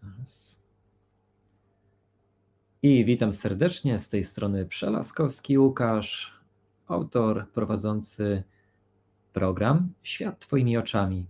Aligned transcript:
Zaraz. 0.00 0.56
I 2.82 3.04
witam 3.04 3.32
serdecznie 3.32 3.98
z 3.98 4.08
tej 4.08 4.24
strony 4.24 4.66
Przelaskowski 4.66 5.58
Łukasz, 5.58 6.40
autor 6.88 7.46
prowadzący 7.54 8.42
program 9.32 9.92
Świat 10.02 10.38
Twoimi 10.38 10.76
oczami. 10.76 11.26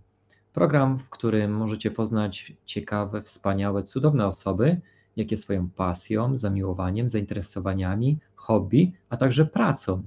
Program, 0.53 0.99
w 0.99 1.09
którym 1.09 1.51
możecie 1.51 1.91
poznać 1.91 2.53
ciekawe, 2.65 3.21
wspaniałe, 3.21 3.83
cudowne 3.83 4.27
osoby, 4.27 4.81
jakie 5.15 5.37
swoją 5.37 5.69
pasją, 5.69 6.37
zamiłowaniem, 6.37 7.07
zainteresowaniami, 7.07 8.17
hobby, 8.35 8.91
a 9.09 9.17
także 9.17 9.45
pracą 9.45 10.03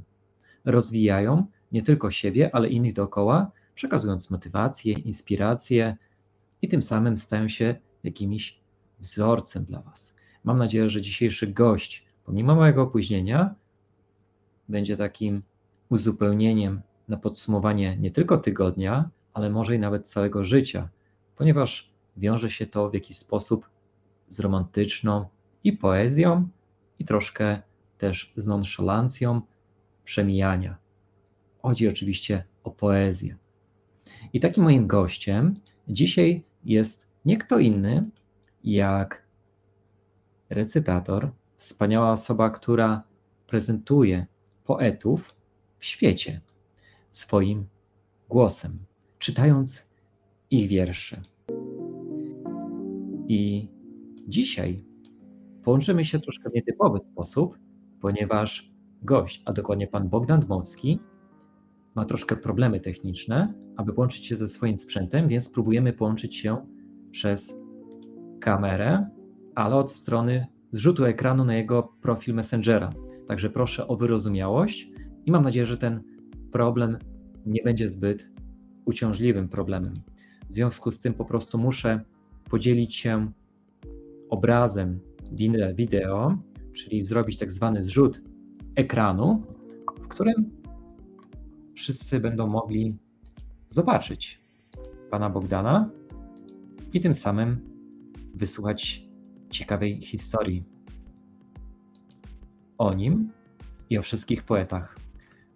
rozwijają 0.64 1.46
nie 1.72 1.82
tylko 1.82 2.10
siebie, 2.10 2.54
ale 2.54 2.68
innych 2.68 2.92
dookoła, 2.92 3.50
przekazując 3.74 4.30
motywację, 4.30 4.92
inspirację 4.92 5.96
i 6.62 6.68
tym 6.68 6.82
samym 6.82 7.18
stają 7.18 7.48
się 7.48 7.74
jakimś 8.06 8.58
wzorcem 8.98 9.64
dla 9.64 9.80
Was. 9.80 10.16
Mam 10.44 10.58
nadzieję, 10.58 10.88
że 10.88 11.02
dzisiejszy 11.02 11.46
gość, 11.46 12.06
pomimo 12.24 12.54
mojego 12.54 12.82
opóźnienia, 12.82 13.54
będzie 14.68 14.96
takim 14.96 15.42
uzupełnieniem 15.88 16.82
na 17.08 17.16
podsumowanie 17.16 17.96
nie 17.96 18.10
tylko 18.10 18.38
tygodnia, 18.38 19.10
ale 19.34 19.50
może 19.50 19.74
i 19.74 19.78
nawet 19.78 20.08
całego 20.08 20.44
życia, 20.44 20.88
ponieważ 21.36 21.90
wiąże 22.16 22.50
się 22.50 22.66
to 22.66 22.90
w 22.90 22.94
jakiś 22.94 23.16
sposób 23.16 23.70
z 24.28 24.40
romantyczną 24.40 25.26
i 25.64 25.72
poezją, 25.72 26.48
i 26.98 27.04
troszkę 27.04 27.62
też 27.98 28.32
z 28.36 28.46
nonszalancją 28.46 29.40
przemijania. 30.04 30.76
Chodzi 31.62 31.88
oczywiście 31.88 32.44
o 32.64 32.70
poezję. 32.70 33.36
I 34.32 34.40
takim 34.40 34.64
moim 34.64 34.86
gościem 34.86 35.54
dzisiaj 35.88 36.42
jest 36.64 37.05
nie 37.26 37.36
kto 37.36 37.58
inny 37.58 38.10
jak 38.64 39.26
recytator, 40.50 41.30
wspaniała 41.56 42.12
osoba, 42.12 42.50
która 42.50 43.02
prezentuje 43.46 44.26
poetów 44.64 45.34
w 45.78 45.84
świecie 45.84 46.40
swoim 47.10 47.66
głosem, 48.28 48.78
czytając 49.18 49.88
ich 50.50 50.68
wiersze. 50.68 51.20
I 53.28 53.68
dzisiaj 54.28 54.84
połączymy 55.62 56.04
się 56.04 56.20
troszkę 56.20 56.50
w 56.50 56.54
nietypowy 56.54 57.00
sposób, 57.00 57.58
ponieważ 58.00 58.72
gość, 59.02 59.42
a 59.44 59.52
dokładnie 59.52 59.86
pan 59.86 60.08
Bogdan 60.08 60.40
Dmowski, 60.40 61.00
ma 61.94 62.04
troszkę 62.04 62.36
problemy 62.36 62.80
techniczne, 62.80 63.54
aby 63.76 63.92
połączyć 63.92 64.26
się 64.26 64.36
ze 64.36 64.48
swoim 64.48 64.78
sprzętem, 64.78 65.28
więc 65.28 65.48
próbujemy 65.48 65.92
połączyć 65.92 66.36
się 66.36 66.75
przez 67.16 67.58
kamerę, 68.40 69.10
ale 69.54 69.76
od 69.76 69.92
strony 69.92 70.46
zrzutu 70.72 71.04
ekranu 71.04 71.44
na 71.44 71.56
jego 71.56 71.82
profil 72.02 72.34
Messengera. 72.34 72.90
Także 73.26 73.50
proszę 73.50 73.88
o 73.88 73.96
wyrozumiałość 73.96 74.90
i 75.26 75.30
mam 75.30 75.44
nadzieję, 75.44 75.66
że 75.66 75.78
ten 75.78 76.02
problem 76.52 76.98
nie 77.46 77.62
będzie 77.62 77.88
zbyt 77.88 78.30
uciążliwym 78.84 79.48
problemem. 79.48 79.94
W 80.48 80.52
związku 80.52 80.90
z 80.90 81.00
tym 81.00 81.14
po 81.14 81.24
prostu 81.24 81.58
muszę 81.58 82.00
podzielić 82.50 82.94
się 82.94 83.32
obrazem 84.30 85.00
wideo, 85.74 86.38
czyli 86.72 87.02
zrobić 87.02 87.38
tak 87.38 87.52
zwany 87.52 87.84
zrzut 87.84 88.22
ekranu, 88.74 89.42
w 90.02 90.08
którym 90.08 90.50
wszyscy 91.74 92.20
będą 92.20 92.46
mogli 92.46 92.96
zobaczyć 93.68 94.40
pana 95.10 95.30
Bogdana 95.30 95.90
i 96.96 97.00
tym 97.00 97.14
samym 97.14 97.60
wysłuchać 98.34 99.02
ciekawej 99.50 100.02
historii 100.02 100.64
o 102.78 102.94
nim 102.94 103.30
i 103.90 103.98
o 103.98 104.02
wszystkich 104.02 104.42
poetach. 104.42 104.98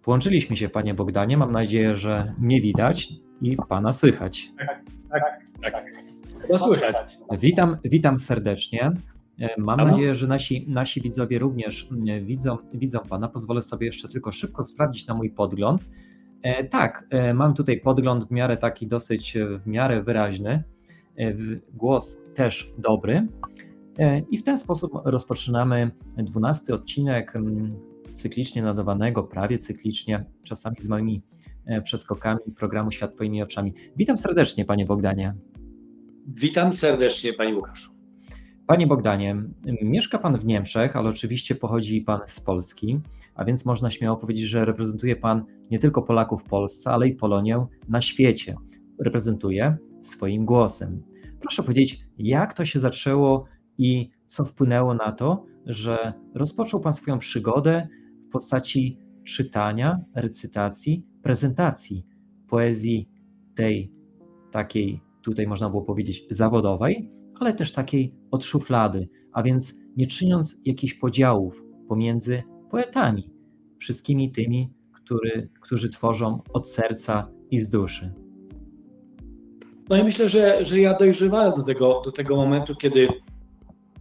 Połączyliśmy 0.03 0.57
się, 0.57 0.69
panie 0.69 0.93
Bogdanie. 0.93 1.37
Mam 1.37 1.51
nadzieję, 1.51 1.95
że 1.95 2.33
mnie 2.39 2.61
widać 2.61 3.13
i 3.41 3.57
pana 3.69 3.91
słychać. 3.91 4.51
Tak, 4.57 4.83
tak, 5.11 5.73
tak. 5.73 5.85
No 6.49 6.59
słychać. 6.59 7.17
Witam, 7.39 7.77
witam 7.83 8.17
serdecznie. 8.17 8.91
Mam 9.57 9.77
nadzieję, 9.77 10.15
że 10.15 10.27
nasi, 10.27 10.65
nasi 10.69 11.01
widzowie 11.01 11.39
również 11.39 11.87
widzą, 12.21 12.57
widzą 12.73 12.99
Pana. 12.99 13.27
Pozwolę 13.27 13.61
sobie 13.61 13.85
jeszcze 13.85 14.07
tylko 14.07 14.31
szybko 14.31 14.63
sprawdzić 14.63 15.07
na 15.07 15.13
mój 15.13 15.29
podgląd. 15.29 15.89
E, 16.43 16.63
tak, 16.63 17.07
e, 17.09 17.33
mam 17.33 17.53
tutaj 17.53 17.79
podgląd 17.79 18.27
w 18.27 18.31
miarę 18.31 18.57
taki 18.57 18.87
dosyć 18.87 19.37
e, 19.37 19.45
w 19.59 19.67
miarę 19.67 20.03
wyraźny. 20.03 20.63
Głos 21.73 22.17
też 22.35 22.73
dobry. 22.77 23.27
I 24.29 24.37
w 24.37 24.43
ten 24.43 24.57
sposób 24.57 24.91
rozpoczynamy 25.05 25.91
dwunasty 26.17 26.73
odcinek 26.73 27.33
cyklicznie 28.13 28.61
nadawanego, 28.61 29.23
prawie 29.23 29.59
cyklicznie, 29.59 30.25
czasami 30.43 30.75
z 30.79 30.89
moimi 30.89 31.21
przeskokami 31.83 32.39
programu 32.57 32.91
Świat 32.91 33.15
Twoimi 33.15 33.43
oczami. 33.43 33.73
Witam 33.97 34.17
serdecznie, 34.17 34.65
Panie 34.65 34.85
Bogdanie. 34.85 35.35
Witam 36.27 36.73
serdecznie, 36.73 37.33
Panie 37.33 37.55
Łukaszu. 37.55 37.91
Panie 38.67 38.87
Bogdanie, 38.87 39.35
mieszka 39.81 40.19
Pan 40.19 40.39
w 40.39 40.45
Niemczech, 40.45 40.95
ale 40.95 41.09
oczywiście 41.09 41.55
pochodzi 41.55 42.01
Pan 42.01 42.19
z 42.25 42.39
Polski, 42.39 42.99
a 43.35 43.45
więc 43.45 43.65
można 43.65 43.91
śmiało 43.91 44.17
powiedzieć, 44.17 44.45
że 44.45 44.65
reprezentuje 44.65 45.15
Pan 45.15 45.45
nie 45.71 45.79
tylko 45.79 46.01
Polaków 46.01 46.41
w 46.41 46.49
Polsce, 46.49 46.91
ale 46.91 47.07
i 47.07 47.15
Polonię 47.15 47.65
na 47.89 48.01
świecie. 48.01 48.55
Reprezentuje 48.99 49.77
swoim 50.01 50.45
głosem. 50.45 51.03
Proszę 51.41 51.63
powiedzieć, 51.63 51.99
jak 52.17 52.53
to 52.53 52.65
się 52.65 52.79
zaczęło 52.79 53.45
i 53.77 54.09
co 54.25 54.43
wpłynęło 54.43 54.93
na 54.93 55.11
to, 55.11 55.45
że 55.65 56.13
rozpoczął 56.35 56.79
Pan 56.79 56.93
swoją 56.93 57.19
przygodę 57.19 57.87
w 58.27 58.31
postaci 58.31 58.97
czytania, 59.23 59.99
recytacji, 60.15 61.05
prezentacji 61.23 62.05
poezji 62.47 63.09
tej 63.55 63.91
takiej, 64.51 65.01
tutaj 65.21 65.47
można 65.47 65.69
było 65.69 65.81
powiedzieć, 65.81 66.23
zawodowej, 66.29 67.09
ale 67.39 67.53
też 67.53 67.73
takiej 67.73 68.15
od 68.31 68.45
szuflady, 68.45 69.09
a 69.33 69.43
więc 69.43 69.75
nie 69.97 70.07
czyniąc 70.07 70.61
jakichś 70.65 70.93
podziałów 70.93 71.63
pomiędzy 71.87 72.43
poetami, 72.71 73.29
wszystkimi 73.79 74.31
tymi, 74.31 74.73
który, 74.93 75.49
którzy 75.61 75.89
tworzą 75.89 76.41
od 76.53 76.69
serca 76.69 77.31
i 77.51 77.59
z 77.59 77.69
duszy. 77.69 78.20
No 79.91 79.97
i 79.97 80.03
myślę, 80.03 80.29
że, 80.29 80.65
że 80.65 80.79
ja 80.79 80.93
dojrzewałem 80.93 81.53
do 81.53 81.63
tego, 81.63 82.01
do 82.05 82.11
tego 82.11 82.35
momentu, 82.35 82.75
kiedy, 82.75 83.07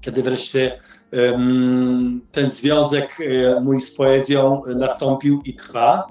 kiedy 0.01 0.23
wreszcie 0.23 0.78
um, 1.12 2.21
ten 2.33 2.51
związek 2.51 3.19
um, 3.21 3.65
mój 3.65 3.81
z 3.81 3.97
poezją 3.97 4.62
nastąpił 4.75 5.43
i 5.45 5.55
trwa. 5.55 6.06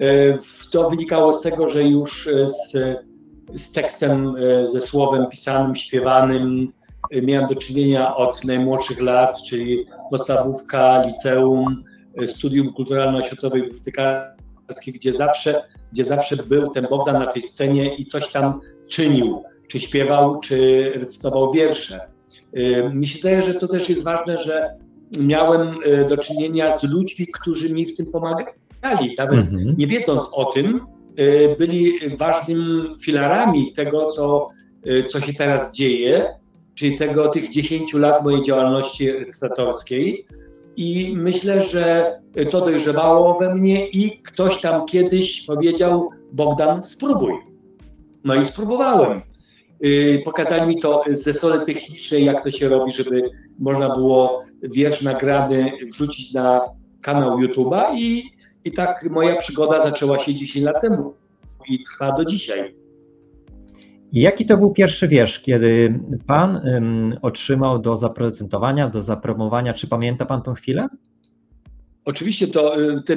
Um, 0.00 0.38
to 0.72 0.90
wynikało 0.90 1.32
z 1.32 1.42
tego, 1.42 1.68
że 1.68 1.84
już 1.84 2.28
z 2.46 2.76
z 3.54 3.72
tekstem, 3.72 4.34
e, 4.36 4.68
ze 4.68 4.80
słowem 4.80 5.26
pisanym, 5.26 5.74
śpiewanym. 5.74 6.72
E, 7.10 7.22
miałem 7.22 7.48
do 7.48 7.54
czynienia 7.54 8.16
od 8.16 8.44
najmłodszych 8.44 9.00
lat, 9.00 9.42
czyli 9.42 9.86
podstawówka, 10.10 11.02
liceum, 11.06 11.84
e, 12.22 12.28
studium 12.28 12.72
kulturalno-oświatowe 12.72 13.58
gdzie 14.86 15.12
zawsze, 15.12 15.62
gdzie 15.92 16.04
zawsze 16.04 16.36
był 16.36 16.70
ten 16.70 16.86
Bogdan 16.90 17.18
na 17.18 17.26
tej 17.26 17.42
scenie 17.42 17.96
i 17.96 18.06
coś 18.06 18.32
tam 18.32 18.60
czynił, 18.88 19.42
czy 19.68 19.80
śpiewał, 19.80 20.40
czy 20.40 20.90
recytował 20.94 21.52
wiersze. 21.52 22.00
Mi 22.92 23.06
się 23.06 23.18
zdaje, 23.18 23.42
że 23.42 23.54
to 23.54 23.68
też 23.68 23.88
jest 23.88 24.04
ważne, 24.04 24.40
że 24.40 24.70
miałem 25.20 25.74
do 26.08 26.18
czynienia 26.18 26.78
z 26.78 26.82
ludźmi, 26.82 27.26
którzy 27.26 27.74
mi 27.74 27.86
w 27.86 27.96
tym 27.96 28.06
pomagali, 28.06 29.14
nawet 29.18 29.46
mhm. 29.46 29.74
nie 29.78 29.86
wiedząc 29.86 30.28
o 30.34 30.44
tym, 30.44 30.80
Y, 31.18 31.56
byli 31.58 31.92
ważnymi 32.16 32.94
filarami 33.00 33.72
tego, 33.72 34.10
co, 34.10 34.48
y, 34.86 35.04
co 35.04 35.20
się 35.20 35.34
teraz 35.34 35.74
dzieje, 35.74 36.34
czyli 36.74 36.96
tego 36.96 37.28
tych 37.28 37.52
10 37.52 37.94
lat 37.94 38.24
mojej 38.24 38.42
działalności 38.42 39.12
recytatorskiej. 39.12 40.26
I 40.80 41.14
myślę, 41.16 41.64
że 41.64 42.14
to 42.50 42.60
dojrzewało 42.60 43.38
we 43.38 43.54
mnie 43.54 43.88
i 43.88 44.10
ktoś 44.10 44.60
tam 44.60 44.86
kiedyś 44.86 45.46
powiedział: 45.46 46.10
Bogdan, 46.32 46.84
spróbuj. 46.84 47.32
No 48.24 48.34
i 48.34 48.44
spróbowałem. 48.44 49.22
Y, 49.84 50.22
pokazali 50.24 50.74
mi 50.74 50.80
to 50.80 51.04
ze 51.10 51.34
strony 51.34 51.66
technicznej, 51.66 52.24
jak 52.24 52.42
to 52.42 52.50
się 52.50 52.68
robi, 52.68 52.92
żeby 52.92 53.30
można 53.58 53.94
było 53.96 54.42
wiersz 54.62 55.02
nagrany 55.02 55.72
wrzucić 55.92 56.32
na 56.32 56.60
kanał 57.00 57.38
YouTube'a 57.38 57.94
i 57.94 58.30
i 58.64 58.72
tak 58.72 59.06
moja 59.10 59.36
przygoda 59.36 59.80
zaczęła 59.80 60.18
się 60.18 60.34
10 60.34 60.64
lat 60.64 60.80
temu 60.80 61.14
i 61.68 61.82
trwa 61.82 62.12
do 62.12 62.24
dzisiaj. 62.24 62.74
Jaki 64.12 64.46
to 64.46 64.56
był 64.56 64.70
pierwszy 64.70 65.08
wiersz, 65.08 65.40
kiedy 65.40 66.00
Pan 66.26 66.60
otrzymał 67.22 67.78
do 67.78 67.96
zaprezentowania, 67.96 68.88
do 68.88 69.02
zapromowania? 69.02 69.74
Czy 69.74 69.88
pamięta 69.88 70.26
Pan 70.26 70.42
tą 70.42 70.54
chwilę? 70.54 70.88
Oczywiście 72.04 72.46
to 72.46 72.80
y, 72.80 73.02
te 73.02 73.16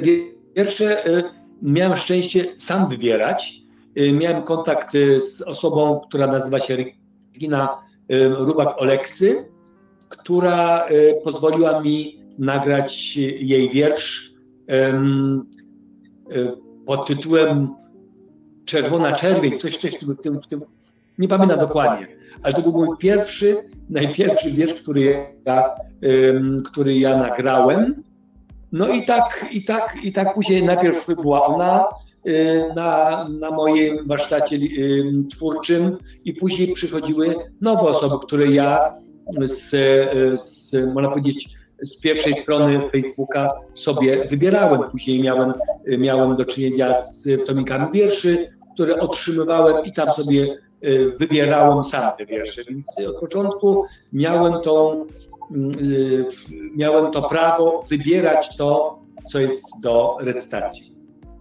wiersze 0.56 1.06
y, 1.06 1.22
miałem 1.62 1.96
szczęście 1.96 2.44
sam 2.56 2.88
wybierać. 2.88 3.54
Y, 3.98 4.12
miałem 4.12 4.42
kontakt 4.42 4.92
z 5.18 5.42
osobą, 5.42 6.00
która 6.08 6.26
nazywa 6.26 6.60
się 6.60 6.76
Regina 7.34 7.68
Rubak 8.38 8.82
Oleksy, 8.82 9.48
która 10.08 10.84
pozwoliła 11.24 11.80
mi 11.80 12.20
nagrać 12.38 13.16
jej 13.16 13.70
wiersz 13.70 14.34
pod 16.86 17.06
tytułem 17.06 17.74
Czerwona 18.64 19.12
Czerwień, 19.12 19.58
coś, 19.58 19.76
coś 19.76 19.94
w 19.94 19.98
tym, 19.98 20.16
w 20.16 20.20
tym, 20.20 20.40
w 20.40 20.46
tym 20.46 20.60
nie 21.18 21.28
pamiętam 21.28 21.58
dokładnie, 21.58 22.06
ale 22.42 22.54
to 22.54 22.62
był 22.62 22.72
mój 22.72 22.96
pierwszy, 22.98 23.56
najpierwszy 23.90 24.50
wiersz, 24.50 24.74
który 24.74 25.26
ja, 25.46 25.74
który 26.64 26.98
ja 26.98 27.16
nagrałem. 27.16 28.02
No 28.72 28.88
i 28.88 29.06
tak, 29.06 29.46
i 29.52 29.64
tak, 29.64 29.96
i 30.02 30.12
tak 30.12 30.34
później 30.34 30.62
najpierw 30.62 31.06
była 31.06 31.46
ona 31.46 31.84
y, 32.26 32.62
na, 32.76 33.28
na 33.28 33.50
moim 33.50 34.08
warsztacie 34.08 34.58
twórczym 35.30 35.96
i 36.24 36.32
później 36.32 36.72
przychodziły 36.72 37.34
nowe 37.60 37.82
osoby, 37.82 38.26
które 38.26 38.46
ja 38.46 38.90
z, 39.40 39.70
z 40.40 40.72
można 40.94 41.10
powiedzieć, 41.10 41.48
z 41.82 42.00
pierwszej 42.00 42.32
strony 42.32 42.88
Facebooka 42.90 43.52
sobie 43.74 44.24
wybierałem. 44.24 44.90
Później 44.90 45.22
miałem, 45.22 45.52
miałem 45.98 46.36
do 46.36 46.44
czynienia 46.44 47.00
z 47.00 47.28
tomikami 47.46 47.92
wierszy, 47.92 48.48
które 48.74 49.00
otrzymywałem 49.00 49.84
i 49.84 49.92
tam 49.92 50.12
sobie 50.12 50.56
Y, 50.84 51.12
wybierałem 51.18 51.84
sam 51.84 52.16
te 52.16 52.26
wiersze, 52.26 52.62
więc 52.68 52.86
od 53.08 53.20
początku 53.20 53.84
miałem, 54.12 54.62
tą, 54.62 55.06
y, 55.82 56.26
miałem 56.76 57.10
to 57.10 57.22
prawo 57.22 57.82
wybierać 57.90 58.56
to, 58.56 58.98
co 59.30 59.38
jest 59.38 59.64
do 59.82 60.16
recytacji. 60.20 60.93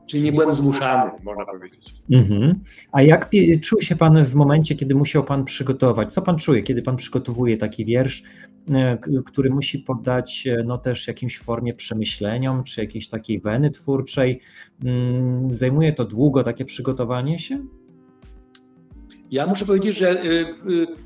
Czyli 0.08 0.24
nie 0.24 0.32
byłem 0.32 0.54
zmuszany, 0.54 1.12
można 1.24 1.46
powiedzieć. 1.46 1.94
Mhm. 2.12 2.60
A 2.92 3.02
jak 3.02 3.30
czuł 3.62 3.82
się 3.82 3.96
Pan 3.96 4.26
w 4.26 4.36
momencie, 4.36 4.76
kiedy 4.76 4.96
musiał 4.96 5.24
Pan 5.24 5.46
przygotować? 5.46 6.14
Co 6.14 6.22
Pan 6.22 6.38
czuje, 6.38 6.64
kiedy 6.64 6.82
Pan 6.82 6.98
przygotowuje 6.98 7.58
taki 7.58 7.86
wiersz, 7.86 8.24
e, 8.72 8.98
który 9.26 9.50
musi 9.50 9.80
poddać 9.80 10.48
e, 10.48 10.64
no, 10.64 10.78
też 10.78 11.08
jakimś 11.08 11.40
formie 11.40 11.74
przemyśleniom, 11.74 12.64
czy 12.64 12.82
jakiejś 12.82 13.10
takiej 13.10 13.40
weny 13.40 13.72
twórczej? 13.72 14.42
Mm, 14.84 15.54
zajmuje 15.54 15.94
to 15.94 16.06
długo 16.06 16.44
takie 16.44 16.66
przygotowanie 16.66 17.40
się? 17.40 17.66
Ja 19.32 19.48
muszę 19.48 19.66
powiedzieć, 19.66 19.98
że 19.98 20.24
y, 20.24 20.46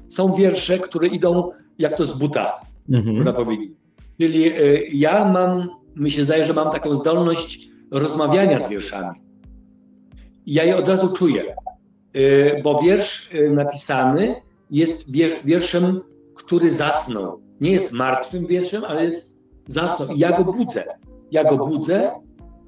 są 0.07 0.33
wiersze, 0.33 0.79
które 0.79 1.07
idą 1.07 1.51
jak 1.79 1.97
to 1.97 2.05
z 2.05 2.19
buta, 2.19 2.61
mhm. 2.89 3.15
można 3.15 3.33
powiedzieć. 3.33 3.71
Czyli 4.19 4.51
ja 4.93 5.31
mam, 5.31 5.69
mi 5.95 6.11
się 6.11 6.23
zdaje, 6.23 6.43
że 6.43 6.53
mam 6.53 6.71
taką 6.71 6.95
zdolność 6.95 7.69
rozmawiania 7.91 8.59
z 8.59 8.69
wierszami. 8.69 9.19
I 10.45 10.53
ja 10.53 10.63
je 10.63 10.77
od 10.77 10.87
razu 10.87 11.13
czuję, 11.13 11.55
bo 12.63 12.79
wiersz 12.79 13.31
napisany 13.51 14.35
jest 14.71 15.11
wierszem, 15.45 16.01
który 16.35 16.71
zasnął. 16.71 17.41
Nie 17.61 17.71
jest 17.71 17.93
martwym 17.93 18.47
wierszem, 18.47 18.83
ale 18.83 19.05
jest 19.05 19.41
zasnął. 19.65 20.07
I 20.09 20.19
ja 20.19 20.43
go 20.43 20.53
budzę. 20.53 20.83
Ja 21.31 21.43
go 21.43 21.57
budzę 21.57 22.11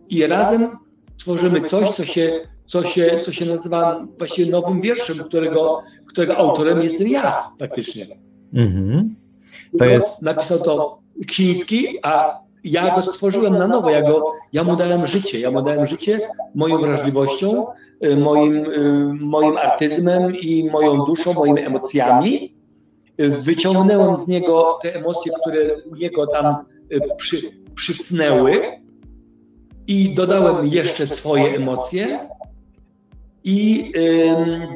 i 0.10 0.28
razem 0.28 0.78
tworzymy 1.18 1.62
coś, 1.62 1.90
co 1.90 2.06
się 2.06 2.42
co 2.66 2.82
się, 2.82 3.20
co 3.24 3.32
się 3.32 3.46
nazywa 3.46 4.08
właśnie 4.18 4.46
nowym 4.46 4.82
wierszem, 4.82 5.18
którego, 5.18 5.82
którego 6.08 6.38
autorem 6.38 6.82
jestem 6.82 7.08
ja 7.08 7.52
praktycznie. 7.58 8.06
Mhm. 8.54 9.16
To 9.78 9.86
jest... 9.86 10.22
Napisał 10.22 10.60
to 10.60 11.00
Ksiński, 11.28 11.88
a 12.04 12.40
ja 12.64 12.96
go 12.96 13.02
stworzyłem 13.02 13.58
na 13.58 13.68
nowo, 13.68 13.90
ja, 13.90 14.02
go, 14.02 14.34
ja 14.54 14.64
mu 14.64 14.76
dałem 14.76 15.06
życie, 15.06 15.40
ja 15.40 15.52
mu 15.52 15.62
dałem 15.62 15.86
życie 15.86 16.20
moją 16.56 16.78
wrażliwością, 16.78 17.66
y, 18.06 18.16
moim, 18.16 18.66
y, 18.66 19.14
moim 19.20 19.58
artyzmem 19.58 20.36
i 20.36 20.70
moją 20.72 21.06
duszą, 21.06 21.34
moimi 21.34 21.62
emocjami. 21.62 22.54
Wyciągnąłem 23.20 24.16
z 24.16 24.28
niego 24.28 24.80
te 24.82 24.96
emocje, 24.96 25.32
które 25.42 25.60
jego 25.96 26.28
tam 26.28 26.56
y, 26.92 27.00
przy, 27.18 27.38
przysnęły 27.76 28.62
i 29.88 30.16
dodałem 30.16 30.68
jeszcze 30.68 31.08
swoje 31.08 31.56
emocje 31.56 32.20
i 33.44 33.92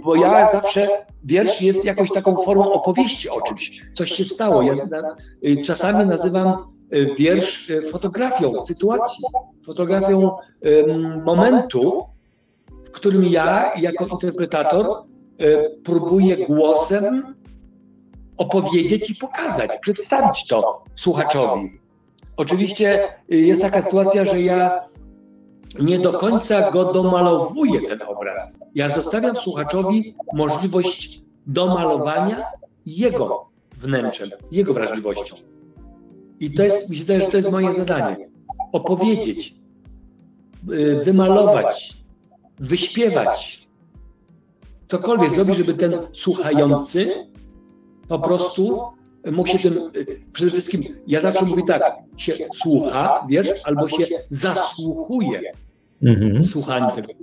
bo 0.04 0.16
ja 0.16 0.52
zawsze 0.52 1.06
wiersz 1.24 1.62
jest 1.62 1.86
jakąś 1.86 2.12
taką 2.12 2.36
formą 2.36 2.72
opowieści 2.72 3.30
o 3.30 3.42
czymś. 3.42 3.82
Coś 3.94 4.12
się 4.12 4.26
stało. 4.26 4.62
Ja 4.62 4.74
y, 5.44 5.58
czasami 5.66 6.06
nazywam 6.06 6.48
y, 6.48 6.56
wiersz 7.18 7.70
y, 7.70 7.82
fotografią 7.82 8.62
sytuacji, 8.62 9.24
fotografią 9.66 10.32
momentu, 11.26 12.04
w 12.84 12.90
którym 12.90 13.26
ja 13.26 13.74
jako 13.76 14.06
interpretator 14.06 14.86
próbuję 15.84 16.38
głosem 16.46 17.36
opowiedzieć 18.38 19.10
i 19.10 19.16
pokazać, 19.16 19.72
przedstawić 19.82 20.48
to 20.48 20.84
słuchaczowi. 20.96 21.80
Oczywiście 22.38 23.14
jest 23.30 23.62
taka 23.62 23.82
sytuacja, 23.82 24.26
że 24.26 24.42
ja 24.42 24.84
nie 25.80 26.00
do 26.00 26.14
końca 26.14 26.72
go 26.72 26.94
domalowuje 26.94 27.82
ten 27.90 28.02
obraz. 28.08 28.60
Ja 28.76 28.90
zostawiam 28.90 29.36
słuchaczowi 29.36 30.16
możliwość 30.34 31.22
domalowania 31.48 32.44
jego 32.86 33.50
wnętrzem, 33.78 34.30
jego 34.52 34.74
wrażliwością. 34.74 35.36
I 36.44 36.52
to 36.52 36.64
jest, 36.64 36.90
myślę, 36.90 37.20
że 37.20 37.28
to 37.28 37.38
jest 37.38 37.52
moje 37.52 37.74
zadanie. 37.74 38.30
Opowiedzieć, 38.72 39.54
y, 40.72 40.96
wymalować, 41.06 41.98
wyśpiewać, 42.60 43.68
cokolwiek 44.88 45.32
zrobić, 45.32 45.58
żeby 45.58 45.74
ten 45.74 45.94
słuchający 46.14 47.28
po 48.08 48.20
prostu 48.20 48.82
mógł 49.32 49.50
się 49.50 49.60
tym, 49.60 49.90
y, 49.96 50.06
przede 50.34 50.52
wszystkim, 50.52 50.82
ja 51.08 51.22
zawsze 51.22 51.46
mówię 51.46 51.64
tak, 51.68 51.96
się 52.18 52.34
słucha, 52.56 53.26
wiesz, 53.30 53.50
albo 53.66 53.90
się 53.90 54.06
zasłuchuje. 54.30 55.42
mhm. 56.02 56.42
słuchania 56.42 56.92
tego. 56.92 57.14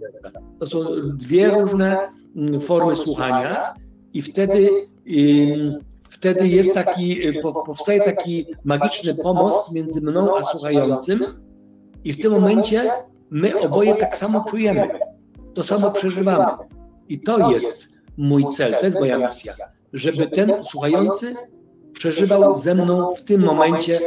To 0.58 0.66
są 0.66 0.78
dwie 1.14 1.50
różne 1.50 1.98
mm, 2.36 2.60
formy 2.60 2.96
słuchania 2.96 3.74
i 4.12 4.22
wtedy, 4.22 4.70
wtedy 6.10 6.48
jest 6.48 6.74
taki, 6.74 7.28
y, 7.28 7.40
powstaje 7.66 8.00
taki 8.00 8.46
magiczny 8.64 9.14
pomost 9.14 9.74
między 9.74 10.00
mną 10.00 10.36
a 10.36 10.42
słuchającym 10.42 11.18
i 12.04 12.12
w 12.12 12.22
tym 12.22 12.32
momencie 12.32 12.90
my 13.30 13.60
oboje 13.60 13.94
tak 13.94 14.16
samo 14.16 14.44
czujemy, 14.50 14.88
to 15.54 15.62
samo 15.62 15.90
przeżywamy. 15.90 16.52
I 17.08 17.20
to 17.20 17.50
jest 17.50 18.02
mój 18.16 18.44
cel, 18.48 18.74
to 18.80 18.84
jest 18.84 19.00
moja 19.00 19.18
misja, 19.18 19.52
żeby 19.92 20.26
ten 20.26 20.62
słuchający 20.62 21.34
przeżywał 21.92 22.56
ze 22.56 22.74
mną 22.74 23.14
w 23.14 23.22
tym 23.22 23.40
momencie 23.40 23.98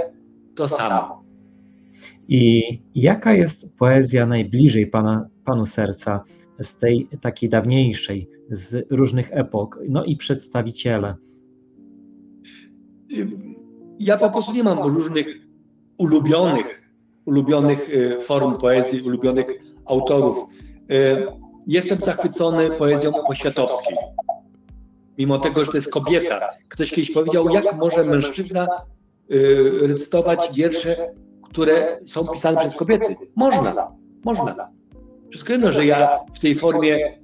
to 0.55 0.67
samo. 0.67 1.23
I 2.27 2.63
jaka 2.95 3.33
jest 3.33 3.69
poezja 3.77 4.25
najbliżej 4.25 4.87
pana, 4.87 5.27
panu 5.45 5.65
serca 5.65 6.23
z 6.61 6.77
tej 6.77 7.07
takiej 7.21 7.49
dawniejszej, 7.49 8.29
z 8.51 8.91
różnych 8.91 9.29
epok, 9.31 9.79
no 9.89 10.03
i 10.03 10.17
przedstawiciele? 10.17 11.15
Ja 13.99 14.17
po 14.17 14.29
prostu 14.29 14.53
nie 14.53 14.63
mam 14.63 14.79
różnych 14.79 15.27
ulubionych, 15.97 16.91
ulubionych 17.25 17.89
y, 17.89 18.19
form 18.19 18.57
poezji, 18.57 19.01
ulubionych 19.01 19.47
autorów. 19.85 20.37
Y, 20.91 21.27
jestem 21.67 21.97
zachwycony 21.97 22.71
poezją 22.71 23.11
poświatowskiej 23.27 23.97
mimo 25.17 25.39
tego, 25.39 25.65
że 25.65 25.71
to 25.71 25.77
jest 25.77 25.91
kobieta. 25.91 26.49
Ktoś 26.69 26.91
kiedyś 26.91 27.11
powiedział, 27.11 27.49
jak 27.49 27.77
może 27.77 28.03
mężczyzna 28.03 28.67
y, 29.31 29.87
recytować 29.87 30.55
wiersze, 30.55 31.13
które 31.43 31.99
są 32.05 32.27
pisane 32.27 32.59
przez 32.59 32.75
kobiety. 32.75 33.15
Można, 33.35 33.91
można. 34.25 34.69
Wszystko 35.29 35.53
jedno, 35.53 35.71
że 35.71 35.85
ja 35.85 36.19
w 36.33 36.39
tej 36.39 36.55
formie 36.55 37.17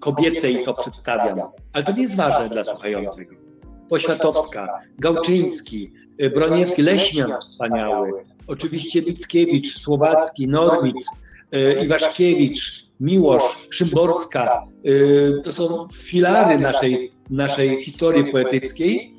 kobiecej 0.00 0.64
to 0.64 0.74
przedstawiam, 0.74 1.40
ale 1.72 1.84
to 1.84 1.92
nie 1.92 2.02
jest 2.02 2.16
ważne 2.16 2.48
dla 2.48 2.64
słuchających. 2.64 3.41
Poświatowska, 3.92 4.78
Gałczyński, 4.98 5.92
Broniewski, 6.34 6.82
Leśmian 6.82 7.32
wspaniały, 7.40 8.12
oczywiście 8.46 9.02
Mickiewicz, 9.02 9.78
Słowacki, 9.78 10.48
Norwid, 10.48 10.96
y, 11.54 11.84
Iwaszkiewicz, 11.84 12.86
Miłosz, 13.00 13.68
Szymborska. 13.70 14.62
Y, 14.86 15.40
to 15.44 15.52
są 15.52 15.86
filary 15.92 16.58
naszej, 16.58 17.12
naszej 17.30 17.82
historii 17.82 18.32
poetyckiej 18.32 19.10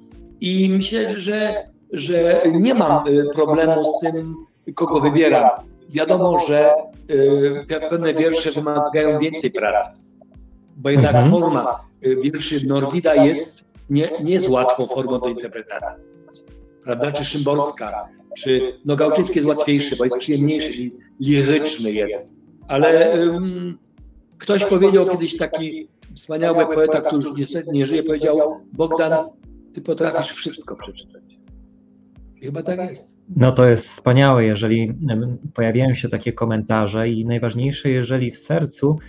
i 0.42 0.70
myślę, 0.70 1.20
że, 1.20 1.68
że 1.92 2.42
nie 2.54 2.74
mam 2.74 3.08
y, 3.08 3.26
problemu 3.34 3.84
z 3.86 4.00
tym, 4.00 4.36
kogo 4.76 5.00
wybieram. 5.00 5.50
Wiadomo, 5.90 6.40
że 6.48 6.72
pewne 7.90 8.14
wiersze 8.14 8.52
wymagają 8.52 9.20
więcej 9.20 9.52
pracy, 9.52 10.02
bo 10.78 10.90
jednak 10.90 11.16
mhm. 11.16 11.32
forma 11.32 11.80
wierszy 12.02 12.68
Norwida 12.68 13.16
jest 13.16 13.73
nie, 13.90 14.12
nie 14.24 14.34
jest 14.34 14.50
łatwą 14.50 14.88
formą 14.88 15.20
do 15.20 15.28
interpretacji. 15.28 16.04
Prawda? 16.84 17.12
Czy 17.12 17.26
Szymborska, 17.26 18.10
czy 18.38 18.80
no 18.86 18.96
Gałczyński 18.96 19.36
jest 19.36 19.48
łatwiejszy, 19.48 19.96
bo 19.96 20.04
jest 20.04 20.18
przyjemniejszy, 20.18 20.92
liryczny 21.20 21.92
jest 21.92 22.44
ale 22.68 23.20
um, 23.20 23.76
ktoś 24.38 24.66
powiedział 24.66 25.08
kiedyś 25.08 25.38
taki 25.38 25.88
wspaniały 26.14 26.66
poeta, 26.66 27.02
który 27.02 27.24
już 27.24 27.40
niestety 27.40 27.72
nie 27.72 27.86
żyje, 27.86 28.04
powiedział 28.04 28.60
Bogdan, 28.74 29.14
ty 29.74 29.82
potrafisz 29.82 30.32
wszystko 30.32 30.76
przeczytać. 30.76 31.24
I 32.36 32.46
chyba 32.46 32.64
tak 32.64 32.90
jest. 32.90 33.16
No 33.36 33.52
to 33.52 33.68
jest 33.68 33.86
wspaniałe, 33.86 34.46
jeżeli 34.46 34.94
pojawiają 35.54 35.96
się 35.96 36.10
takie 36.10 36.34
komentarze 36.34 37.10
i 37.10 37.26
najważniejsze, 37.26 37.90
jeżeli 37.90 38.32
w 38.32 38.38
sercu 38.38 39.00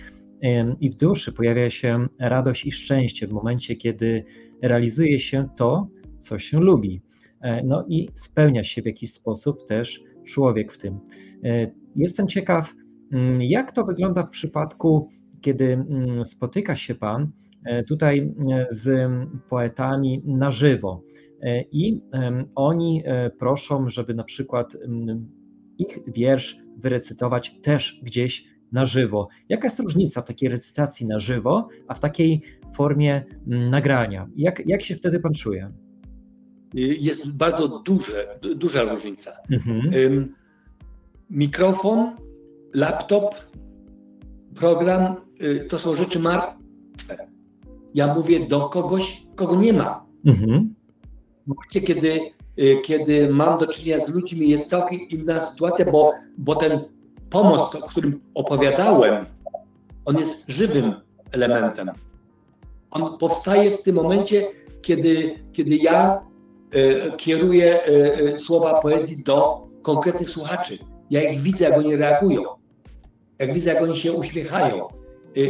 i 0.81 0.89
w 0.89 0.95
duszy 0.95 1.31
pojawia 1.31 1.69
się 1.69 2.07
radość 2.19 2.65
i 2.65 2.71
szczęście 2.71 3.27
w 3.27 3.31
momencie, 3.31 3.75
kiedy 3.75 4.25
realizuje 4.61 5.19
się 5.19 5.49
to, 5.57 5.87
co 6.19 6.39
się 6.39 6.59
lubi. 6.59 7.01
E, 7.41 7.63
no 7.63 7.85
i 7.87 8.09
spełnia 8.13 8.63
się 8.63 8.81
w 8.81 8.85
jakiś 8.85 9.11
sposób 9.11 9.65
też 9.67 10.03
człowiek 10.23 10.71
w 10.71 10.77
tym. 10.77 10.99
E, 11.43 11.71
jestem 11.95 12.27
ciekaw, 12.27 12.73
mm, 13.11 13.41
jak 13.41 13.71
to 13.71 13.83
wygląda 13.83 14.23
w 14.23 14.29
przypadku, 14.29 15.09
kiedy 15.41 15.65
mm, 15.73 16.25
spotyka 16.25 16.75
się 16.75 16.95
Pan 16.95 17.31
e, 17.65 17.83
tutaj 17.83 18.33
z 18.69 19.11
poetami 19.49 20.21
na 20.25 20.51
żywo 20.51 21.03
i 21.71 22.01
oni 22.55 23.03
proszą, 23.39 23.89
żeby 23.89 24.13
na 24.13 24.23
przykład 24.23 24.75
mm, 24.75 25.29
ich 25.77 25.99
wiersz 26.07 26.57
wyrecytować 26.77 27.55
też 27.61 28.01
gdzieś 28.03 28.54
na 28.71 28.85
żywo. 28.85 29.27
Jaka 29.49 29.63
jest 29.63 29.79
różnica 29.79 30.21
w 30.21 30.27
takiej 30.27 30.49
recytacji 30.49 31.07
na 31.07 31.19
żywo, 31.19 31.67
a 31.87 31.93
w 31.93 31.99
takiej 31.99 32.41
formie 32.75 33.23
nagrania? 33.45 34.27
Jak, 34.35 34.61
jak 34.65 34.83
się 34.83 34.95
wtedy 34.95 35.19
pan 35.19 35.33
czuje? 35.33 35.71
jest 36.75 37.37
bardzo 37.37 37.79
duże, 37.79 38.39
duża 38.55 38.83
różnica. 38.83 39.31
Mhm. 39.51 40.33
Mikrofon, 41.29 42.11
laptop, 42.73 43.35
program 44.55 45.15
y, 45.41 45.65
to 45.69 45.79
są 45.79 45.95
rzeczy 45.95 46.19
martwe. 46.19 47.27
Ja 47.93 48.13
mówię 48.13 48.47
do 48.47 48.69
kogoś, 48.69 49.23
kogo 49.35 49.55
nie 49.55 49.73
ma. 49.73 50.05
Mhm. 50.25 50.75
W 51.43 51.47
momencie, 51.47 51.81
kiedy, 51.81 52.19
y, 52.59 52.77
kiedy 52.83 53.29
mam 53.29 53.59
do 53.59 53.67
czynienia 53.67 53.99
z 53.99 54.15
ludźmi, 54.15 54.49
jest 54.49 54.69
całkiem 54.69 54.99
inna 55.09 55.41
sytuacja, 55.41 55.91
bo, 55.91 56.13
bo 56.37 56.55
ten 56.55 56.79
pomost, 57.43 57.75
o 57.75 57.87
którym 57.87 58.21
opowiadałem, 58.33 59.25
on 60.05 60.17
jest 60.17 60.45
żywym 60.47 60.93
elementem. 61.31 61.91
On 62.91 63.17
powstaje 63.17 63.71
w 63.71 63.83
tym 63.83 63.95
momencie, 63.95 64.47
kiedy, 64.81 65.39
kiedy 65.53 65.75
ja 65.75 66.21
E, 66.75 67.11
kieruję 67.17 67.83
e, 67.83 68.37
słowa 68.37 68.81
poezji 68.81 69.23
do 69.23 69.67
konkretnych 69.81 70.29
słuchaczy. 70.29 70.77
Ja 71.09 71.31
ich 71.31 71.41
widzę, 71.41 71.65
jak 71.65 71.77
oni 71.77 71.95
reagują, 71.95 72.43
jak 73.39 73.53
widzę, 73.53 73.73
jak 73.73 73.83
oni 73.83 73.97
się 73.97 74.13
uśmiechają. 74.13 74.87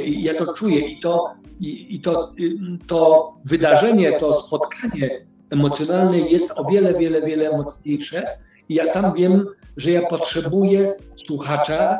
Ja 0.06 0.34
to 0.34 0.54
czuję 0.54 0.80
i 0.80 1.00
to, 1.00 1.34
i, 1.60 1.96
i 1.96 2.00
to, 2.01 2.34
to 2.88 3.34
wydarzenie, 3.46 4.18
to 4.20 4.34
spotkanie 4.34 5.25
emocjonalne 5.50 6.20
jest 6.20 6.60
o 6.60 6.65
wiele, 6.65 7.00
wiele, 7.00 7.22
wiele 7.22 7.58
mocniejsze. 7.58 8.38
I 8.70 8.76
ja 8.76 8.86
sam 8.86 9.14
wiem, 9.14 9.46
że 9.78 9.92
ja 9.92 10.08
potrzebuję 10.08 10.94
słuchacza, 11.16 12.00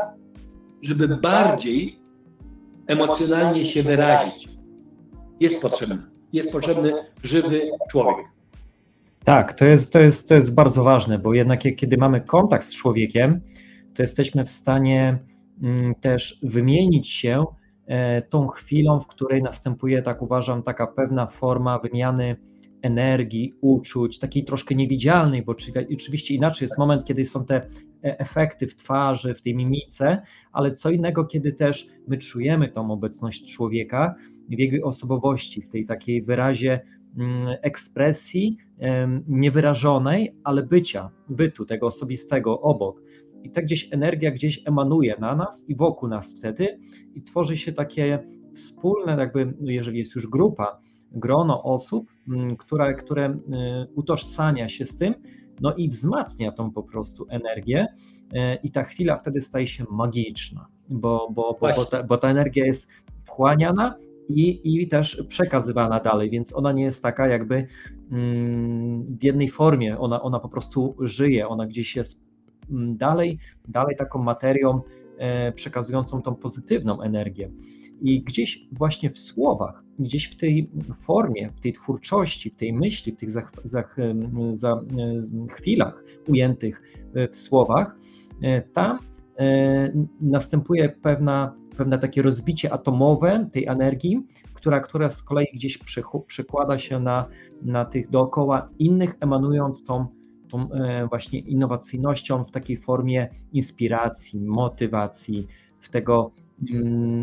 żeby 0.82 1.08
bardziej 1.08 2.00
emocjonalnie 2.88 3.66
się 3.66 3.84
wyrazić. 3.84 4.50
Jest 5.40 5.62
potrzebny. 5.62 5.98
Jest 6.34 6.52
potrzebny 6.52 6.94
żywy 7.24 7.62
człowiek. 7.92 8.26
Tak, 9.24 9.54
to 9.54 9.66
jest, 9.66 9.94
to, 9.94 10.00
jest, 10.00 10.30
to 10.30 10.36
jest 10.36 10.54
bardzo 10.54 10.84
ważne, 10.84 11.20
bo 11.20 11.34
jednak 11.34 11.60
kiedy 11.78 11.98
mamy 11.98 12.22
kontakt 12.22 12.66
z 12.66 12.76
człowiekiem, 12.76 13.42
to 13.96 14.04
jesteśmy 14.04 14.46
w 14.46 14.50
stanie 14.50 15.20
mm, 15.64 15.96
też 15.96 16.40
wymienić 16.44 17.10
się 17.10 17.46
e, 17.88 18.22
tą 18.22 18.48
chwilą, 18.48 19.00
w 19.00 19.08
której 19.08 19.44
następuje, 19.44 20.02
tak 20.02 20.22
uważam, 20.22 20.64
taka 20.64 20.88
pewna 20.88 21.28
forma 21.28 21.80
wymiany 21.80 22.36
energii, 22.82 23.54
uczuć, 23.62 24.20
takiej 24.20 24.46
troszkę 24.46 24.76
niewidzialnej, 24.76 25.44
bo 25.44 25.56
oczywiście 25.94 26.36
inaczej 26.36 26.66
jest 26.66 26.78
moment, 26.78 27.06
kiedy 27.06 27.26
są 27.26 27.46
te 27.46 27.56
e, 27.56 27.68
efekty 28.20 28.68
w 28.68 28.76
twarzy, 28.76 29.34
w 29.34 29.42
tej 29.42 29.56
mimice, 29.56 30.22
ale 30.52 30.72
co 30.72 30.92
innego, 30.92 31.26
kiedy 31.26 31.54
też 31.54 31.88
my 32.08 32.18
czujemy 32.18 32.70
tą 32.70 32.92
obecność 32.92 33.54
człowieka 33.54 34.16
w 34.50 34.60
jego 34.60 34.88
osobowości, 34.88 35.62
w 35.62 35.70
tej 35.70 35.86
takiej 35.86 36.22
wyrazie 36.22 36.82
Mm, 37.18 37.58
ekspresji 37.62 38.58
niewyrażonej, 39.28 40.36
ale 40.44 40.64
bycia, 40.64 41.10
bytu, 41.30 41.66
tego 41.66 41.88
osobistego 41.88 42.62
obok. 42.62 43.02
I 43.44 43.52
tak 43.52 43.66
gdzieś 43.66 43.94
energia 43.94 44.32
gdzieś 44.32 44.62
emanuje 44.66 45.16
na 45.20 45.36
nas 45.36 45.66
i 45.68 45.76
wokół 45.76 46.10
nas 46.10 46.40
wtedy 46.40 46.80
i 47.16 47.22
tworzy 47.22 47.58
się 47.58 47.74
takie 47.74 48.20
wspólne, 48.54 49.16
jakby, 49.18 49.54
no 49.60 49.72
jeżeli 49.72 49.98
jest 50.00 50.16
już 50.16 50.28
grupa, 50.28 50.82
grono 51.16 51.64
osób, 51.64 52.12
mm, 52.28 52.58
które, 52.58 52.94
które 52.94 53.30
y, 53.30 53.38
utożsamia 53.96 54.70
się 54.70 54.86
z 54.86 54.96
tym, 54.96 55.14
no 55.62 55.74
i 55.74 55.90
wzmacnia 55.90 56.52
tą 56.52 56.72
po 56.72 56.84
prostu 56.84 57.26
energię 57.30 57.88
y, 58.34 58.38
i 58.64 58.72
ta 58.72 58.84
chwila 58.84 59.18
wtedy 59.18 59.42
staje 59.42 59.68
się 59.68 59.86
magiczna, 59.92 60.68
bo, 60.90 61.28
bo, 61.32 61.58
bo, 61.62 61.68
bo, 61.76 61.86
ta, 61.86 62.04
bo 62.04 62.18
ta 62.18 62.30
energia 62.30 62.66
jest 62.66 62.90
wchłaniana 63.24 63.96
i, 64.30 64.62
i 64.82 64.88
też 64.88 65.24
przekazywana 65.30 66.00
dalej, 66.00 66.30
więc 66.30 66.58
ona 66.58 66.72
nie 66.72 66.84
jest 66.84 67.04
taka 67.04 67.28
jakby 67.28 67.68
mm, 68.12 69.18
w 69.18 69.24
jednej 69.24 69.50
formie, 69.50 70.00
ona, 70.00 70.22
ona 70.22 70.40
po 70.40 70.50
prostu 70.50 70.96
żyje, 71.00 71.48
ona 71.48 71.68
gdzieś 71.68 71.96
jest 71.96 72.24
mm, 72.70 72.98
dalej, 72.98 73.40
dalej 73.68 73.96
taką 73.96 74.24
materią 74.24 74.82
e, 75.18 75.52
przekazującą 75.52 76.22
tą 76.22 76.36
pozytywną 76.36 77.02
energię. 77.02 77.52
I 78.02 78.24
gdzieś 78.24 78.68
właśnie 78.72 79.10
w 79.10 79.20
słowach, 79.20 79.84
gdzieś 80.00 80.26
w 80.26 80.36
tej 80.36 80.70
formie, 80.96 81.50
w 81.56 81.60
tej 81.60 81.74
twórczości, 81.74 82.50
w 82.50 82.56
tej 82.56 82.74
myśli, 82.74 83.12
w 83.12 83.18
tych 83.18 83.30
za, 83.64 83.84
chwilach 85.50 86.04
ujętych 86.28 86.82
w 87.32 87.36
słowach, 87.36 87.98
e, 88.42 88.62
tam 88.62 89.00
e, 89.40 89.92
następuje 90.22 90.90
pewna 90.90 91.56
pewne 91.76 92.00
takie 92.00 92.22
rozbicie 92.22 92.74
atomowe 92.74 93.50
tej 93.52 93.68
energii, 93.68 94.26
która, 94.54 94.80
która 94.80 95.10
z 95.10 95.24
kolei 95.24 95.48
gdzieś 95.54 95.80
przekłada 96.28 96.78
się 96.78 97.00
na, 97.00 97.26
na 97.62 97.86
tych 97.86 98.10
dookoła 98.10 98.70
innych, 98.80 99.16
emanując 99.20 99.84
tą, 99.84 100.06
tą 100.50 100.72
e, 100.72 101.08
właśnie 101.08 101.40
innowacyjnością 101.40 102.46
w 102.46 102.52
takiej 102.52 102.78
formie 102.78 103.30
inspiracji, 103.54 104.42
motywacji, 104.42 105.48
w 105.80 105.90
tego 105.90 106.32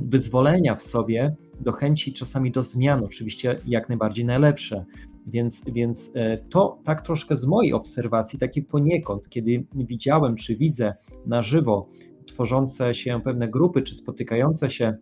wyzwolenia 0.03 0.75
w 0.75 0.83
sobie, 0.83 1.37
do 1.61 1.73
chęci 1.73 2.13
czasami 2.13 2.51
do 2.51 2.63
zmian, 2.63 3.05
oczywiście 3.05 3.59
jak 3.67 3.89
najbardziej 3.89 4.25
najlepsze. 4.25 4.85
Więc, 5.27 5.65
więc 5.73 6.11
e, 6.15 6.39
to 6.39 6.79
tak 6.85 7.03
troszkę 7.03 7.37
z 7.37 7.47
mojej 7.47 7.73
obserwacji, 7.73 8.39
taki 8.39 8.63
poniekąd, 8.63 9.29
kiedy 9.29 9.67
widziałem 9.75 10.37
czy 10.37 10.57
widzę 10.57 10.95
na 11.27 11.43
żywo 11.43 11.89
tworzące 12.27 12.95
się 12.95 13.21
pewne 13.25 13.49
grupy, 13.49 13.83
czy 13.83 13.95
spotykające 13.95 14.71
się 14.71 14.97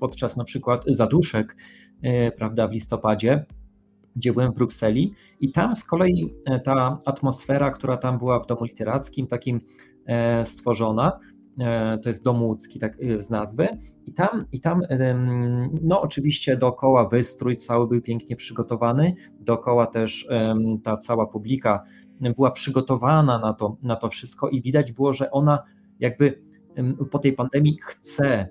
podczas 0.00 0.36
na 0.36 0.44
przykład 0.44 0.84
zaduszek, 0.88 1.56
e, 2.02 2.32
prawda, 2.32 2.68
w 2.68 2.72
listopadzie, 2.72 3.44
gdzie 4.16 4.32
byłem 4.32 4.52
w 4.52 4.54
Brukseli 4.54 5.14
i 5.40 5.52
tam 5.52 5.74
z 5.74 5.84
kolei 5.84 6.34
e, 6.44 6.60
ta 6.60 6.98
atmosfera, 7.06 7.70
która 7.70 7.96
tam 7.96 8.18
była 8.18 8.40
w 8.40 8.46
domu 8.46 8.64
literackim, 8.64 9.26
takim 9.26 9.60
stworzona, 10.44 11.18
to 12.02 12.08
jest 12.08 12.24
dom 12.24 12.42
łódzki 12.42 12.78
tak, 12.78 12.96
z 13.18 13.30
nazwy. 13.30 13.68
I 14.06 14.12
tam, 14.12 14.44
i 14.52 14.60
tam 14.60 14.82
no 15.82 16.02
oczywiście 16.02 16.56
dookoła 16.56 17.08
wystrój 17.08 17.56
cały 17.56 17.88
był 17.88 18.00
pięknie 18.00 18.36
przygotowany, 18.36 19.14
dookoła 19.40 19.86
też 19.86 20.28
ta 20.82 20.96
cała 20.96 21.26
publika 21.26 21.82
była 22.20 22.50
przygotowana 22.50 23.38
na 23.38 23.52
to, 23.52 23.76
na 23.82 23.96
to 23.96 24.08
wszystko 24.08 24.48
i 24.48 24.62
widać 24.62 24.92
było, 24.92 25.12
że 25.12 25.30
ona 25.30 25.62
jakby 26.00 26.42
po 27.10 27.18
tej 27.18 27.32
pandemii 27.32 27.78
chce, 27.82 28.48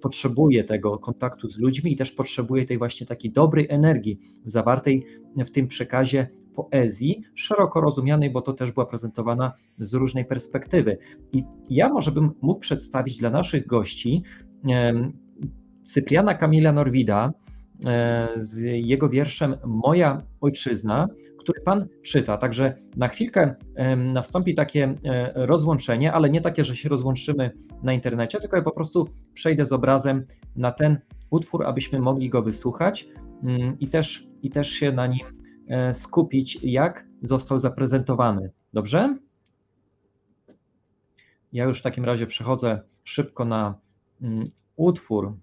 potrzebuje 0.00 0.64
tego 0.64 0.98
kontaktu 0.98 1.48
z 1.48 1.58
ludźmi 1.58 1.92
i 1.92 1.96
też 1.96 2.12
potrzebuje 2.12 2.66
tej 2.66 2.78
właśnie 2.78 3.06
takiej 3.06 3.30
dobrej 3.30 3.66
energii 3.70 4.20
zawartej 4.44 5.06
w 5.36 5.50
tym 5.50 5.68
przekazie 5.68 6.30
poezji, 6.58 7.22
szeroko 7.34 7.80
rozumianej, 7.80 8.30
bo 8.30 8.42
to 8.42 8.52
też 8.52 8.72
była 8.72 8.86
prezentowana 8.86 9.52
z 9.78 9.94
różnej 9.94 10.24
perspektywy. 10.24 10.98
I 11.32 11.44
ja 11.70 11.88
może 11.88 12.12
bym 12.12 12.30
mógł 12.42 12.60
przedstawić 12.60 13.18
dla 13.18 13.30
naszych 13.30 13.66
gości 13.66 14.22
Cypriana 15.82 16.34
Kamila 16.34 16.72
Norwida 16.72 17.32
e, 17.86 18.28
z 18.36 18.60
jego 18.62 19.08
wierszem 19.08 19.56
Moja 19.64 20.22
Ojczyzna, 20.40 21.08
który 21.38 21.60
Pan 21.60 21.86
czyta. 22.02 22.36
Także 22.36 22.74
na 22.96 23.08
chwilkę 23.08 23.54
nastąpi 23.96 24.54
takie 24.54 24.94
e, 25.04 25.32
rozłączenie, 25.46 26.12
ale 26.12 26.30
nie 26.30 26.40
takie, 26.40 26.64
że 26.64 26.76
się 26.76 26.88
rozłączymy 26.88 27.50
na 27.82 27.92
internecie, 27.92 28.40
tylko 28.40 28.56
ja 28.56 28.62
po 28.62 28.70
prostu 28.70 29.08
przejdę 29.34 29.66
z 29.66 29.72
obrazem 29.72 30.24
na 30.56 30.70
ten 30.70 30.98
utwór, 31.30 31.66
abyśmy 31.66 31.98
mogli 31.98 32.30
go 32.30 32.42
wysłuchać 32.42 33.08
mm, 33.44 33.78
i 33.80 33.88
też, 33.88 34.26
i 34.42 34.50
też 34.50 34.70
się 34.70 34.92
na 34.92 35.06
nim 35.06 35.26
E, 35.68 35.94
skupić, 35.94 36.58
jak 36.62 37.06
został 37.22 37.58
zaprezentowany. 37.58 38.50
Dobrze? 38.72 39.18
Ja 41.52 41.64
już 41.64 41.78
w 41.78 41.82
takim 41.82 42.04
razie 42.04 42.26
przechodzę 42.26 42.82
szybko 43.04 43.44
na 43.44 43.78
mm, 44.22 44.48
utwór. 44.76 45.36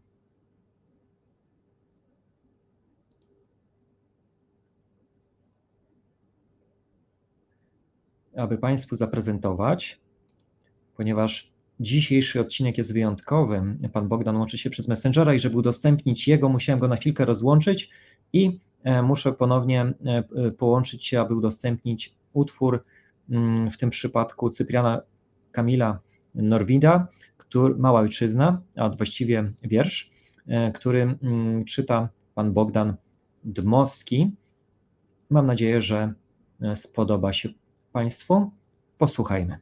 Aby 8.38 8.58
Państwu 8.58 8.96
zaprezentować, 8.96 10.00
ponieważ 10.98 11.55
dzisiejszy 11.80 12.42
odcinek 12.42 12.78
jest 12.78 12.94
wyjątkowy. 12.94 13.62
Pan 13.94 14.08
Bogdan 14.08 14.38
łączy 14.38 14.58
się 14.58 14.70
przez 14.70 14.88
Messengera 14.88 15.34
i 15.34 15.40
żeby 15.40 15.58
udostępnić 15.58 16.28
jego, 16.28 16.50
musiałem 16.50 16.80
go 16.80 16.88
na 16.88 16.96
chwilkę 16.96 17.26
rozłączyć 17.26 17.90
i 18.34 18.60
e, 18.84 19.02
muszę 19.02 19.32
ponownie 19.34 19.94
e, 20.06 20.52
połączyć 20.52 21.06
się, 21.06 21.22
aby 21.22 21.36
udostępnić 21.36 22.14
utwór, 22.34 22.84
mm, 23.30 23.72
w 23.72 23.78
tym 23.78 23.90
przypadku 23.90 24.50
Cypriana 24.50 25.02
Kamila 25.52 26.00
Norwida, 26.36 27.08
który, 27.38 27.76
Mała 27.76 28.00
Ojczyzna, 28.00 28.62
a 28.76 28.90
właściwie 28.90 29.52
wiersz, 29.64 30.12
e, 30.48 30.72
który 30.72 31.02
mm, 31.02 31.66
czyta 31.66 32.10
pan 32.36 32.54
Bogdan 32.54 32.96
Dmowski. 33.44 34.32
Mam 35.30 35.46
nadzieję, 35.46 35.82
że 35.82 36.14
spodoba 36.76 37.34
się 37.34 37.50
Państwu. 37.92 38.52
Posłuchajmy. 38.98 39.58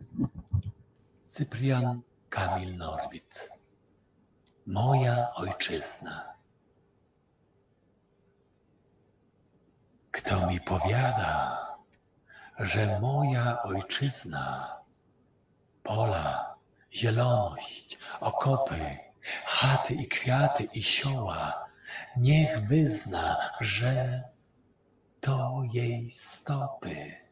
Cyprian 1.34 2.02
Kamil 2.30 2.78
Norwid. 2.78 3.50
Moja 4.66 5.34
ojczyzna. 5.36 6.34
Kto 10.12 10.48
mi 10.48 10.60
powiada, 10.60 11.68
że 12.60 13.00
moja 13.00 13.64
ojczyzna, 13.64 14.78
pola, 15.84 16.56
zieloność, 16.92 17.98
okopy, 18.20 18.98
chaty 19.46 19.94
i 19.94 20.08
kwiaty 20.08 20.64
i 20.64 20.84
sioła, 20.84 21.70
niech 22.18 22.68
wyzna, 22.68 23.50
że 23.62 24.24
to 25.22 25.64
jej 25.74 26.10
stopy. 26.10 27.23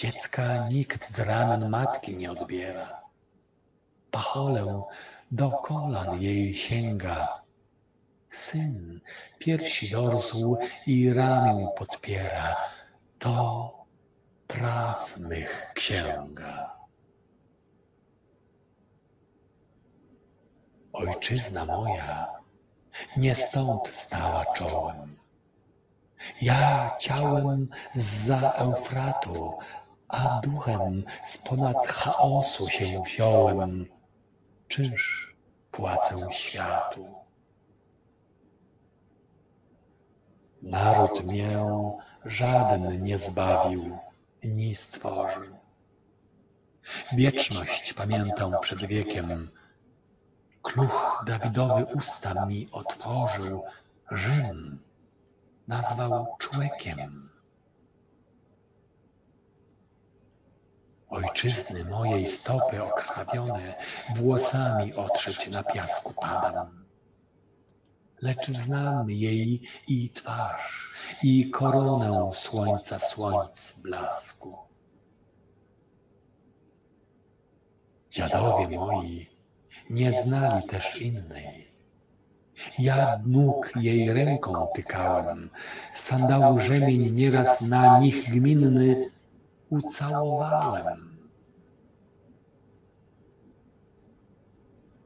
Dziecka 0.00 0.68
nikt 0.68 1.12
z 1.16 1.18
ramen 1.18 1.68
matki 1.68 2.16
nie 2.16 2.30
odbiera. 2.30 3.02
Pacholę 4.10 4.82
do 5.30 5.50
kolan 5.50 6.22
jej 6.22 6.54
sięga. 6.54 7.42
Syn 8.30 9.00
piersi 9.38 9.90
dorsł 9.90 10.56
i 10.86 11.12
ramię 11.12 11.68
podpiera. 11.78 12.56
To 13.18 13.34
praw 14.46 15.18
mych 15.18 15.72
księga. 15.74 16.76
Ojczyzna 20.92 21.64
moja 21.64 22.26
nie 23.16 23.34
stąd 23.34 23.88
stała 23.88 24.44
czołem. 24.56 25.16
Ja 26.42 26.96
ciałem 27.00 27.68
za 27.94 28.52
Eufratu, 28.52 29.58
a 30.10 30.40
duchem 30.40 31.04
z 31.24 31.38
ponad 31.38 31.86
chaosu 31.86 32.68
się 32.68 33.02
wziąłem. 33.02 33.86
Czyż 34.68 35.34
płacę 35.70 36.16
światu? 36.30 37.14
Naród 40.62 41.24
mię 41.24 41.64
żaden 42.24 43.02
nie 43.02 43.18
zbawił, 43.18 43.98
ni 44.44 44.74
stworzył. 44.74 45.56
Wieczność 47.12 47.92
pamiętam 47.92 48.52
przed 48.60 48.86
wiekiem. 48.86 49.50
Kluch 50.62 51.24
Dawidowy 51.26 51.84
usta 51.84 52.46
mi 52.46 52.68
otworzył, 52.72 53.64
Rzym 54.10 54.82
nazwał 55.68 56.36
człowiekiem. 56.38 57.29
Ojczyzny 61.10 61.84
mojej 61.84 62.26
stopy 62.26 62.84
okrwawione 62.84 63.74
włosami 64.16 64.94
otrzeć 64.94 65.48
na 65.48 65.62
piasku 65.62 66.14
padam. 66.20 66.84
Lecz 68.22 68.50
znam 68.50 69.10
jej 69.10 69.62
i 69.88 70.10
twarz, 70.10 70.94
i 71.22 71.50
koronę 71.50 72.30
słońca 72.34 72.98
słońc 72.98 73.80
blasku. 73.84 74.58
Dziadowie 78.10 78.78
moi 78.78 79.26
nie 79.90 80.12
znali 80.12 80.66
też 80.66 81.02
innej. 81.02 81.70
Ja 82.78 83.20
nóg 83.26 83.72
jej 83.76 84.12
ręką 84.12 84.66
tykałem, 84.74 85.50
sandału 85.94 86.60
rzemień 86.60 87.10
nieraz 87.10 87.60
na 87.60 87.98
nich 87.98 88.30
gminny 88.30 89.10
ucałowałem. 89.70 91.18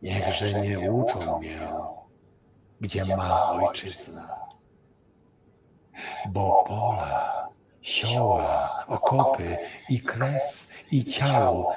Niechże 0.02 0.60
nie 0.60 0.92
uczą 0.92 1.38
mnie, 1.38 1.68
gdzie 2.80 3.16
ma 3.16 3.50
ojczyzna, 3.50 4.38
bo 6.28 6.64
pola, 6.68 7.48
sioła, 7.80 8.84
okopy 8.88 9.56
i 9.88 10.00
krew 10.00 10.68
i 10.90 11.04
ciało 11.04 11.74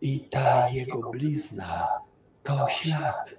i 0.00 0.20
ta 0.20 0.68
jego 0.68 1.10
blizna 1.10 1.88
to 2.42 2.68
ślad 2.68 3.34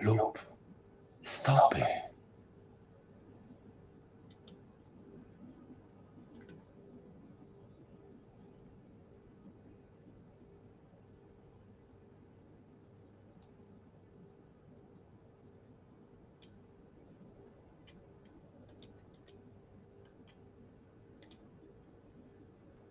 lub 0.00 0.38
stopy. 1.22 2.07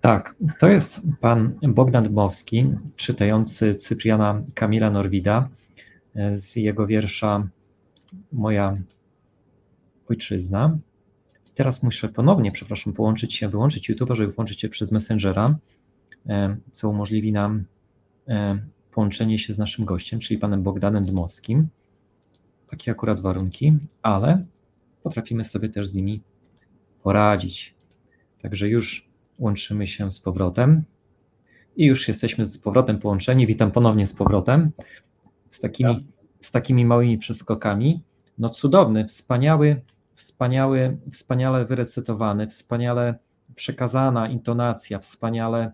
Tak, 0.07 0.35
to 0.59 0.67
jest 0.67 1.07
pan 1.21 1.59
Bogdan 1.61 2.03
Dmowski, 2.03 2.65
czytający 2.95 3.75
Cypriana 3.75 4.41
Kamila 4.53 4.91
Norwida 4.91 5.49
z 6.31 6.55
jego 6.55 6.87
wiersza 6.87 7.47
Moja 8.31 8.77
ojczyzna. 10.09 10.77
Teraz 11.55 11.83
muszę 11.83 12.09
ponownie, 12.09 12.51
przepraszam, 12.51 12.93
połączyć 12.93 13.35
się, 13.35 13.49
wyłączyć 13.49 13.89
YouTube, 13.89 14.09
żeby 14.13 14.33
połączyć 14.33 14.61
się 14.61 14.69
przez 14.69 14.91
Messengera, 14.91 15.55
e, 16.29 16.57
co 16.71 16.89
umożliwi 16.89 17.31
nam 17.31 17.65
e, 18.27 18.59
połączenie 18.91 19.39
się 19.39 19.53
z 19.53 19.57
naszym 19.57 19.85
gościem, 19.85 20.19
czyli 20.19 20.39
panem 20.39 20.63
Bogdanem 20.63 21.05
Dmowskim. 21.05 21.67
Takie 22.67 22.91
akurat 22.91 23.19
warunki, 23.19 23.77
ale 24.01 24.45
potrafimy 25.03 25.43
sobie 25.43 25.69
też 25.69 25.87
z 25.87 25.93
nimi 25.93 26.21
poradzić. 27.03 27.75
Także 28.41 28.69
już 28.69 29.07
łączymy 29.39 29.87
się 29.87 30.11
z 30.11 30.19
powrotem. 30.19 30.83
I 31.75 31.85
już 31.85 32.07
jesteśmy 32.07 32.45
z 32.45 32.57
powrotem 32.57 32.99
połączeni. 32.99 33.47
Witam 33.47 33.71
ponownie 33.71 34.07
z 34.07 34.13
powrotem. 34.13 34.71
Z 35.49 35.59
takimi, 35.59 36.07
z 36.41 36.51
takimi 36.51 36.85
małymi 36.85 37.17
przeskokami. 37.17 38.01
No 38.37 38.49
cudowny, 38.49 39.05
wspaniały, 39.05 39.81
wspaniały, 40.15 40.97
wspaniale 41.11 41.65
wyrecytowany, 41.65 42.47
wspaniale 42.47 43.19
przekazana 43.55 44.29
intonacja, 44.29 44.99
wspaniale 44.99 45.71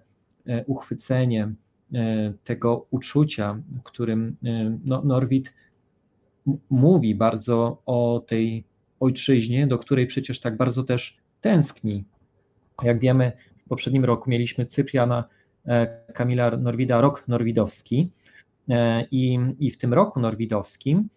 e, 0.47 0.65
uchwycenie 0.65 1.53
e, 1.93 2.33
tego 2.43 2.85
uczucia, 2.91 3.61
którym 3.83 4.35
e, 4.43 4.77
no, 4.85 5.01
Norwid 5.01 5.53
mówi 6.69 7.15
bardzo 7.15 7.81
o 7.85 8.23
tej 8.27 8.63
ojczyźnie, 8.99 9.67
do 9.67 9.77
której 9.77 10.07
przecież 10.07 10.39
tak 10.39 10.57
bardzo 10.57 10.83
też 10.83 11.17
tęskni. 11.41 12.03
Jak 12.83 12.99
wiemy, 12.99 13.31
poprzednim 13.73 14.05
roku 14.05 14.29
mieliśmy 14.29 14.65
Cypriana 14.65 15.23
Kamila 16.13 16.57
Norwida, 16.57 17.01
rok 17.01 17.27
norwidowski 17.27 18.09
i, 19.11 19.39
i 19.59 19.71
w 19.71 19.77
tym 19.77 19.93
roku 19.93 20.19
norwidowskim 20.19 21.09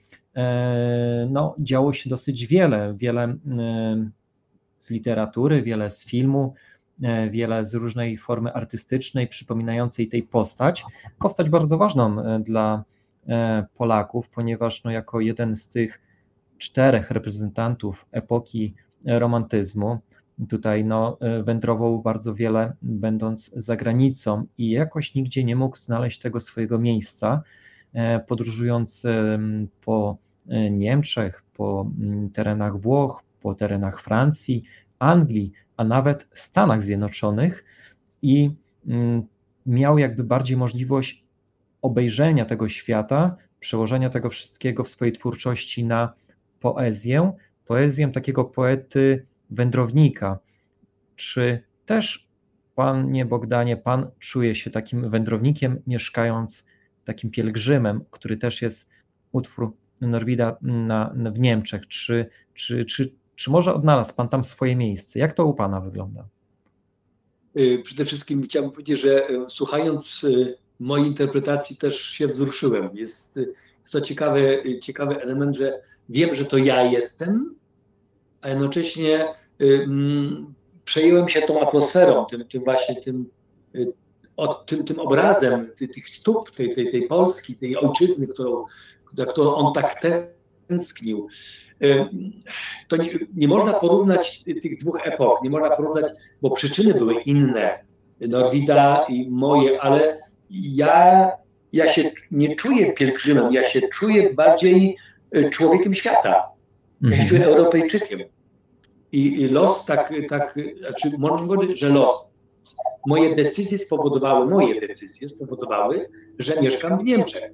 no, 1.30 1.54
działo 1.58 1.92
się 1.92 2.10
dosyć 2.10 2.46
wiele, 2.46 2.94
wiele 2.96 3.36
z 4.78 4.90
literatury, 4.90 5.62
wiele 5.62 5.90
z 5.90 6.06
filmu, 6.06 6.54
wiele 7.30 7.64
z 7.64 7.74
różnej 7.74 8.16
formy 8.16 8.52
artystycznej 8.52 9.28
przypominającej 9.28 10.08
tej 10.08 10.22
postać. 10.22 10.84
Postać 11.18 11.50
bardzo 11.50 11.78
ważną 11.78 12.16
dla 12.42 12.84
Polaków, 13.76 14.30
ponieważ 14.30 14.84
no, 14.84 14.90
jako 14.90 15.20
jeden 15.20 15.56
z 15.56 15.68
tych 15.68 16.00
czterech 16.58 17.10
reprezentantów 17.10 18.06
epoki 18.12 18.74
romantyzmu, 19.04 19.98
tutaj 20.48 20.84
no, 20.84 21.18
wędrował 21.44 22.02
bardzo 22.02 22.34
wiele, 22.34 22.72
będąc 22.82 23.50
za 23.54 23.76
granicą 23.76 24.46
i 24.58 24.70
jakoś 24.70 25.14
nigdzie 25.14 25.44
nie 25.44 25.56
mógł 25.56 25.76
znaleźć 25.76 26.18
tego 26.18 26.40
swojego 26.40 26.78
miejsca, 26.78 27.42
podróżując 28.26 29.06
po 29.84 30.16
e, 30.48 30.70
Niemczech, 30.70 31.42
po 31.56 31.90
terenach 32.32 32.76
Włoch, 32.76 33.22
po 33.40 33.54
terenach 33.54 34.02
Francji, 34.02 34.64
Anglii, 34.98 35.52
a 35.76 35.84
nawet 35.84 36.28
Stanach 36.32 36.82
Zjednoczonych 36.82 37.64
i 38.22 38.50
mm, 38.86 39.22
miał 39.66 39.98
jakby 39.98 40.24
bardziej 40.24 40.56
możliwość 40.56 41.24
obejrzenia 41.82 42.44
tego 42.44 42.68
świata, 42.68 43.36
przełożenia 43.60 44.10
tego 44.10 44.30
wszystkiego 44.30 44.84
w 44.84 44.88
swojej 44.88 45.12
twórczości 45.12 45.84
na 45.84 46.12
poezję, 46.60 47.32
poezję 47.66 48.08
takiego 48.08 48.44
poety 48.44 49.26
wędrownika. 49.50 50.38
Czy 51.16 51.62
też, 51.86 52.28
panie 52.74 53.24
Bogdanie, 53.24 53.76
pan 53.76 54.10
czuje 54.18 54.54
się 54.54 54.70
takim 54.70 55.10
wędrownikiem, 55.10 55.82
mieszkając 55.86 56.66
takim 57.04 57.30
pielgrzymem, 57.30 58.04
który 58.10 58.36
też 58.36 58.62
jest 58.62 58.90
utwór 59.32 59.72
Norwida 60.00 60.56
na, 60.62 61.12
na, 61.14 61.30
w 61.30 61.40
Niemczech? 61.40 61.86
Czy, 61.86 62.26
czy, 62.54 62.84
czy, 62.84 63.12
czy 63.34 63.50
może 63.50 63.74
odnalazł 63.74 64.14
pan 64.14 64.28
tam 64.28 64.44
swoje 64.44 64.76
miejsce? 64.76 65.18
Jak 65.18 65.32
to 65.32 65.46
u 65.46 65.54
pana 65.54 65.80
wygląda? 65.80 66.28
Y, 67.58 67.82
przede 67.84 68.04
wszystkim 68.04 68.42
chciałbym 68.42 68.70
powiedzieć, 68.70 69.00
że 69.00 69.30
y, 69.30 69.44
słuchając 69.48 70.24
y, 70.24 70.58
mojej 70.80 71.06
interpretacji 71.06 71.76
też 71.76 72.00
się 72.00 72.26
wzruszyłem. 72.26 72.96
Jest, 72.96 73.36
jest 73.80 73.92
to 73.92 74.00
ciekawy, 74.00 74.62
ciekawy 74.82 75.22
element, 75.22 75.56
że 75.56 75.80
wiem, 76.08 76.34
że 76.34 76.44
to 76.44 76.58
ja 76.58 76.82
jestem, 76.82 77.55
a 78.40 78.48
jednocześnie 78.48 79.24
um, 79.60 80.54
przejąłem 80.84 81.28
się 81.28 81.42
tą 81.42 81.60
atmosferą, 81.60 82.24
tym, 82.24 82.44
tym 82.44 82.64
właśnie 82.64 83.02
tym, 83.02 83.30
od, 84.36 84.66
tym, 84.66 84.84
tym 84.84 85.00
obrazem 85.00 85.70
tych, 85.94 86.08
stóp, 86.08 86.50
tej, 86.50 86.74
tej, 86.74 86.90
tej 86.90 87.02
Polski, 87.02 87.54
tej 87.56 87.76
ojczyzny, 87.76 88.26
którą, 88.26 88.62
którą 89.28 89.54
on 89.54 89.72
tak 89.72 90.02
tęsknił. 90.68 91.28
To 92.88 92.96
nie, 92.96 93.10
nie 93.34 93.48
można 93.48 93.72
porównać 93.72 94.44
tych 94.62 94.78
dwóch 94.78 95.06
epok, 95.06 95.42
nie 95.42 95.50
można 95.50 95.76
porównać, 95.76 96.12
bo 96.42 96.50
przyczyny 96.50 96.94
były 96.94 97.14
inne, 97.14 97.86
Norwida 98.20 99.06
i 99.08 99.30
moje, 99.30 99.82
ale 99.82 100.18
ja, 100.50 101.30
ja 101.72 101.92
się 101.92 102.10
nie 102.30 102.56
czuję 102.56 102.92
pielgrzymem, 102.92 103.52
ja 103.52 103.70
się 103.70 103.80
czuję 103.88 104.34
bardziej 104.34 104.96
człowiekiem 105.50 105.94
świata. 105.94 106.55
Czuję 107.02 107.22
mhm. 107.22 107.42
Europejczykiem. 107.42 108.20
I, 109.12 109.40
i 109.42 109.48
los 109.48 109.84
tak, 109.84 110.14
tak, 110.28 110.58
znaczy 110.78 111.18
można 111.18 111.46
powiedzieć, 111.46 111.78
że 111.78 111.88
los. 111.88 112.30
Moje 113.06 113.34
decyzje 113.34 113.78
spowodowały, 113.78 114.46
moje 114.46 114.80
decyzje 114.80 115.28
spowodowały, 115.28 116.08
że 116.38 116.60
mieszkam 116.62 116.98
w 116.98 117.02
Niemczech. 117.02 117.50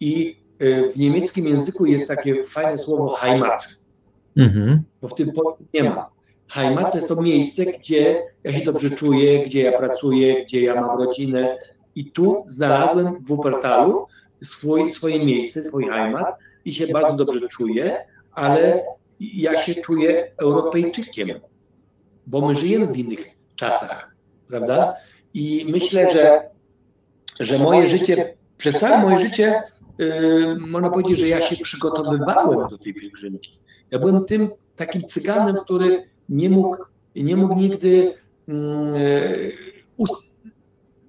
I 0.00 0.36
e, 0.58 0.88
w 0.88 0.96
niemieckim 0.96 1.46
języku 1.46 1.86
jest 1.86 2.08
takie 2.08 2.44
fajne 2.44 2.78
słowo 2.78 3.08
Heimat, 3.08 3.78
mhm. 4.36 4.82
bo 5.02 5.08
w 5.08 5.14
tym 5.14 5.32
nie 5.74 5.82
ma. 5.84 6.10
Heimat 6.48 6.92
to 6.92 6.98
jest 6.98 7.08
to 7.08 7.22
miejsce, 7.22 7.64
gdzie 7.64 8.22
ja 8.44 8.52
się 8.52 8.64
dobrze 8.64 8.90
czuję, 8.90 9.46
gdzie 9.46 9.62
ja 9.62 9.78
pracuję, 9.78 10.44
gdzie 10.44 10.62
ja 10.62 10.74
mam 10.74 10.98
rodzinę, 10.98 11.56
i 11.94 12.10
tu 12.10 12.44
znalazłem 12.46 13.24
w 13.24 13.28
Wuppertalu 13.28 14.06
swój, 14.42 14.92
swoje 14.92 15.24
miejsce, 15.24 15.60
swój 15.60 15.88
heimat 15.88 16.34
i 16.64 16.74
się 16.74 16.86
bardzo 16.86 17.24
dobrze 17.24 17.48
czuję, 17.48 17.96
ale 18.34 18.84
ja 19.20 19.62
się 19.62 19.74
czuję 19.74 20.32
Europejczykiem, 20.36 21.28
bo 22.26 22.46
my 22.46 22.54
żyjemy 22.54 22.86
w 22.86 22.96
innych 22.96 23.26
czasach, 23.56 24.16
prawda? 24.48 24.94
I 25.34 25.66
myślę, 25.68 26.12
że, 26.12 26.50
że 27.40 27.58
moje 27.58 27.90
życie, 27.90 28.36
przez 28.58 28.80
całe 28.80 29.02
moje 29.02 29.28
życie, 29.28 29.62
yy, 29.98 30.56
można 30.58 30.90
powiedzieć, 30.90 31.18
że 31.18 31.28
ja 31.28 31.42
się 31.42 31.64
przygotowywałem 31.64 32.68
do 32.68 32.78
tej 32.78 32.94
pielgrzymki. 32.94 33.58
Ja 33.90 33.98
byłem 33.98 34.24
tym 34.24 34.50
takim 34.76 35.02
cyganem, 35.02 35.56
który 35.64 36.02
nie 36.28 36.50
mógł, 36.50 36.76
nie 37.16 37.36
mógł 37.36 37.54
nigdy 37.54 38.14
yy, 38.48 39.52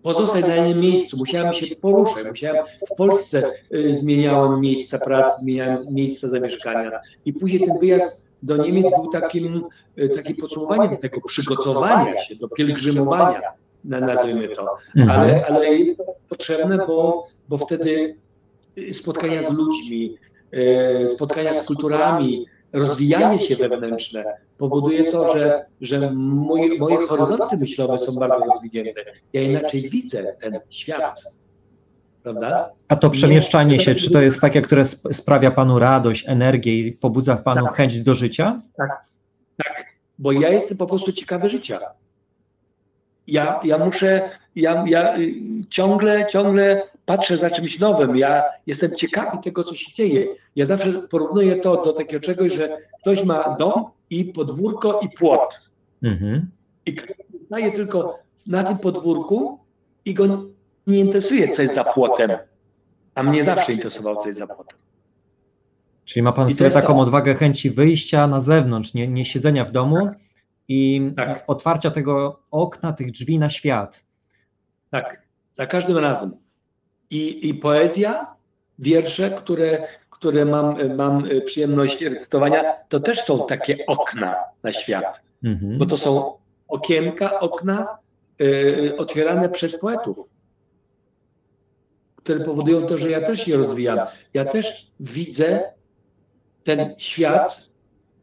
pozostać 0.04 0.48
na 0.48 0.56
jednym 0.56 0.80
miejscu, 0.80 1.18
musiałem 1.18 1.54
się 1.54 1.76
poruszać, 1.76 2.28
musiałem 2.28 2.66
w 2.94 2.98
Polsce 2.98 3.52
y, 3.74 3.96
zmieniałem 3.96 4.62
miejsca 4.62 5.00
pracy, 5.00 5.42
zmieniałem 5.42 5.78
miejsca 5.92 6.28
zamieszkania. 6.28 6.92
I 7.26 7.34
później 7.34 7.68
ten 7.68 7.80
wyjazd 7.80 8.30
do 8.44 8.58
Niemiec 8.58 8.88
był 8.96 9.10
takim, 9.10 9.64
y, 10.00 10.10
takim 10.10 10.36
podsumowaniem 10.36 10.98
tego 10.98 11.22
przygotowania 11.22 12.22
się 12.22 12.36
do 12.36 12.48
pielgrzymowania, 12.48 13.42
nazwijmy 13.84 14.48
to, 14.48 14.76
mhm. 14.96 15.20
ale, 15.20 15.46
ale 15.46 15.68
potrzebne, 16.30 16.78
bo, 16.88 17.28
bo 17.50 17.58
wtedy 17.58 18.16
y, 18.78 18.94
spotkania 18.94 19.42
z 19.42 19.58
ludźmi, 19.58 20.18
spotkania 21.08 21.54
z 21.54 21.68
kulturami, 21.68 22.46
rozwijanie 22.74 23.40
się 23.40 23.56
wewnętrzne 23.56 24.26
powoduje 24.58 25.12
to, 25.12 25.38
że, 25.38 25.66
że 25.82 26.12
moje, 26.14 26.80
moje 26.80 27.08
horyzonty 27.08 27.58
myślowe 27.58 27.98
są 27.98 28.14
bardzo 28.14 28.44
rozwinięte. 28.54 29.02
Ja 29.34 29.42
inaczej 29.42 29.82
widzę 29.82 30.36
ten 30.40 30.60
świat. 30.70 31.22
Prawda? 32.24 32.70
A 32.88 32.96
to 32.96 33.10
przemieszczanie 33.10 33.80
się, 33.80 33.96
czy 33.96 34.12
to 34.12 34.22
jest 34.22 34.42
takie, 34.42 34.62
które 34.62 34.86
sprawia 35.12 35.52
Panu 35.52 35.80
radość, 35.80 36.26
energię 36.28 36.80
i 36.80 36.92
pobudza 36.92 37.36
w 37.36 37.44
Panu 37.44 37.66
tak. 37.66 37.76
chęć 37.76 38.02
do 38.02 38.16
życia? 38.16 38.62
Tak, 38.78 39.06
tak, 39.64 39.86
bo 40.20 40.32
ja 40.32 40.50
jestem 40.50 40.78
po 40.78 40.88
prostu 40.88 41.12
ciekawy 41.12 41.50
życia. 41.50 41.80
Ja, 43.28 43.60
ja 43.64 43.78
muszę, 43.78 44.30
ja, 44.56 44.84
ja 44.88 45.18
ciągle, 45.70 46.28
ciągle 46.30 46.88
patrzę 47.06 47.38
za 47.38 47.50
czymś 47.50 47.80
nowym, 47.80 48.18
ja 48.18 48.44
jestem 48.68 48.96
ciekawy 48.96 49.38
tego, 49.44 49.64
co 49.64 49.76
się 49.76 49.94
dzieje. 49.94 50.28
Ja 50.56 50.66
zawsze 50.66 50.94
porównuję 50.94 51.56
to 51.56 51.84
do 51.86 51.94
takiego 51.94 52.20
czegoś, 52.20 52.54
że 52.54 52.78
ktoś 53.02 53.24
ma 53.24 53.56
dom 53.60 53.86
i 54.10 54.26
podwórko 54.26 55.00
i 55.00 55.10
płot. 55.18 55.70
Mhm. 56.04 56.52
I 56.86 56.96
ktoś 56.96 57.18
staje 57.46 57.72
tylko 57.72 58.20
na 58.48 58.64
tym 58.64 58.78
podwórku 58.78 59.60
i 60.06 60.14
go 60.14 60.26
nie 60.88 61.00
interesuje, 61.00 61.50
co 61.50 61.62
jest 61.62 61.76
za 61.76 61.84
płotem. 61.84 62.32
A 63.16 63.24
mnie 63.24 63.44
zawsze 63.44 63.74
interesowało, 63.74 64.22
co 64.22 64.28
jest 64.28 64.40
za 64.40 64.48
płotem. 64.48 64.80
Czyli 66.06 66.24
ma 66.24 66.32
Pan 66.32 66.54
sobie 66.54 66.72
taką 66.72 67.00
odwagę 67.00 67.36
chęci 67.36 67.70
wyjścia 67.70 68.28
na 68.28 68.40
zewnątrz, 68.40 68.94
nie, 68.94 69.08
nie 69.08 69.26
siedzenia 69.26 69.66
w 69.66 69.72
domu 69.72 70.10
i 70.68 71.12
tak. 71.18 71.44
otwarcia 71.48 71.92
tego 71.92 72.40
okna, 72.52 72.94
tych 72.94 73.12
drzwi 73.12 73.40
na 73.40 73.50
świat. 73.50 74.06
Tak, 74.94 75.28
za 75.54 75.66
każdym 75.66 75.98
razem. 75.98 76.32
I, 77.10 77.50
i 77.50 77.54
poezja, 77.54 78.36
wiersze, 78.80 79.32
które, 79.32 79.88
które 80.10 80.46
mam, 80.46 80.96
mam 80.96 81.24
przyjemność 81.46 82.02
recytowania, 82.02 82.74
to 82.90 83.00
też 83.00 83.22
są 83.22 83.48
takie 83.48 83.86
okna 83.88 84.36
na 84.64 84.74
świat. 84.74 85.22
Mhm. 85.44 85.78
Bo 85.78 85.86
to 85.86 85.98
są 85.98 86.38
okienka, 86.68 87.40
okna 87.40 87.98
y, 88.42 88.94
otwierane 88.98 89.50
przez 89.50 89.80
poetów, 89.80 90.18
które 92.16 92.46
powodują 92.46 92.86
to, 92.86 92.98
że 92.98 93.10
ja 93.10 93.22
też 93.22 93.46
się 93.46 93.58
rozwijam. 93.58 94.00
Ja 94.34 94.46
też 94.46 94.92
widzę 95.00 95.74
ten 96.64 96.96
świat 96.98 97.70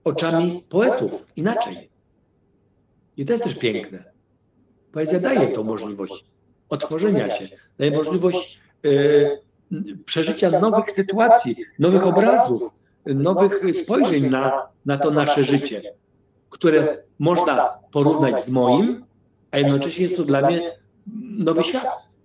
oczami 0.04 0.64
poetów 0.68 1.32
inaczej. 1.36 1.90
I 3.16 3.24
to 3.24 3.32
jest 3.32 3.44
też 3.44 3.54
piękne. 3.54 4.04
Poezja 4.92 5.20
daje 5.20 5.48
tą 5.48 5.64
możliwość 5.64 6.30
otworzenia 6.70 7.30
się, 7.30 7.44
daje 7.78 7.90
możliwość 7.90 8.60
y, 8.86 9.40
przeżycia 10.04 10.60
nowych 10.60 10.92
sytuacji, 10.92 11.56
nowych 11.78 12.06
obrazów, 12.06 12.62
nowych 13.06 13.76
spojrzeń 13.76 14.30
na, 14.30 14.68
na 14.86 14.98
to 14.98 15.10
nasze 15.10 15.44
życie, 15.44 15.82
które 16.50 16.98
można 17.18 17.68
porównać 17.92 18.44
z 18.44 18.50
moim, 18.50 19.04
a 19.50 19.58
jednocześnie 19.58 20.04
jest 20.04 20.16
to 20.16 20.24
dla 20.24 20.42
mnie 20.42 20.72
nowy 21.38 21.64
świat, 21.64 22.16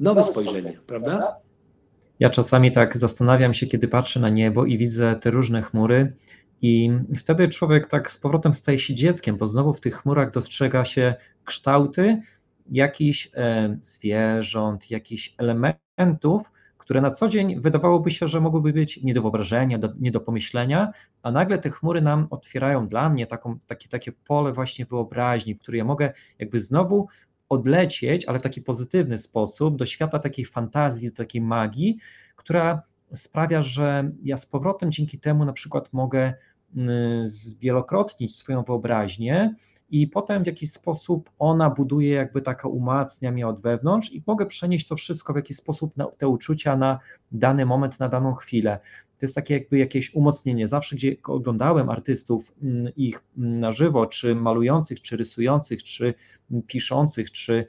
nowe 0.00 0.24
spojrzenie, 0.24 0.78
prawda? 0.86 1.34
Ja 2.20 2.30
czasami 2.30 2.72
tak 2.72 2.96
zastanawiam 2.96 3.54
się, 3.54 3.66
kiedy 3.66 3.88
patrzę 3.88 4.20
na 4.20 4.28
niebo 4.28 4.66
i 4.66 4.78
widzę 4.78 5.16
te 5.20 5.30
różne 5.30 5.62
chmury, 5.62 6.12
i 6.62 6.90
wtedy 7.18 7.48
człowiek 7.48 7.86
tak 7.86 8.10
z 8.10 8.18
powrotem 8.18 8.54
staje 8.54 8.78
się 8.78 8.94
dzieckiem, 8.94 9.36
bo 9.36 9.46
znowu 9.46 9.74
w 9.74 9.80
tych 9.80 9.96
chmurach 9.96 10.30
dostrzega 10.30 10.84
się 10.84 11.14
kształty 11.44 12.20
jakichś 12.70 13.30
e, 13.34 13.76
zwierząt, 13.82 14.90
jakichś 14.90 15.34
elementów, 15.38 16.52
które 16.78 17.00
na 17.00 17.10
co 17.10 17.28
dzień 17.28 17.60
wydawałoby 17.60 18.10
się, 18.10 18.28
że 18.28 18.40
mogłyby 18.40 18.72
być 18.72 19.02
nie 19.02 19.14
do 19.14 19.22
wyobrażenia, 19.22 19.78
do, 19.78 19.92
nie 20.00 20.12
do 20.12 20.20
pomyślenia, 20.20 20.92
a 21.22 21.30
nagle 21.30 21.58
te 21.58 21.70
chmury 21.70 22.02
nam 22.02 22.26
otwierają 22.30 22.88
dla 22.88 23.08
mnie 23.08 23.26
taką, 23.26 23.58
takie, 23.66 23.88
takie 23.88 24.12
pole 24.12 24.52
właśnie 24.52 24.84
wyobraźni, 24.84 25.54
w 25.54 25.58
której 25.58 25.78
ja 25.78 25.84
mogę 25.84 26.12
jakby 26.38 26.60
znowu 26.60 27.08
odlecieć, 27.48 28.24
ale 28.24 28.38
w 28.38 28.42
taki 28.42 28.62
pozytywny 28.62 29.18
sposób, 29.18 29.76
do 29.76 29.86
świata 29.86 30.18
takiej 30.18 30.44
fantazji, 30.44 31.10
do 31.10 31.16
takiej 31.16 31.40
magii, 31.40 31.98
która 32.36 32.82
sprawia, 33.14 33.62
że 33.62 34.10
ja 34.22 34.36
z 34.36 34.46
powrotem 34.46 34.92
dzięki 34.92 35.18
temu 35.18 35.44
na 35.44 35.52
przykład 35.52 35.92
mogę 35.92 36.34
Y, 36.76 37.28
zwielokrotnić 37.28 38.36
swoją 38.36 38.62
wyobraźnię 38.62 39.54
i 39.92 40.06
potem 40.06 40.44
w 40.44 40.46
jakiś 40.46 40.72
sposób 40.72 41.30
ona 41.38 41.70
buduje, 41.70 42.10
jakby 42.10 42.42
taka 42.42 42.68
umacnia 42.68 43.32
mnie 43.32 43.48
od 43.48 43.60
wewnątrz 43.60 44.12
i 44.12 44.22
mogę 44.26 44.46
przenieść 44.46 44.88
to 44.88 44.96
wszystko 44.96 45.32
w 45.32 45.36
jakiś 45.36 45.56
sposób, 45.56 45.96
na, 45.96 46.06
te 46.06 46.28
uczucia 46.28 46.76
na 46.76 46.98
dany 47.32 47.66
moment, 47.66 48.00
na 48.00 48.08
daną 48.08 48.34
chwilę. 48.34 48.78
to 49.18 49.26
jest 49.26 49.34
takie 49.34 49.54
jakby 49.54 49.78
jakieś 49.78 50.14
umocnienie. 50.14 50.68
Zawsze, 50.68 50.96
gdzie 50.96 51.16
oglądałem 51.24 51.90
artystów 51.90 52.54
mm, 52.62 52.92
ich 52.96 53.22
mm, 53.38 53.60
na 53.60 53.72
żywo, 53.72 54.06
czy 54.06 54.34
malujących, 54.34 55.02
czy 55.02 55.16
rysujących, 55.16 55.82
czy 55.82 56.14
piszących, 56.66 57.32
czy 57.32 57.66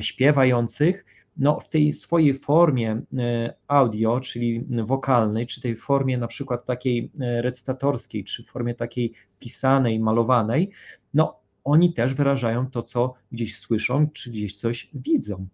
śpiewających, 0.00 1.04
no, 1.36 1.60
w 1.60 1.68
tej 1.68 1.92
swojej 1.92 2.34
formie 2.34 3.02
e, 3.18 3.54
audio, 3.68 4.20
czyli 4.20 4.64
wokalnej, 4.84 5.46
czy 5.46 5.60
tej 5.60 5.76
formie 5.76 6.18
na 6.18 6.26
przykład 6.26 6.64
takiej 6.64 7.10
e, 7.20 7.42
recytatorskiej, 7.42 8.24
czy 8.24 8.44
formie 8.44 8.74
takiej 8.74 9.12
pisanej, 9.38 10.00
malowanej, 10.00 10.70
no 11.14 11.41
oni 11.64 11.92
też 11.92 12.14
wyrażają 12.14 12.70
to, 12.70 12.82
co 12.82 13.14
gdzieś 13.32 13.58
słyszą, 13.58 14.08
czy 14.10 14.30
gdzieś 14.30 14.56
coś 14.56 14.90
widzą. 14.94 15.46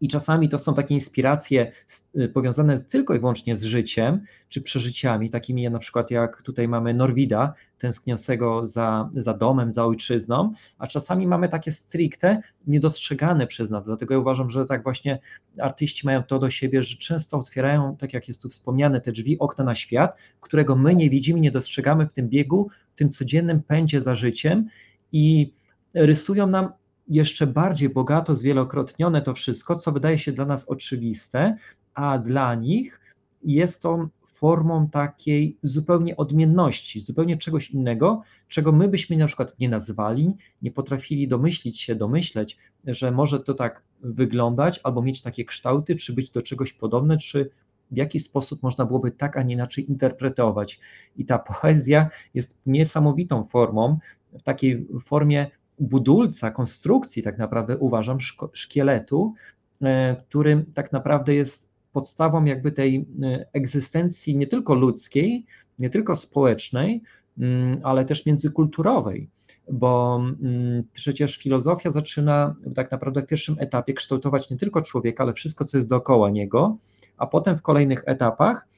I 0.00 0.08
czasami 0.08 0.48
to 0.48 0.58
są 0.58 0.74
takie 0.74 0.94
inspiracje 0.94 1.72
y, 2.18 2.28
powiązane 2.28 2.78
tylko 2.78 3.14
i 3.14 3.18
wyłącznie 3.18 3.56
z 3.56 3.62
życiem, 3.62 4.24
czy 4.48 4.62
przeżyciami, 4.62 5.30
takimi 5.30 5.70
na 5.70 5.78
przykład 5.78 6.10
jak 6.10 6.42
tutaj 6.42 6.68
mamy 6.68 6.94
Norwida, 6.94 7.54
tęskniącego 7.78 8.66
za, 8.66 9.10
za 9.12 9.34
domem, 9.34 9.70
za 9.70 9.86
ojczyzną, 9.86 10.52
a 10.78 10.86
czasami 10.86 11.26
mamy 11.26 11.48
takie 11.48 11.72
stricte 11.72 12.42
niedostrzegane 12.66 13.46
przez 13.46 13.70
nas. 13.70 13.84
Dlatego 13.84 14.14
ja 14.14 14.20
uważam, 14.20 14.50
że 14.50 14.66
tak 14.66 14.82
właśnie 14.82 15.18
artyści 15.58 16.06
mają 16.06 16.22
to 16.22 16.38
do 16.38 16.50
siebie, 16.50 16.82
że 16.82 16.96
często 16.96 17.38
otwierają, 17.38 17.96
tak 17.96 18.12
jak 18.12 18.28
jest 18.28 18.42
tu 18.42 18.48
wspomniane, 18.48 19.00
te 19.00 19.12
drzwi, 19.12 19.38
okna 19.38 19.64
na 19.64 19.74
świat, 19.74 20.18
którego 20.40 20.76
my 20.76 20.94
nie 20.94 21.10
widzimy, 21.10 21.40
nie 21.40 21.50
dostrzegamy 21.50 22.08
w 22.08 22.12
tym 22.12 22.28
biegu, 22.28 22.70
w 22.94 22.98
tym 22.98 23.08
codziennym 23.08 23.62
pędzie 23.62 24.00
za 24.00 24.14
życiem 24.14 24.68
i 25.12 25.52
rysują 25.94 26.46
nam 26.46 26.72
jeszcze 27.08 27.46
bardziej 27.46 27.88
bogato 27.88 28.34
zwielokrotnione 28.34 29.22
to 29.22 29.34
wszystko, 29.34 29.76
co 29.76 29.92
wydaje 29.92 30.18
się 30.18 30.32
dla 30.32 30.44
nas 30.44 30.68
oczywiste, 30.68 31.56
a 31.94 32.18
dla 32.18 32.54
nich 32.54 33.14
jest 33.42 33.82
to 33.82 34.08
formą 34.26 34.88
takiej 34.88 35.56
zupełnie 35.62 36.16
odmienności, 36.16 37.00
zupełnie 37.00 37.36
czegoś 37.36 37.70
innego, 37.70 38.22
czego 38.48 38.72
my 38.72 38.88
byśmy 38.88 39.16
na 39.16 39.26
przykład 39.26 39.58
nie 39.58 39.68
nazwali, 39.68 40.36
nie 40.62 40.70
potrafili 40.70 41.28
domyślić 41.28 41.80
się, 41.80 41.94
domyśleć, 41.94 42.56
że 42.86 43.10
może 43.10 43.40
to 43.40 43.54
tak 43.54 43.82
wyglądać, 44.00 44.80
albo 44.82 45.02
mieć 45.02 45.22
takie 45.22 45.44
kształty, 45.44 45.96
czy 45.96 46.12
być 46.12 46.30
do 46.30 46.42
czegoś 46.42 46.72
podobne, 46.72 47.18
czy 47.18 47.50
w 47.90 47.96
jaki 47.96 48.20
sposób 48.20 48.62
można 48.62 48.84
byłoby 48.84 49.10
tak, 49.10 49.36
a 49.36 49.42
nie 49.42 49.54
inaczej 49.54 49.90
interpretować. 49.90 50.80
I 51.16 51.24
ta 51.24 51.38
poezja 51.38 52.10
jest 52.34 52.58
niesamowitą 52.66 53.44
formą, 53.44 53.98
w 54.38 54.42
takiej 54.42 54.86
formie 55.04 55.50
budulca, 55.78 56.50
konstrukcji 56.50 57.22
tak 57.22 57.38
naprawdę 57.38 57.78
uważam 57.78 58.18
szkieletu, 58.52 59.34
e, 59.82 60.16
którym 60.16 60.64
tak 60.74 60.92
naprawdę 60.92 61.34
jest 61.34 61.70
podstawą 61.92 62.44
jakby 62.44 62.72
tej 62.72 63.06
e, 63.22 63.46
egzystencji 63.52 64.36
nie 64.36 64.46
tylko 64.46 64.74
ludzkiej, 64.74 65.46
nie 65.78 65.90
tylko 65.90 66.16
społecznej, 66.16 67.02
mm, 67.38 67.80
ale 67.82 68.04
też 68.04 68.26
międzykulturowej, 68.26 69.28
bo 69.72 70.20
mm, 70.42 70.82
przecież 70.92 71.36
filozofia 71.36 71.90
zaczyna 71.90 72.54
tak 72.74 72.90
naprawdę 72.90 73.22
w 73.22 73.26
pierwszym 73.26 73.56
etapie 73.58 73.94
kształtować 73.94 74.50
nie 74.50 74.56
tylko 74.56 74.82
człowieka, 74.82 75.24
ale 75.24 75.32
wszystko, 75.32 75.64
co 75.64 75.76
jest 75.76 75.88
dookoła 75.88 76.30
niego, 76.30 76.76
a 77.16 77.26
potem 77.26 77.56
w 77.56 77.62
kolejnych 77.62 78.02
etapach 78.06 78.68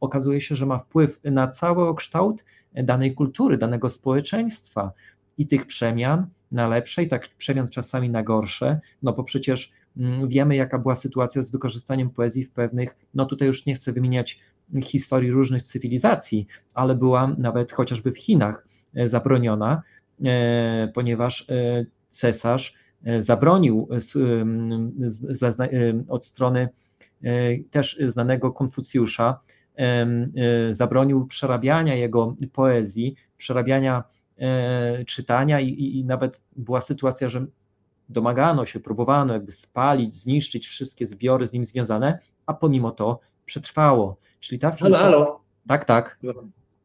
okazuje 0.00 0.40
się, 0.40 0.56
że 0.56 0.66
ma 0.66 0.78
wpływ 0.78 1.20
na 1.24 1.48
cały 1.48 1.94
kształt 1.94 2.44
danej 2.74 3.14
kultury, 3.14 3.58
danego 3.58 3.88
społeczeństwa, 3.88 4.92
i 5.40 5.46
tych 5.46 5.66
przemian 5.66 6.26
na 6.52 6.68
lepsze, 6.68 7.02
i 7.02 7.08
tak 7.08 7.28
przemian 7.28 7.68
czasami 7.68 8.10
na 8.10 8.22
gorsze, 8.22 8.80
no 9.02 9.12
bo 9.12 9.24
przecież 9.24 9.72
mm, 9.96 10.28
wiemy, 10.28 10.56
jaka 10.56 10.78
była 10.78 10.94
sytuacja 10.94 11.42
z 11.42 11.50
wykorzystaniem 11.50 12.10
poezji 12.10 12.44
w 12.44 12.50
pewnych, 12.50 12.96
no 13.14 13.26
tutaj 13.26 13.48
już 13.48 13.66
nie 13.66 13.74
chcę 13.74 13.92
wymieniać 13.92 14.40
historii 14.82 15.30
różnych 15.30 15.62
cywilizacji, 15.62 16.46
ale 16.74 16.94
była 16.94 17.34
nawet 17.38 17.72
chociażby 17.72 18.12
w 18.12 18.18
Chinach 18.18 18.66
e, 18.94 19.06
zabroniona, 19.06 19.82
e, 20.24 20.88
ponieważ 20.94 21.50
e, 21.50 21.86
cesarz 22.08 22.80
zabronił 23.18 23.88
od 26.08 26.24
strony 26.24 26.68
też 27.70 27.98
znanego 28.04 28.52
Konfucjusza, 28.52 29.40
zabronił 30.70 31.26
przerabiania 31.26 31.94
jego 31.94 32.36
poezji, 32.52 33.14
przerabiania 33.36 34.04
E, 34.40 35.04
czytania 35.04 35.60
i, 35.60 35.98
i 35.98 36.04
nawet 36.04 36.42
była 36.56 36.80
sytuacja, 36.80 37.28
że 37.28 37.46
domagano 38.08 38.66
się, 38.66 38.80
próbowano 38.80 39.34
jakby 39.34 39.52
spalić, 39.52 40.14
zniszczyć 40.14 40.66
wszystkie 40.66 41.06
zbiory 41.06 41.46
z 41.46 41.52
nim 41.52 41.64
związane, 41.64 42.18
a 42.46 42.54
pomimo 42.54 42.90
to 42.90 43.20
przetrwało. 43.44 44.16
Czyli 44.40 44.58
ta 44.58 44.70
filozofia... 44.70 45.04
Halo, 45.04 45.24
halo. 45.24 45.40
Tak, 45.68 45.84
tak. 45.84 46.18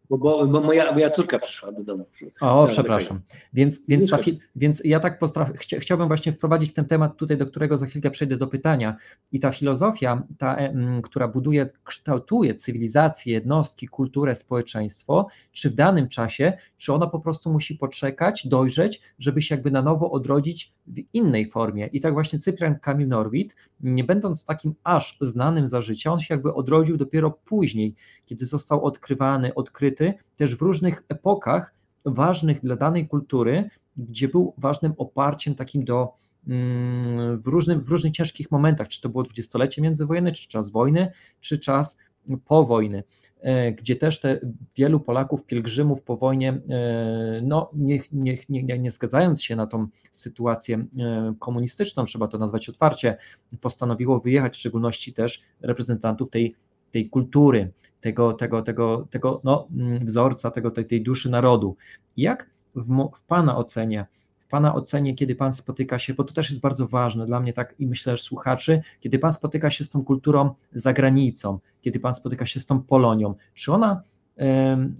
Bo, 0.09 0.17
bo, 0.17 0.47
bo 0.47 0.61
moja, 0.61 0.91
moja 0.91 1.09
córka 1.09 1.39
przyszła 1.39 1.71
do 1.71 1.83
domu. 1.83 2.05
O, 2.41 2.67
przepraszam. 2.67 3.21
Więc, 3.53 3.81
więc, 3.87 4.09
ta, 4.09 4.17
więc 4.55 4.81
ja 4.85 4.99
tak 4.99 5.19
chcia, 5.55 5.79
chciałbym 5.79 6.07
właśnie 6.07 6.31
wprowadzić 6.31 6.73
ten 6.73 6.85
temat 6.85 7.17
tutaj, 7.17 7.37
do 7.37 7.45
którego 7.47 7.77
za 7.77 7.85
chwilkę 7.85 8.11
przejdę 8.11 8.37
do 8.37 8.47
pytania. 8.47 8.95
I 9.31 9.39
ta 9.39 9.51
filozofia, 9.51 10.23
ta, 10.37 10.57
która 11.03 11.27
buduje, 11.27 11.69
kształtuje 11.83 12.55
cywilizację, 12.55 13.33
jednostki, 13.33 13.87
kulturę, 13.87 14.35
społeczeństwo, 14.35 15.27
czy 15.51 15.69
w 15.69 15.73
danym 15.73 16.09
czasie, 16.09 16.53
czy 16.77 16.93
ona 16.93 17.07
po 17.07 17.19
prostu 17.19 17.51
musi 17.51 17.75
poczekać, 17.75 18.47
dojrzeć, 18.47 19.01
żeby 19.19 19.41
się 19.41 19.55
jakby 19.55 19.71
na 19.71 19.81
nowo 19.81 20.11
odrodzić 20.11 20.73
w 20.87 20.99
innej 21.13 21.49
formie. 21.51 21.87
I 21.87 22.01
tak 22.01 22.13
właśnie 22.13 22.39
Cyprian 22.39 22.79
Kamil 22.79 23.07
Norwid, 23.07 23.55
nie 23.79 24.03
będąc 24.03 24.45
takim 24.45 24.75
aż 24.83 25.17
znanym 25.21 25.67
za 25.67 25.81
życia, 25.81 26.11
on 26.11 26.19
się 26.19 26.33
jakby 26.33 26.53
odrodził 26.53 26.97
dopiero 26.97 27.31
później, 27.31 27.95
kiedy 28.25 28.45
został 28.45 28.85
odkrywany, 28.85 29.53
odkryty 29.53 29.94
też 30.37 30.55
w 30.55 30.61
różnych 30.61 31.03
epokach 31.09 31.73
ważnych 32.05 32.61
dla 32.61 32.75
danej 32.75 33.07
kultury, 33.07 33.69
gdzie 33.97 34.27
był 34.27 34.53
ważnym 34.57 34.93
oparciem 34.97 35.55
takim 35.55 35.85
do 35.85 36.13
mm, 36.47 37.41
w, 37.41 37.47
różnym, 37.47 37.81
w 37.81 37.89
różnych 37.89 38.13
ciężkich 38.13 38.51
momentach, 38.51 38.87
czy 38.87 39.01
to 39.01 39.09
było 39.09 39.23
dwudziestolecie 39.23 39.81
międzywojenne, 39.81 40.31
czy 40.31 40.47
czas 40.47 40.69
wojny, 40.71 41.11
czy 41.39 41.59
czas 41.59 41.97
po 42.45 42.63
wojny. 42.63 43.03
E, 43.45 43.71
gdzie 43.71 43.95
też 43.95 44.19
te 44.19 44.39
wielu 44.75 44.99
Polaków, 44.99 45.45
pielgrzymów 45.45 46.03
po 46.03 46.17
wojnie, 46.17 46.49
e, 46.69 47.41
no 47.43 47.69
nie, 47.73 47.99
nie, 48.11 48.37
nie, 48.49 48.79
nie 48.79 48.91
zgadzając 48.91 49.43
się 49.43 49.55
na 49.55 49.67
tą 49.67 49.87
sytuację 50.11 50.85
e, 50.99 51.33
komunistyczną, 51.39 52.05
trzeba 52.05 52.27
to 52.27 52.37
nazwać 52.37 52.69
otwarcie, 52.69 53.17
postanowiło 53.61 54.19
wyjechać, 54.19 54.53
w 54.53 54.59
szczególności 54.59 55.13
też 55.13 55.41
reprezentantów 55.61 56.29
tej, 56.29 56.55
tej 56.95 57.09
kultury, 57.09 57.71
tego, 58.01 58.33
tego, 58.33 58.61
tego, 58.61 59.07
tego 59.09 59.41
no, 59.43 59.67
mm, 59.75 60.05
wzorca, 60.05 60.51
tego, 60.51 60.71
tej, 60.71 60.85
tej 60.85 61.03
duszy 61.03 61.29
narodu. 61.29 61.75
Jak 62.17 62.49
w, 62.75 63.09
w 63.17 63.23
Pana 63.27 63.57
ocenie 63.57 64.05
w 64.39 64.47
Pana 64.47 64.75
ocenie, 64.75 65.15
kiedy 65.15 65.35
Pan 65.35 65.53
spotyka 65.53 65.99
się, 65.99 66.13
bo 66.13 66.23
to 66.23 66.33
też 66.33 66.49
jest 66.49 66.61
bardzo 66.61 66.87
ważne 66.87 67.25
dla 67.25 67.39
mnie, 67.39 67.53
tak 67.53 67.75
i 67.79 67.87
myślę, 67.87 68.17
że 68.17 68.23
słuchaczy, 68.23 68.81
kiedy 69.01 69.19
Pan 69.19 69.33
spotyka 69.33 69.69
się 69.69 69.83
z 69.83 69.89
tą 69.89 70.03
kulturą 70.03 70.55
za 70.73 70.93
granicą, 70.93 71.59
kiedy 71.81 71.99
Pan 71.99 72.13
spotyka 72.13 72.45
się 72.45 72.59
z 72.59 72.65
tą 72.65 72.81
Polonią, 72.81 73.35
czy 73.53 73.73
ona 73.73 74.01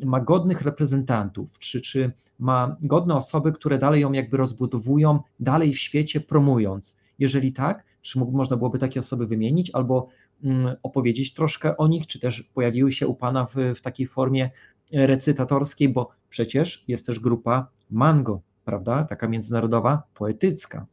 ma 0.05 0.19
godnych 0.19 0.61
reprezentantów, 0.61 1.59
czy, 1.59 1.81
czy 1.81 2.11
ma 2.39 2.75
godne 2.81 3.15
osoby, 3.15 3.51
które 3.51 3.77
dalej 3.77 4.01
ją 4.01 4.11
jakby 4.11 4.37
rozbudowują, 4.37 5.19
dalej 5.39 5.73
w 5.73 5.79
świecie 5.79 6.19
promując? 6.21 6.97
Jeżeli 7.19 7.53
tak, 7.53 7.83
czy 8.01 8.19
mógł, 8.19 8.37
można 8.37 8.57
byłoby 8.57 8.79
takie 8.79 8.99
osoby 8.99 9.27
wymienić 9.27 9.71
albo 9.73 10.07
opowiedzieć 10.83 11.33
troszkę 11.33 11.77
o 11.77 11.87
nich, 11.87 12.07
czy 12.07 12.19
też 12.19 12.43
pojawiły 12.43 12.91
się 12.91 13.07
u 13.07 13.15
Pana 13.15 13.45
w, 13.45 13.55
w 13.75 13.81
takiej 13.81 14.07
formie 14.07 14.49
recytatorskiej, 14.93 15.89
bo 15.89 16.11
przecież 16.29 16.83
jest 16.87 17.05
też 17.05 17.19
grupa 17.19 17.67
Mango, 17.91 18.41
prawda? 18.65 19.03
Taka 19.03 19.27
międzynarodowa, 19.27 20.03
poetycka. 20.13 20.85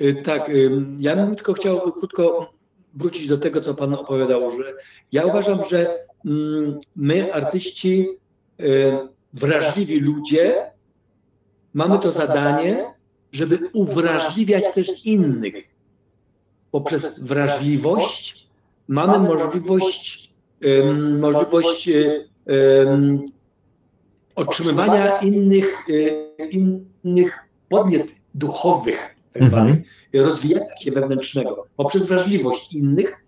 Y, 0.00 0.22
tak, 0.22 0.48
y, 0.48 0.70
ja 0.98 1.16
bym 1.16 1.34
tylko 1.34 1.52
chciał 1.52 1.92
krótko 1.92 2.52
wrócić 2.94 3.28
do 3.28 3.38
tego, 3.38 3.60
co 3.60 3.74
Pan 3.74 3.94
opowiadał, 3.94 4.50
że 4.50 4.74
ja 5.12 5.24
uważam, 5.24 5.58
że 5.70 5.98
mm, 6.26 6.78
my, 6.96 7.34
artyści, 7.34 8.08
y, 8.60 8.92
wrażliwi 9.32 10.00
ludzie, 10.00 10.54
mamy 11.74 11.98
to 11.98 12.12
zadanie, 12.12 12.84
żeby 13.32 13.58
uwrażliwiać 13.72 14.72
też 14.74 15.06
innych. 15.06 15.74
Poprzez 16.70 17.20
wrażliwość 17.20 18.48
mamy 18.88 19.18
możliwość, 19.18 20.32
możliwość 21.18 21.88
otrzymywania 24.34 25.18
innych, 25.18 25.86
e, 26.40 26.46
innych 26.46 27.38
podmiot 27.68 28.06
duchowych, 28.34 29.16
tak 29.32 29.44
zwanych, 29.44 29.76
mhm. 29.76 30.26
rozwijania 30.26 30.76
się 30.76 30.92
wewnętrznego 30.92 31.66
poprzez 31.76 32.06
wrażliwość 32.06 32.74
innych 32.74 33.24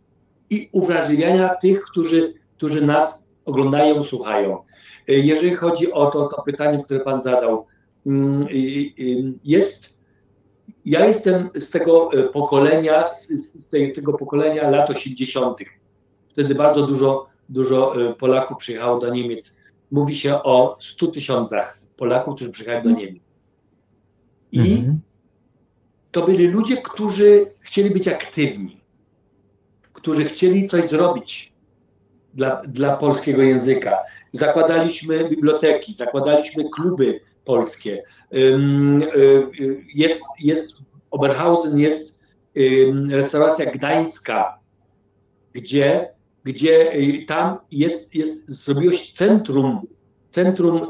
i 0.51 0.69
uwrażliwiania 0.73 1.49
tych, 1.55 1.83
którzy, 1.83 2.35
którzy 2.57 2.87
nas 2.87 3.27
oglądają, 3.45 4.03
słuchają. 4.03 4.59
E, 5.09 5.13
jeżeli 5.13 5.55
chodzi 5.55 5.93
o 5.93 6.07
to, 6.07 6.29
to 6.29 6.43
pytanie, 6.43 6.83
które 6.85 7.01
Pan 7.01 7.23
zadał, 7.23 7.67
mm, 8.07 8.47
jest, 9.45 9.92
ja 10.85 11.07
jestem 11.07 11.51
z 11.55 11.71
tego 11.71 12.13
e, 12.13 12.29
pokolenia, 12.29 13.13
z, 13.13 13.29
z 13.65 13.69
tego 13.95 14.13
pokolenia 14.13 14.71
lat 14.71 14.91
80. 14.91 15.59
Wtedy 16.29 16.55
bardzo 16.55 16.87
dużo 16.87 17.33
dużo 17.49 18.01
y, 18.11 18.15
Polaków 18.15 18.59
przyjechało 18.59 18.99
do 18.99 19.11
Niemiec. 19.11 19.57
Mówi 19.91 20.15
się 20.15 20.43
o 20.43 20.77
100 20.81 21.07
tysiącach 21.07 21.79
Polaków, 21.97 22.35
którzy 22.35 22.51
przyjechali 22.51 22.85
do 22.85 22.91
Niemiec. 22.91 23.23
I 24.53 24.61
Mhm. 24.61 25.01
to 26.11 26.27
byli 26.27 26.47
ludzie, 26.47 26.77
którzy 26.77 27.55
chcieli 27.61 27.91
być 27.91 28.09
aktywni, 28.09 28.81
którzy 29.93 30.25
chcieli 30.25 30.67
coś 30.67 30.91
zrobić 30.91 31.53
dla, 32.35 32.63
dla 32.67 32.97
polskiego 32.97 33.43
języka. 33.43 33.97
Zakładaliśmy 34.33 35.29
biblioteki, 35.29 35.95
zakładaliśmy 35.95 36.71
kluby 36.71 37.21
polskie. 37.45 38.03
Y, 38.35 38.37
y, 39.17 39.81
Jest, 39.95 40.23
jest 40.41 40.83
Oberhausen 41.11 41.79
jest 41.79 42.21
restauracja 43.11 43.71
gdańska, 43.71 44.59
gdzie, 45.53 46.09
gdzie 46.45 46.95
y, 46.97 47.25
tam 47.27 47.57
jest, 47.71 48.15
jest, 48.15 48.51
zrobiło 48.51 48.93
się 48.95 49.13
centrum, 49.13 49.81
centrum 50.31 50.87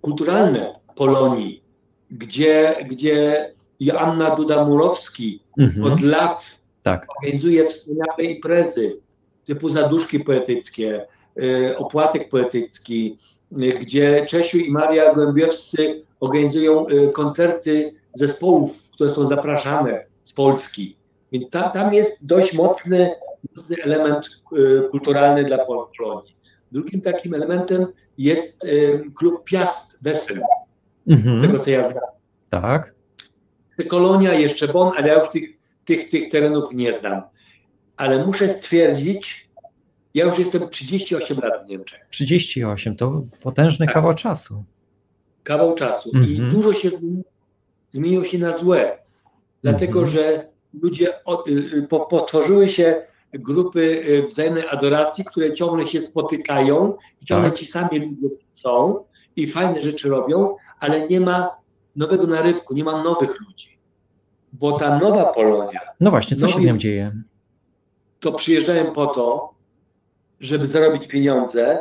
kulturalne 0.00 0.74
Polonii, 0.94 1.62
gdzie, 2.10 2.74
gdzie 2.88 3.50
Joanna 3.80 4.36
Duda-Murowski 4.36 5.38
Mhm. 5.58 5.92
od 5.92 6.00
lat 6.00 6.64
Tak. 6.82 7.06
organizuje 7.18 7.66
wspaniałe 7.66 8.24
imprezy 8.24 9.00
typu 9.44 9.68
zaduszki 9.68 10.20
poetyckie, 10.20 11.06
opłatek 11.76 12.28
poetycki, 12.28 13.16
gdzie 13.52 14.26
Czesiu 14.28 14.58
i 14.58 14.70
Maria 14.70 15.14
Gołębiowscy 15.14 16.02
organizują 16.20 16.86
y, 16.88 17.08
koncerty 17.12 17.92
zespołów, 18.12 18.90
które 18.90 19.10
są 19.10 19.26
zapraszane 19.26 20.04
z 20.22 20.32
Polski. 20.32 20.96
Więc 21.32 21.50
ta, 21.50 21.62
tam 21.70 21.94
jest 21.94 22.26
dość 22.26 22.52
mocny, 22.54 23.10
mocny 23.56 23.76
element 23.84 24.26
y, 24.52 24.88
kulturalny 24.90 25.44
dla 25.44 25.58
Pol- 25.58 25.86
Polonii. 25.98 26.36
Drugim 26.72 27.00
takim 27.00 27.34
elementem 27.34 27.86
jest 28.18 28.64
y, 28.64 29.04
klub 29.14 29.44
Piast 29.44 30.02
Wesen, 30.02 30.40
z 31.06 31.12
Mhm. 31.12 31.40
tego 31.40 31.58
co 31.58 31.70
ja 31.70 31.82
znam. 31.90 32.04
Tak. 32.50 32.94
Kolonia, 33.88 34.32
jeszcze 34.34 34.68
Bonn, 34.68 34.92
ale 34.96 35.08
ja 35.08 35.18
już 35.18 35.28
tych, 35.28 35.50
tych, 35.84 36.08
tych 36.10 36.30
terenów 36.30 36.72
nie 36.74 36.92
znam. 36.92 37.22
Ale 37.96 38.26
muszę 38.26 38.48
stwierdzić, 38.48 39.45
ja 40.16 40.24
już 40.24 40.38
jestem 40.38 40.68
38 40.68 41.38
lat 41.42 41.66
w 41.66 41.68
Niemczech, 41.68 42.00
38 42.10 42.96
to 42.96 43.22
potężny 43.42 43.86
Tak. 43.86 43.94
kawał 43.94 44.14
czasu. 44.14 44.64
kawał 45.44 45.74
czasu 45.74 46.10
Mhm. 46.14 46.32
i 46.32 46.50
dużo 46.50 46.72
się 46.72 46.88
zmieni- 46.90 47.22
zmieniło 47.90 48.24
się 48.24 48.38
na 48.38 48.52
złe, 48.52 48.98
dlatego 49.62 49.98
Mhm. 50.00 50.06
że 50.16 50.48
ludzie 50.82 51.08
y, 51.48 51.50
y, 51.78 51.82
po, 51.88 52.00
potworzyły 52.00 52.68
się 52.68 53.02
grupy 53.32 53.80
y, 54.08 54.22
wzajemnej 54.22 54.64
adoracji, 54.68 55.24
które 55.24 55.54
ciągle 55.54 55.86
się 55.86 56.00
spotykają 56.02 56.96
i 57.22 57.24
ciągle 57.26 57.50
Tak. 57.50 57.58
ci 57.58 57.66
sami 57.66 58.00
ludzie 58.00 58.34
są 58.52 59.04
i 59.36 59.46
fajne 59.46 59.82
rzeczy 59.82 60.08
robią, 60.08 60.56
ale 60.80 61.06
nie 61.06 61.20
ma 61.20 61.50
nowego 61.96 62.26
narybku, 62.26 62.74
nie 62.74 62.84
ma 62.84 63.02
nowych 63.02 63.40
ludzi. 63.40 63.78
Bo 64.52 64.78
ta 64.78 64.98
nowa 64.98 65.24
Polonia, 65.32 65.80
No 66.00 66.10
właśnie, 66.10 66.36
co 66.36 66.48
się 66.48 66.52
z 66.54 66.56
Nowi- 66.56 66.66
nią 66.66 66.78
dzieje? 66.78 67.22
to 68.20 68.32
przyjeżdżają 68.32 68.92
po 68.92 69.06
to, 69.06 69.54
żeby 70.40 70.66
zarobić 70.66 71.06
pieniądze, 71.06 71.78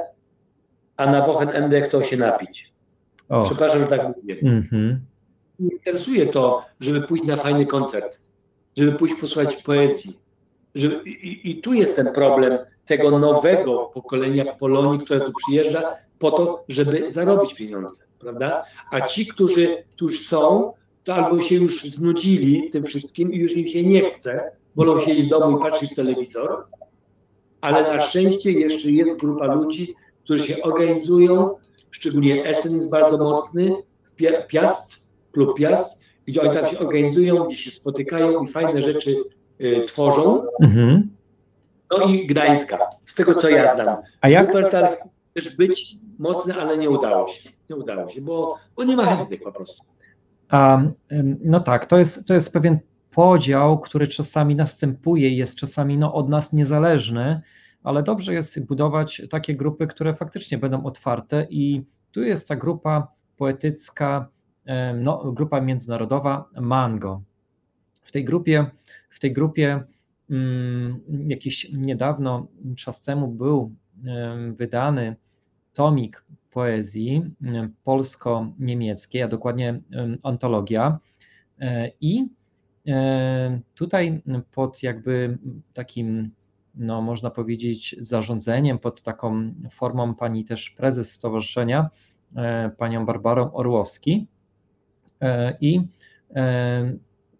a 0.98 1.12
na 1.12 1.26
Wochenende 1.26 1.82
chcą 1.82 2.04
się 2.04 2.18
napić. 2.18 2.74
O. 3.30 3.46
Przepraszam, 3.46 3.80
że 3.80 3.88
tak 3.88 4.18
mówię. 4.18 4.36
Mhm. 4.44 5.06
Nie 5.60 5.72
interesuje 5.72 6.28
to, 6.28 6.66
żeby 6.80 7.02
pójść 7.02 7.24
na 7.24 7.36
fajny 7.36 7.66
koncert, 7.66 8.20
żeby 8.78 8.92
pójść 8.92 9.16
posłuchać 9.22 9.64
poezji. 9.64 10.20
Żeby, 10.76 11.10
i, 11.10 11.52
I 11.52 11.62
tu 11.62 11.74
jest 11.74 11.96
ten 11.96 12.14
problem 12.14 12.58
tego 12.86 13.20
nowego 13.20 13.92
pokolenia 13.94 14.46
Polonii, 14.46 15.00
które 15.00 15.22
tu 15.22 15.32
przyjeżdża 15.46 15.82
po 16.20 16.32
to, 16.32 16.66
żeby 16.70 17.12
zarobić 17.12 17.54
pieniądze, 17.54 18.04
prawda? 18.20 18.64
A 18.92 19.02
ci, 19.02 19.28
którzy 19.28 19.84
tu 19.96 20.06
już 20.06 20.28
są, 20.28 20.74
to 21.04 21.16
albo 21.16 21.42
się 21.42 21.56
już 21.56 21.84
znudzili 21.84 22.70
tym 22.70 22.84
wszystkim 22.84 23.34
i 23.34 23.38
już 23.38 23.58
im 23.58 23.68
się 23.68 23.84
nie 23.84 24.10
chce, 24.10 24.52
wolą 24.76 25.00
siedzieć 25.00 25.26
w 25.26 25.30
domu 25.30 25.58
i 25.58 25.62
patrzeć 25.62 25.92
w 25.92 25.96
telewizor, 25.96 26.66
ale 27.66 27.84
na 27.84 28.02
szczęście 28.02 28.52
jeszcze 28.52 28.90
jest 28.90 29.20
grupa 29.20 29.54
ludzi, 29.54 29.96
którzy 30.24 30.44
się 30.44 30.62
organizują, 30.62 31.56
szczególnie 31.92 32.46
Essen 32.46 32.76
jest 32.76 32.92
bardzo 32.92 33.24
mocny, 33.24 33.76
Pia- 34.20 34.48
Piast, 34.48 35.08
klub 35.32 35.58
Piast, 35.58 36.02
gdzie 36.26 36.42
oni 36.42 36.60
tam 36.60 36.68
się 36.68 36.80
organizują, 36.80 37.44
gdzie 37.44 37.56
się 37.56 37.72
spotykają 37.72 38.44
i 38.44 38.48
fajne 38.48 38.82
rzeczy 38.82 39.16
y, 39.62 39.84
tworzą. 39.88 40.44
Mhm. 40.62 41.16
No 41.92 42.06
i 42.06 42.28
Gdańska, 42.28 42.80
z 43.06 43.16
tego 43.16 43.36
co 43.36 43.50
ja 43.50 43.76
znam. 43.76 43.98
A 44.22 44.30
jak? 44.30 44.46
Wuppertal 44.46 44.98
też 45.34 45.56
być 45.56 45.98
mocny, 46.20 46.54
ale 46.54 46.78
nie 46.78 46.90
udało 46.90 47.28
się. 47.28 47.50
Nie 47.70 47.76
udało 47.76 48.10
się, 48.10 48.22
bo, 48.22 48.58
bo 48.76 48.84
nie 48.84 48.96
ma 48.96 49.06
chętnych 49.16 49.40
po 49.44 49.52
prostu. 49.52 49.84
A, 50.50 50.82
no 51.44 51.60
tak, 51.60 51.86
to 51.86 51.98
jest, 51.98 52.26
to 52.28 52.34
jest 52.34 52.54
pewien 52.54 52.80
podział, 53.16 53.80
który 53.80 54.08
czasami 54.08 54.56
następuje 54.56 55.30
i 55.30 55.38
jest 55.38 55.58
czasami 55.58 55.98
no, 55.98 56.14
od 56.14 56.30
nas 56.30 56.54
niezależny, 56.54 57.42
ale 57.84 58.04
dobrze 58.04 58.34
jest 58.34 58.66
budować 58.66 59.22
takie 59.30 59.56
grupy, 59.56 59.88
które 59.88 60.16
faktycznie 60.16 60.58
będą 60.58 60.84
otwarte 60.84 61.48
i 61.50 61.84
tu 62.12 62.24
jest 62.24 62.48
ta 62.48 62.56
grupa 62.56 63.08
poetycka, 63.38 64.28
no, 64.96 65.32
grupa 65.32 65.62
międzynarodowa 65.62 66.50
Mango. 66.62 67.22
W 68.04 68.12
tej 68.12 68.26
grupie, 68.26 68.66
w 69.10 69.20
tej 69.20 69.34
grupie 69.34 69.84
mm, 70.30 71.00
jakiś 71.28 71.72
niedawno, 71.74 72.48
czas 72.78 73.02
temu 73.02 73.28
był 73.28 73.72
em, 74.06 74.56
wydany 74.56 75.16
tomik 75.74 76.26
poezji 76.52 77.24
em, 77.44 77.74
polsko-niemieckiej, 77.84 79.22
a 79.22 79.28
dokładnie 79.28 79.70
em, 79.70 80.18
antologia. 80.24 81.00
E, 81.60 81.92
I 82.02 82.30
tutaj 83.76 84.22
pod 84.52 84.84
jakby 84.84 85.38
takim, 85.74 86.32
no 86.76 87.02
można 87.02 87.30
powiedzieć, 87.30 87.96
zarządzeniem, 88.00 88.80
pod 88.80 89.04
taką 89.04 89.54
formą 89.72 90.16
pani 90.16 90.46
też 90.46 90.70
prezes 90.70 91.12
stowarzyszenia, 91.12 91.90
e, 92.36 92.72
panią 92.78 93.06
Barbarą 93.06 93.54
Orłowski. 93.54 94.28
E, 95.22 95.58
I 95.62 95.82
e, 96.36 96.94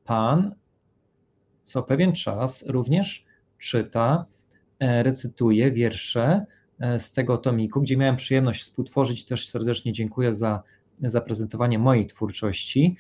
pan 0.06 0.56
co 1.64 1.84
pewien 1.84 2.14
czas 2.14 2.66
również 2.68 3.26
czyta, 3.60 4.26
recytuje 4.80 5.72
wiersze 5.72 6.46
z 6.98 7.12
tego 7.12 7.38
tomiku, 7.38 7.82
gdzie 7.82 7.98
miałem 7.98 8.16
przyjemność 8.16 8.62
współtworzyć. 8.62 9.26
Też 9.26 9.48
serdecznie 9.48 9.94
dziękuję 9.94 10.34
za 10.34 10.64
zaprezentowanie 11.00 11.80
mojej 11.80 12.08
twórczości, 12.08 12.98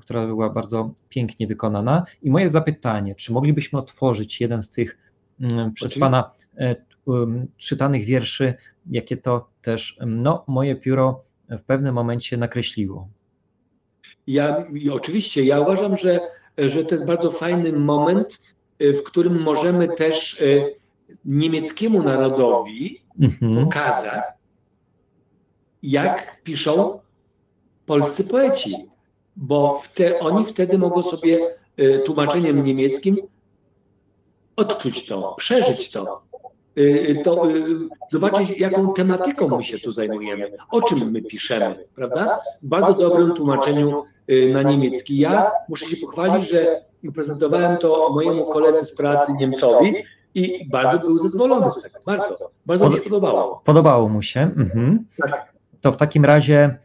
która 0.00 0.26
była 0.26 0.50
bardzo 0.50 0.90
pięknie 1.08 1.46
wykonana. 1.46 2.04
I 2.22 2.30
moje 2.30 2.48
zapytanie, 2.48 3.14
czy 3.14 3.32
moglibyśmy 3.32 3.78
otworzyć 3.78 4.40
jeden 4.40 4.62
z 4.62 4.70
tych 4.70 4.98
mm, 5.40 5.72
przez. 5.72 5.98
Pana 5.98 6.30
e, 6.58 6.76
czytanych 7.56 8.04
wierszy, 8.04 8.54
jakie 8.90 9.16
to 9.16 9.48
też 9.62 9.98
no, 10.06 10.44
moje 10.48 10.76
pióro 10.76 11.24
w 11.48 11.62
pewnym 11.62 11.94
momencie 11.94 12.36
nakreśliło. 12.36 13.08
Ja, 14.26 14.66
oczywiście, 14.92 15.44
ja 15.44 15.60
uważam, 15.60 15.96
że, 15.96 16.20
że 16.58 16.84
to 16.84 16.94
jest 16.94 17.06
bardzo 17.06 17.30
fajny 17.30 17.72
moment, 17.72 18.54
y, 18.82 18.94
w 18.94 19.02
którym 19.02 19.42
możemy 19.42 19.88
też 19.88 20.40
y, 20.40 20.74
niemieckiemu 21.24 22.02
narodowi 22.02 23.02
Mhm. 23.20 23.64
pokazać, 23.64 24.24
jak 25.82 26.42
piszą 26.44 27.00
polscy 27.86 28.24
poeci, 28.24 28.90
bo 29.36 29.78
wte, 29.78 30.18
oni 30.18 30.44
wtedy 30.44 30.78
mogą 30.78 31.02
sobie 31.02 31.54
y, 31.80 32.02
tłumaczeniem 32.06 32.64
niemieckim 32.64 33.16
odczuć 34.56 35.08
to, 35.08 35.34
przeżyć 35.38 35.90
to, 35.90 36.22
y, 36.78 36.82
y, 36.82 37.22
to 37.24 37.42
zobaczyć, 38.10 38.58
jaką 38.58 38.92
tematyką 38.92 39.56
my 39.56 39.64
się 39.64 39.78
tu 39.78 39.92
zajmujemy, 39.92 40.50
o 40.70 40.82
czym 40.82 41.10
my 41.10 41.22
piszemy, 41.22 41.84
prawda? 41.94 42.38
W 42.62 42.66
bardzo 42.66 42.92
dobrym 42.92 43.34
tłumaczeniu 43.34 44.04
na 44.52 44.62
niemiecki. 44.62 45.18
Ja 45.18 45.50
muszę 45.68 45.86
się 45.86 45.96
pochwalić, 45.96 46.48
że 46.48 46.80
prezentowałem 47.14 47.76
to 47.76 48.10
mojemu 48.14 48.46
koledze 48.46 48.84
z 48.84 48.96
pracy 48.96 49.32
Niemcowi 49.38 49.94
i 50.34 50.68
bardzo 50.70 50.98
był 50.98 51.18
zadowolony 51.18 51.70
z 51.70 51.82
tego, 51.82 52.04
bardzo, 52.06 52.50
bardzo 52.66 52.88
mi 52.88 52.94
się 52.94 53.00
podobało. 53.00 53.62
Podobało 53.64 54.08
mu 54.08 54.22
się. 54.22 54.40
Mhm. 54.40 55.06
Tak. 55.18 55.54
To 55.80 55.92
w 55.92 55.96
takim 55.96 56.24
razie 56.24 56.78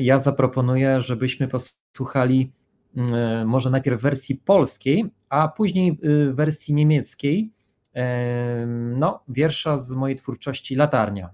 ja 0.00 0.18
zaproponuję, 0.18 1.00
żebyśmy 1.00 1.48
posłuchali 1.48 2.52
e, 2.96 3.44
może 3.44 3.70
najpierw 3.70 4.00
wersji 4.00 4.36
polskiej, 4.36 5.04
a 5.28 5.48
później 5.48 5.90
e, 5.90 6.32
wersji 6.32 6.74
niemieckiej. 6.74 7.52
e, 7.94 8.66
No, 8.96 9.20
wiersza 9.28 9.76
z 9.76 9.94
mojej 9.94 10.16
twórczości 10.16 10.74
Latarnia. 10.74 11.30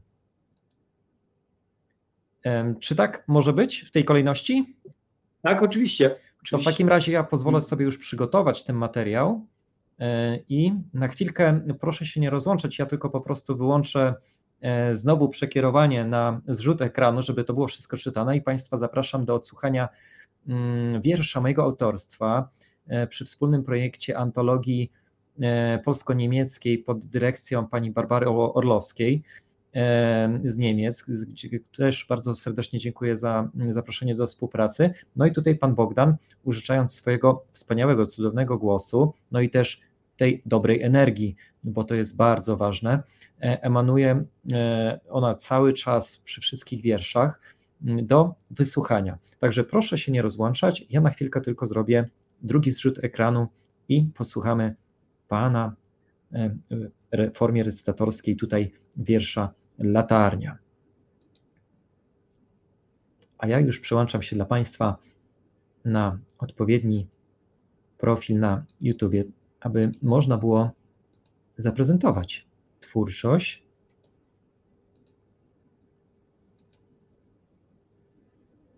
E, 2.44 2.74
Czy 2.80 2.96
tak 2.96 3.24
może 3.28 3.52
być 3.52 3.80
w 3.80 3.90
tej 3.90 4.04
kolejności? 4.04 4.76
Tak, 5.42 5.62
oczywiście. 5.62 6.10
To 6.10 6.14
w 6.16 6.42
oczywiście. 6.42 6.70
takim 6.70 6.88
razie 6.88 7.12
ja 7.12 7.24
pozwolę 7.24 7.60
sobie 7.60 7.84
już 7.84 7.98
przygotować 7.98 8.64
ten 8.64 8.76
materiał 8.76 9.46
I 10.48 10.72
na 10.94 11.08
chwilkę 11.08 11.60
proszę 11.80 12.06
się 12.06 12.20
nie 12.20 12.30
rozłączać, 12.30 12.78
ja 12.78 12.86
tylko 12.86 13.10
po 13.10 13.20
prostu 13.20 13.56
wyłączę 13.56 14.14
znowu 14.92 15.28
przekierowanie 15.28 16.04
na 16.04 16.40
zrzut 16.46 16.82
ekranu, 16.82 17.22
żeby 17.22 17.44
to 17.44 17.54
było 17.54 17.66
wszystko 17.66 17.96
czytane 17.96 18.36
i 18.36 18.42
Państwa 18.42 18.76
zapraszam 18.76 19.24
do 19.24 19.34
odsłuchania 19.34 19.88
mm, 20.48 21.02
wiersza 21.02 21.40
mojego 21.40 21.62
autorstwa 21.62 22.48
przy 23.08 23.24
wspólnym 23.24 23.62
projekcie 23.62 24.18
antologii 24.18 24.92
polsko-niemieckiej 25.84 26.78
pod 26.78 27.06
dyrekcją 27.06 27.66
pani 27.66 27.90
Barbary 27.90 28.28
Orlowskiej 28.28 29.22
z 30.44 30.56
Niemiec, 30.56 31.04
też 31.76 32.06
bardzo 32.08 32.34
serdecznie 32.34 32.78
dziękuję 32.78 33.16
za 33.16 33.48
zaproszenie 33.68 34.14
do 34.14 34.26
współpracy. 34.26 34.90
No 35.16 35.26
i 35.26 35.32
tutaj 35.32 35.58
pan 35.58 35.74
Bogdan, 35.74 36.16
użyczając 36.44 36.92
swojego 36.92 37.44
wspaniałego, 37.52 38.06
cudownego 38.06 38.58
głosu, 38.58 39.14
no 39.32 39.40
i 39.40 39.50
też 39.50 39.80
tej 40.20 40.42
dobrej 40.46 40.82
energii, 40.82 41.36
bo 41.64 41.84
to 41.84 41.94
jest 41.94 42.16
bardzo 42.16 42.56
ważne, 42.56 43.02
e, 43.42 43.62
emanuje 43.62 44.24
e, 44.52 45.00
ona 45.08 45.34
cały 45.34 45.72
czas 45.72 46.16
przy 46.16 46.40
wszystkich 46.40 46.82
wierszach 46.82 47.40
do 47.80 48.34
wysłuchania. 48.50 49.18
Także 49.38 49.64
proszę 49.64 49.98
się 49.98 50.12
nie 50.12 50.22
rozłączać. 50.22 50.86
Ja 50.90 51.00
na 51.00 51.10
chwilkę 51.10 51.40
tylko 51.40 51.66
zrobię 51.66 52.08
drugi 52.42 52.70
zrzut 52.70 53.04
ekranu 53.04 53.48
i 53.88 54.02
posłuchamy 54.14 54.74
pana 55.28 55.74
e, 56.32 56.50
w 57.12 57.36
formie 57.36 57.62
recytatorskiej 57.62 58.36
tutaj 58.36 58.72
wiersza 58.96 59.52
Latarnia. 59.78 60.58
A 63.38 63.46
ja 63.46 63.60
już 63.60 63.80
przełączam 63.80 64.22
się 64.22 64.36
dla 64.36 64.44
Państwa 64.44 64.96
na 65.84 66.18
odpowiedni 66.38 67.06
profil 67.98 68.38
na 68.38 68.64
YouTube, 68.80 69.39
aby 69.60 69.92
można 70.02 70.36
było 70.36 70.70
zaprezentować 71.56 72.46
twórczość. 72.80 73.62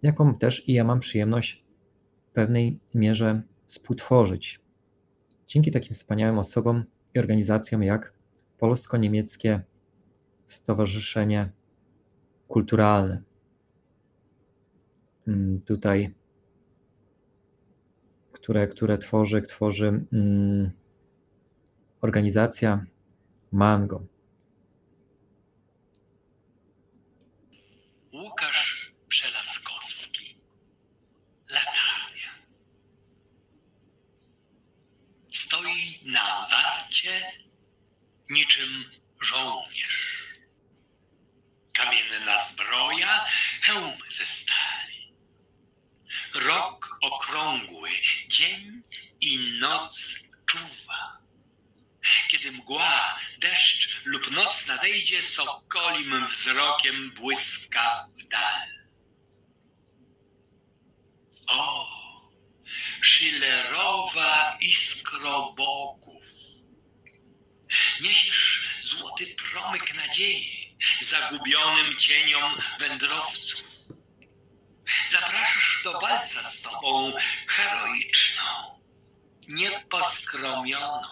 Jaką 0.03 0.35
też 0.35 0.69
i 0.69 0.73
ja 0.73 0.85
mam 0.85 1.01
przyjemność 1.01 1.65
w 2.31 2.33
pewnej 2.33 2.81
mierze 2.95 3.43
współtworzyć. 3.67 4.61
Dzięki 5.47 5.71
takim 5.71 5.93
wspaniałym 5.93 6.39
osobom 6.39 6.85
i 7.15 7.19
organizacjom 7.19 7.83
jak 7.83 8.13
Polsko-Niemieckie 8.59 9.63
Stowarzyszenie 10.47 11.53
Kulturalne. 12.49 13.23
Mm, 15.29 15.61
tutaj, 15.61 16.15
które, 18.43 18.69
które 18.69 18.99
tworzy, 18.99 19.43
tworzy 19.43 20.05
mm, 20.13 20.71
organizacja 22.01 22.85
Mango. 23.53 24.03
Łukasz 28.13 28.93
Przelaskowski. 29.09 30.37
Latarnia. 31.51 32.33
Stoi 35.33 36.11
na 36.13 36.47
warcie 36.51 37.11
niczym 38.31 38.85
dzień 48.43 48.83
i 49.21 49.59
noc 49.61 50.15
czuwa. 50.47 51.19
Kiedy 52.29 52.53
mgła, 52.53 53.19
deszcz 53.39 54.01
lub 54.05 54.31
noc 54.31 54.67
nadejdzie, 54.67 55.23
sokolim 55.23 56.27
wzrokiem 56.27 57.11
błyska 57.11 58.09
w 58.17 58.29
dal. 58.29 58.69
O, 61.47 61.89
Schillerowa 63.03 64.59
iskro 64.61 65.53
bogów, 65.53 66.25
niesiesz 68.01 68.69
złoty 68.83 69.27
promyk 69.27 69.95
nadziei, 69.95 70.77
zagubionym 71.01 71.97
cieniom 71.97 72.59
wędrowców. 72.79 73.73
Zapraszasz 75.11 75.81
do 75.85 76.01
walca 76.01 76.51
z 76.51 76.61
tobą 76.61 77.13
nieposkromioną. 79.49 81.03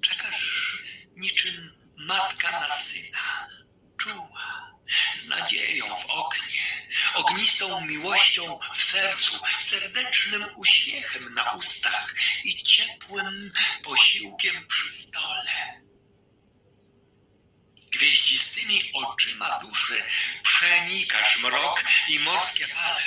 Czekasz 0.00 0.82
niczym 1.16 1.72
matka 1.96 2.50
na 2.50 2.70
syna, 2.70 3.48
czuła, 3.96 4.76
z 5.14 5.28
nadzieją 5.28 5.86
w 5.86 6.10
oknie, 6.10 6.88
ognistą 7.14 7.80
miłością 7.80 8.58
w 8.74 8.82
sercu, 8.82 9.40
serdecznym 9.60 10.46
uśmiechem 10.56 11.34
na 11.34 11.52
ustach 11.52 12.14
i 12.44 12.62
ciepłym 12.62 13.52
posiłkiem 13.84 14.66
przy 14.66 14.92
stole 14.92 15.86
gwieździstymi 17.96 18.92
oczyma 18.94 19.58
duszy 19.58 20.04
przenikasz 20.42 21.38
mrok 21.42 21.84
i 22.08 22.18
morskie 22.18 22.66
fale. 22.66 23.02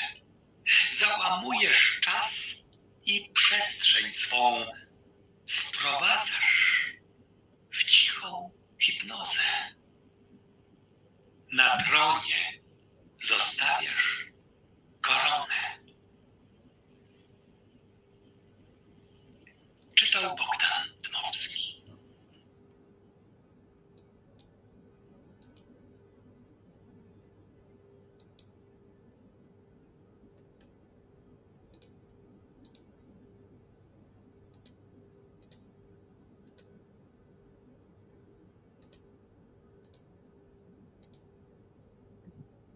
Załamujesz 0.91 1.99
czas 2.01 2.48
i 3.09 3.29
przestrzeń 3.33 4.13
swą 4.13 4.65
wprowadzasz 5.47 6.93
w 7.71 7.83
cichą 7.83 8.51
hipnozę. 8.79 9.75
Na 11.51 11.77
tronie 11.83 12.61
zostawiasz 13.23 14.27
koronę. 15.01 15.79
Czytał 19.95 20.35
Bogdan 20.35 20.89
Dmowski. 21.03 21.59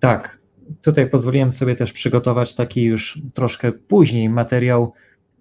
Tak, 0.03 0.39
tutaj 0.81 1.09
pozwoliłem 1.09 1.51
sobie 1.51 1.75
też 1.75 1.91
przygotować 1.91 2.55
taki 2.55 2.83
już 2.83 3.21
troszkę 3.33 3.71
później 3.71 4.29
materiał 4.29 4.93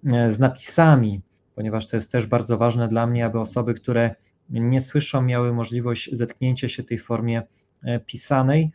e, 0.05 0.31
z 0.31 0.39
napisami, 0.39 1.21
ponieważ 1.55 1.87
to 1.87 1.97
jest 1.97 2.11
też 2.11 2.25
bardzo 2.25 2.57
ważne 2.57 2.87
dla 2.87 3.07
mnie, 3.07 3.25
aby 3.25 3.39
osoby, 3.39 3.73
które 3.73 4.15
nie 4.49 4.81
słyszą, 4.81 5.21
miały 5.21 5.53
możliwość 5.53 6.09
zetknięcia 6.11 6.69
się 6.69 6.83
tej 6.83 6.99
formie 6.99 7.43
e, 7.83 7.99
pisanej, 7.99 8.71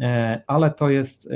e, 0.00 0.42
ale 0.46 0.70
to 0.70 0.90
jest 0.90 1.28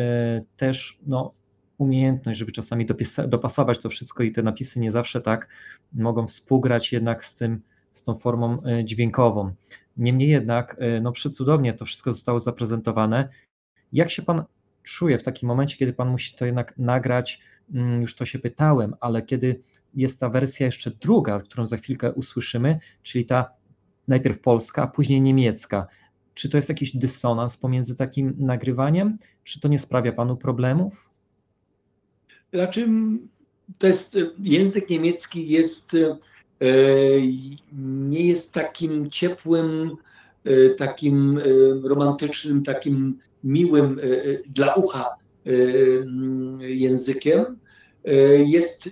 też 0.56 0.98
no, 1.06 1.32
umiejętność, 1.78 2.38
żeby 2.38 2.52
czasami 2.52 2.86
dopasować 3.28 3.78
to 3.78 3.88
wszystko 3.88 4.22
i 4.22 4.32
te 4.32 4.42
napisy 4.42 4.80
nie 4.80 4.90
zawsze 4.90 5.20
tak 5.20 5.48
mogą 5.92 6.26
współgrać 6.26 6.92
jednak 6.92 7.24
z 7.24 7.34
tym, 7.34 7.60
z 7.92 8.02
tą 8.02 8.14
formą 8.14 8.62
dźwiękową. 8.84 9.54
Niemniej 9.96 10.28
jednak, 10.28 10.76
no 11.02 11.12
przecudownie 11.12 11.74
to 11.74 11.84
wszystko 11.84 12.12
zostało 12.12 12.40
zaprezentowane 12.40 13.28
jak 13.92 14.10
się 14.10 14.22
Pan 14.22 14.44
czuje 14.82 15.18
w 15.18 15.22
takim 15.22 15.48
momencie, 15.48 15.76
kiedy 15.76 15.92
Pan 15.92 16.08
musi 16.08 16.34
to 16.36 16.46
jednak 16.46 16.78
nagrać? 16.78 17.40
Mm, 17.74 18.02
już 18.02 18.16
to 18.16 18.24
się 18.24 18.38
pytałem, 18.38 18.94
ale 19.00 19.22
kiedy 19.22 19.60
jest 19.94 20.20
ta 20.20 20.28
wersja 20.28 20.66
jeszcze 20.66 20.90
druga, 20.90 21.38
którą 21.38 21.66
za 21.66 21.76
chwilkę 21.76 22.12
usłyszymy, 22.12 22.78
czyli 23.02 23.24
ta 23.24 23.50
najpierw 24.08 24.40
polska, 24.40 24.82
a 24.82 24.86
później 24.86 25.20
niemiecka. 25.20 25.86
Czy 26.34 26.48
to 26.50 26.58
jest 26.58 26.68
jakiś 26.68 26.96
dysonans 26.96 27.56
pomiędzy 27.56 27.96
takim 27.96 28.34
nagrywaniem? 28.38 29.18
Czy 29.44 29.60
to 29.60 29.68
nie 29.68 29.78
sprawia 29.78 30.12
Panu 30.12 30.36
problemów? 30.36 31.10
Znaczy, 32.52 32.88
to 33.78 33.86
jest 33.86 34.18
język 34.42 34.90
niemiecki 34.90 35.48
jest 35.48 35.94
e, 35.94 36.16
nie 37.82 38.26
jest 38.26 38.54
takim 38.54 39.10
ciepłym, 39.10 39.96
takim 40.76 41.38
e, 41.38 41.42
romantycznym, 41.88 42.64
takim 42.64 43.18
miłym 43.44 43.98
e, 43.98 44.02
dla 44.48 44.74
ucha 44.74 45.20
językiem, 46.60 47.58
jest 48.44 48.90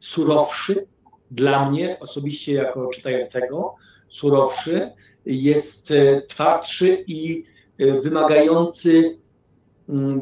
surowszy 0.00 0.86
dla 1.30 1.70
mnie 1.70 1.96
osobiście 2.00 2.52
jako 2.52 2.86
czytającego, 2.86 3.74
surowszy, 4.08 4.90
jest 5.26 5.92
twardszy 6.28 7.04
i 7.06 7.44
wymagający 7.78 9.18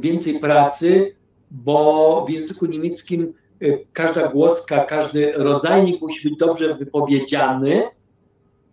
więcej 0.01 0.41
pracy, 0.41 1.15
bo 1.51 2.25
w 2.27 2.31
języku 2.31 2.67
niemieckim 2.67 3.35
y, 3.63 3.87
każda 3.93 4.29
głoska, 4.29 4.85
każdy 4.85 5.33
rodzajnik 5.33 6.01
musi 6.03 6.29
być 6.29 6.39
dobrze 6.39 6.75
wypowiedziany, 6.75 7.83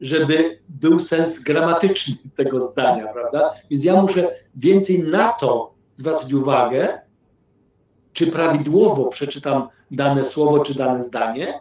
żeby 0.02 0.60
był 0.70 1.00
sens 1.00 1.44
gramatyczny 1.44 2.16
tego 2.36 2.60
zdania, 2.60 3.14
prawda? 3.14 3.52
Więc 3.70 3.84
ja 3.84 4.02
muszę 4.02 4.36
więcej 4.56 5.04
na 5.04 5.34
to 5.34 5.74
zwracać 5.96 6.34
uwagę, 6.34 7.00
czy 8.14 8.28
prawidłowo 8.28 9.06
przeczytam 9.06 9.68
dane 9.92 10.26
słowo, 10.26 10.60
czy 10.60 10.74
dane 10.74 11.04
zdanie, 11.04 11.60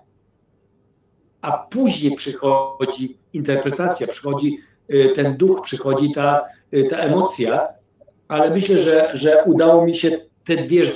a 1.40 1.58
później 1.58 2.16
przychodzi 2.16 3.18
interpretacja, 3.32 4.06
przychodzi 4.06 4.58
y, 4.94 5.12
ten 5.14 5.36
duch, 5.36 5.62
przychodzi 5.62 6.12
ta, 6.12 6.42
y, 6.74 6.84
ta 6.84 6.96
emocja, 6.96 7.68
ale 8.28 8.50
myślę, 8.50 8.78
że, 8.78 9.10
że 9.14 9.44
udało 9.46 9.86
mi 9.86 9.96
się 9.96 10.20
te 10.44 10.56
dwie 10.56 10.92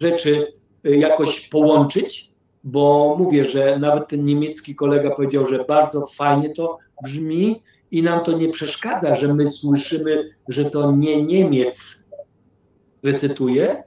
rzeczy 0.00 0.52
y, 0.86 0.96
jakoś 0.96 1.48
połączyć, 1.48 2.35
bo 2.66 3.16
mówię, 3.18 3.44
że 3.44 3.78
nawet 3.78 4.08
ten 4.08 4.24
niemiecki 4.24 4.74
kolega 4.74 5.10
powiedział, 5.10 5.46
że 5.46 5.64
bardzo 5.64 6.06
fajnie 6.06 6.50
to 6.50 6.78
brzmi 7.02 7.62
i 7.90 8.02
nam 8.02 8.24
to 8.24 8.38
nie 8.38 8.48
przeszkadza, 8.48 9.14
że 9.14 9.34
my 9.34 9.48
słyszymy, 9.48 10.24
że 10.48 10.70
to 10.70 10.92
nie 10.92 11.22
Niemiec 11.22 12.08
recytuje, 13.02 13.82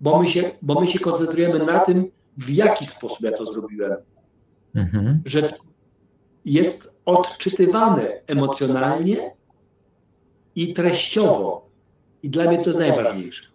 bo 0.00 0.22
my 0.22 0.28
się, 0.28 0.50
bo 0.62 0.80
my 0.80 0.86
się 0.86 0.98
koncentrujemy 0.98 1.58
na 1.58 1.78
tym, 1.78 2.10
w 2.36 2.50
jaki 2.50 2.86
sposób 2.86 3.20
ja 3.20 3.32
to 3.32 3.46
zrobiłem. 3.46 3.96
Mhm. 4.74 5.22
Że 5.24 5.52
jest 6.44 6.94
odczytywane 7.04 8.20
emocjonalnie 8.26 9.34
i 10.54 10.72
treściowo. 10.72 11.66
I 12.22 12.30
dla 12.30 12.44
mnie 12.44 12.58
to 12.58 12.64
jest 12.64 12.78
najważniejsze, 12.78 13.50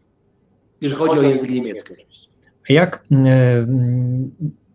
jeżeli 0.82 1.00
chodzi 1.00 1.20
o 1.20 1.22
język 1.22 1.50
niemiecki 1.50 1.94
oczywiście. 1.94 2.31
Jak 2.70 3.06
e, 3.12 3.68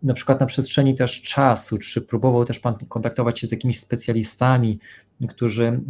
na 0.03 0.13
przykład 0.13 0.39
na 0.39 0.45
przestrzeni 0.45 0.95
też 0.95 1.21
czasu, 1.21 1.77
czy 1.77 2.01
próbował 2.01 2.45
też 2.45 2.59
Pan 2.59 2.75
kontaktować 2.89 3.39
się 3.39 3.47
z 3.47 3.51
jakimiś 3.51 3.79
specjalistami, 3.79 4.79
którzy 5.29 5.65
e, 5.65 5.81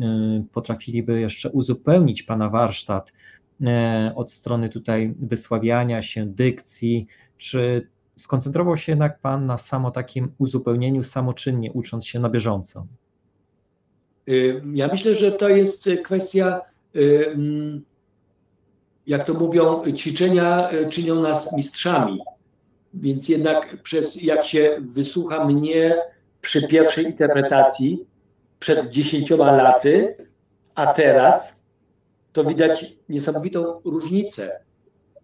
potrafiliby 0.54 1.20
jeszcze 1.20 1.50
uzupełnić 1.50 2.24
Pana 2.24 2.50
warsztat 2.50 3.14
e, 3.62 4.12
od 4.16 4.32
strony 4.32 4.70
tutaj 4.70 5.16
wysławiania 5.20 6.02
się, 6.02 6.26
dykcji, 6.26 7.08
czy 7.38 7.88
skoncentrował 8.16 8.78
się 8.78 8.92
jednak 8.92 9.20
Pan 9.20 9.46
na 9.46 9.58
samo 9.58 9.92
takim 9.92 10.32
uzupełnieniu 10.38 11.04
samoczynnie, 11.04 11.72
ucząc 11.72 12.06
się 12.06 12.20
na 12.20 12.30
bieżąco? 12.30 12.88
Ja 14.74 14.88
myślę, 14.88 15.16
że 15.16 15.32
to 15.32 15.50
jest 15.50 15.90
kwestia, 16.04 16.62
mm, 16.94 17.84
jak 19.08 19.24
to 19.24 19.34
mówią, 19.34 19.84
ćwiczenia 19.96 20.72
y, 20.72 20.90
czynią 20.90 21.16
nas 21.22 21.54
mistrzami. 21.54 22.20
Więc 22.94 23.30
jednak 23.30 23.78
przez, 23.84 24.24
jak 24.24 24.46
się 24.46 24.78
wysłucha 24.82 25.46
mnie 25.46 25.96
przy 26.42 26.68
pierwszej 26.68 27.06
interpretacji 27.06 28.06
przed 28.60 28.90
dziesięcioma 28.90 29.52
laty, 29.52 30.16
a 30.76 30.94
teraz, 30.94 31.64
to 32.32 32.44
widać 32.44 32.94
niesamowitą 33.10 33.82
różnicę, 33.86 34.60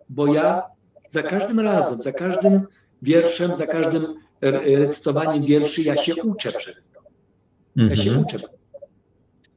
bo 0.09 0.33
ja 0.33 0.63
za 1.07 1.23
każdym 1.23 1.59
razem, 1.59 2.01
za 2.01 2.11
każdym 2.11 2.67
wierszem, 3.01 3.55
za 3.55 3.67
każdym 3.67 4.15
recytowaniem 4.77 5.43
wierszy 5.43 5.81
ja 5.81 5.97
się 5.97 6.23
uczę 6.23 6.51
przez 6.51 6.91
to. 6.91 7.01
Ja 7.75 7.95
się 7.95 8.09
mhm. 8.09 8.21
uczę. 8.21 8.37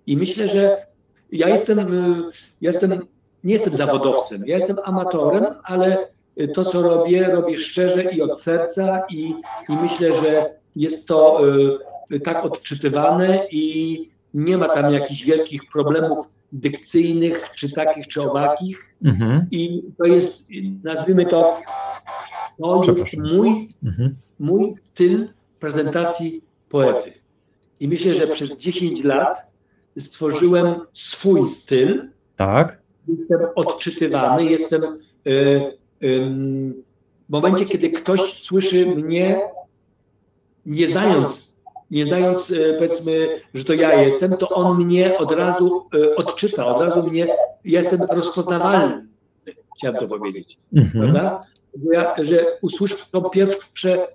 I 0.06 0.16
myślę, 0.16 0.48
że 0.48 0.86
ja 1.32 1.48
jestem, 1.48 1.78
y, 1.78 2.22
jestem, 2.60 3.00
nie 3.46 3.52
jestem 3.52 3.74
zawodowcem, 3.74 4.42
ja 4.46 4.56
jestem 4.56 4.76
amatorem, 4.84 5.44
ale 5.62 6.08
to, 6.54 6.64
co 6.64 6.82
robię, 6.82 7.28
robię 7.30 7.58
szczerze 7.58 8.02
i 8.02 8.22
od 8.22 8.40
serca 8.40 9.02
i, 9.10 9.34
i 9.68 9.76
myślę, 9.82 10.14
że 10.14 10.50
jest 10.76 11.08
to 11.08 11.40
y, 12.10 12.20
tak 12.20 12.44
odczytywane 12.44 13.46
i 13.50 14.08
nie 14.34 14.58
ma 14.58 14.68
tam 14.68 14.92
jakichś 14.92 15.24
wielkich 15.24 15.60
problemów 15.72 16.18
dykcyjnych, 16.52 17.50
czy 17.54 17.72
takich, 17.72 18.06
czy 18.06 18.22
owakich. 18.22 18.96
Mhm. 19.04 19.46
I 19.50 19.82
to 19.98 20.04
jest, 20.04 20.48
nazwijmy 20.84 21.26
to, 21.26 21.60
to 22.58 22.92
jest 22.92 23.16
mój, 23.16 23.74
mhm. 23.84 24.16
mój 24.38 24.74
tyl 24.94 25.28
prezentacji 25.60 26.44
poety. 26.68 27.12
I 27.80 27.88
myślę, 27.88 28.14
że 28.14 28.26
przez 28.26 28.56
10 28.56 29.04
lat 29.04 29.56
stworzyłem 29.98 30.74
swój 30.92 31.48
styl. 31.48 32.08
Tak. 32.36 32.85
Jestem 33.08 33.40
odczytywany, 33.54 34.44
jestem. 34.44 34.98
Y, 35.26 35.60
w 37.28 37.32
momencie, 37.32 37.64
kiedy 37.64 37.90
ktoś 37.90 38.42
słyszy 38.42 38.86
mnie, 38.86 39.40
nie 40.66 40.86
znając, 40.86 41.54
nie 41.90 42.04
znając, 42.04 42.50
y, 42.50 42.74
powiedzmy, 42.78 43.40
że 43.54 43.64
to 43.64 43.74
ja 43.74 44.02
jestem, 44.02 44.36
to 44.36 44.48
on 44.48 44.84
mnie 44.84 45.18
od 45.18 45.32
razu 45.32 45.88
odczyta, 46.16 46.66
od 46.66 46.80
razu 46.80 47.02
mnie, 47.02 47.26
ja 47.26 47.36
jestem 47.64 48.02
rozpoznawalny, 48.02 49.06
chciałem 49.76 49.96
to 49.96 50.08
powiedzieć, 50.08 50.58
mhm. 50.74 51.04
prawda? 51.04 51.42
Że, 51.74 51.92
ja, 51.92 52.14
że 52.24 52.46
usłyszą 52.62 53.22
pierwsze 53.32 54.08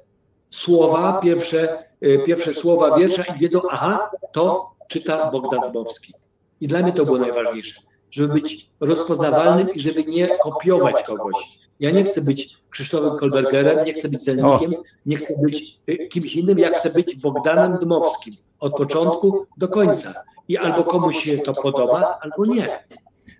słowa, 0.49 1.19
pierwsze, 1.23 1.83
pierwsze 2.25 2.53
słowa 2.53 2.97
wiersza 2.97 3.23
i 3.35 3.39
wiedzą, 3.39 3.59
aha, 3.71 4.09
to 4.31 4.71
czyta 4.87 5.31
Bogdan 5.31 5.71
Dmowski. 5.71 6.13
I 6.61 6.67
dla 6.67 6.79
mnie 6.79 6.93
to 6.93 7.05
było 7.05 7.17
najważniejsze, 7.17 7.81
żeby 8.11 8.33
być 8.33 8.69
rozpoznawalnym 8.79 9.69
i 9.73 9.79
żeby 9.79 10.03
nie 10.03 10.27
kopiować 10.43 11.03
kogoś. 11.03 11.35
Ja 11.79 11.91
nie 11.91 12.03
chcę 12.03 12.21
być 12.21 12.57
Krzysztofem 12.69 13.17
Kolbergerem, 13.17 13.85
nie 13.85 13.93
chcę 13.93 14.09
być 14.09 14.23
Zelnikiem, 14.23 14.73
nie 15.05 15.15
chcę 15.17 15.33
być 15.41 15.79
y, 15.89 16.07
kimś 16.07 16.35
innym, 16.35 16.59
ja 16.59 16.69
chcę 16.69 16.89
być 16.89 17.21
Bogdanem 17.21 17.77
Dmowskim 17.77 18.33
od 18.59 18.73
początku 18.73 19.45
do 19.57 19.67
końca. 19.67 20.13
I 20.47 20.57
albo 20.57 20.83
komuś 20.83 21.17
się 21.23 21.37
to 21.37 21.53
podoba, 21.53 22.19
albo 22.21 22.45
nie. 22.45 22.67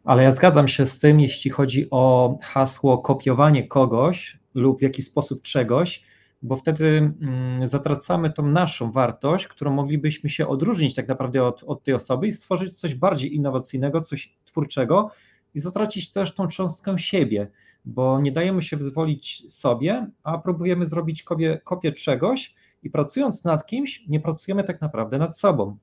Ale 0.04 0.24
ja 0.24 0.32
zgadzam 0.32 0.68
się 0.68 0.86
z 0.86 1.00
tym, 1.00 1.20
jeśli 1.20 1.52
chodzi 1.52 1.88
o 1.92 2.36
hasło 2.42 2.98
kopiowanie 2.98 3.68
kogoś 3.68 4.40
lub 4.54 4.80
w 4.80 4.82
jakiś 4.82 5.06
sposób 5.06 5.42
czegoś, 5.42 6.04
bo 6.42 6.56
wtedy 6.56 7.14
mm, 7.22 7.68
zatracamy 7.68 8.34
tą 8.34 8.46
naszą 8.46 8.92
wartość, 8.92 9.48
którą 9.48 9.72
moglibyśmy 9.72 10.30
się 10.30 10.48
odróżnić 10.48 10.96
tak 10.96 11.08
naprawdę 11.08 11.44
od, 11.44 11.64
od 11.64 11.84
tej 11.84 11.94
osoby 11.94 12.28
i 12.28 12.32
stworzyć 12.32 12.80
coś 12.80 12.96
bardziej 12.96 13.36
innowacyjnego, 13.36 14.02
coś 14.02 14.34
twórczego 14.46 15.12
i 15.56 15.60
zatracić 15.60 16.12
też 16.12 16.36
tą 16.36 16.48
cząstkę 16.48 17.00
siebie, 17.00 17.48
bo 17.86 18.22
nie 18.22 18.32
dajemy 18.32 18.62
się 18.62 18.78
wyzwolić 18.78 19.52
sobie, 19.54 20.08
a 20.24 20.38
próbujemy 20.38 20.86
zrobić 20.86 21.24
kopię, 21.24 21.62
kopię 21.64 21.92
czegoś 21.92 22.56
i 22.84 22.90
pracując 22.90 23.44
nad 23.44 23.66
kimś, 23.66 24.08
nie 24.08 24.20
pracujemy 24.20 24.64
tak 24.64 24.82
naprawdę 24.82 25.18
nad 25.18 25.38
sobą. 25.38 25.78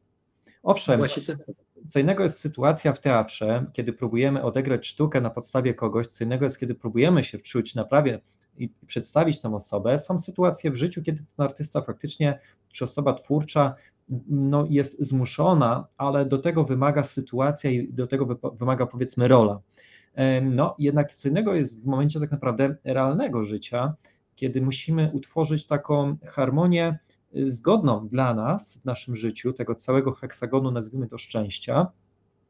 Owszem, 0.62 1.00
co 1.88 2.00
innego 2.00 2.22
jest 2.22 2.40
sytuacja 2.40 2.92
w 2.92 3.00
teatrze, 3.00 3.66
kiedy 3.72 3.92
próbujemy 3.92 4.42
odegrać 4.42 4.86
sztukę 4.86 5.20
na 5.20 5.30
podstawie 5.30 5.74
kogoś, 5.74 6.06
co 6.06 6.24
innego 6.24 6.44
jest, 6.44 6.61
kiedy 6.61 6.74
próbujemy 6.74 7.24
się 7.24 7.38
wczuć 7.38 7.74
na 7.74 7.84
prawie 7.84 8.20
i 8.59 8.68
przedstawić 8.86 9.40
tę 9.40 9.54
osobę. 9.54 9.98
Są 9.98 10.18
sytuacje 10.18 10.70
w 10.70 10.74
życiu, 10.74 11.02
kiedy 11.02 11.18
ten 11.36 11.46
artysta 11.46 11.82
faktycznie, 11.82 12.40
czy 12.72 12.84
osoba 12.84 13.14
twórcza 13.14 13.74
no, 14.28 14.66
jest 14.70 15.00
zmuszona, 15.00 15.86
ale 15.96 16.26
do 16.26 16.38
tego 16.38 16.64
wymaga 16.64 17.02
sytuacja 17.02 17.70
i 17.70 17.92
do 17.92 18.06
tego 18.06 18.38
wymaga 18.52 18.86
powiedzmy 18.86 19.28
rola. 19.28 19.61
No, 20.42 20.74
jednak 20.78 21.14
co 21.14 21.28
innego 21.28 21.54
jest 21.54 21.82
w 21.82 21.86
momencie 21.86 22.20
tak 22.20 22.30
naprawdę 22.30 22.76
realnego 22.84 23.44
życia, 23.44 23.94
kiedy 24.34 24.62
musimy 24.62 25.11
utworzyć 25.12 25.66
taką 25.66 26.16
harmonię 26.26 26.98
y, 27.36 27.50
zgodną 27.50 28.09
dla 28.09 28.34
nas 28.34 28.80
w 28.82 28.84
naszym 28.84 29.16
życiu, 29.16 29.52
tego 29.52 29.74
całego 29.74 30.12
heksagonu, 30.12 30.70
nazwijmy 30.70 31.06
to 31.06 31.18
szczęścia, 31.18 31.86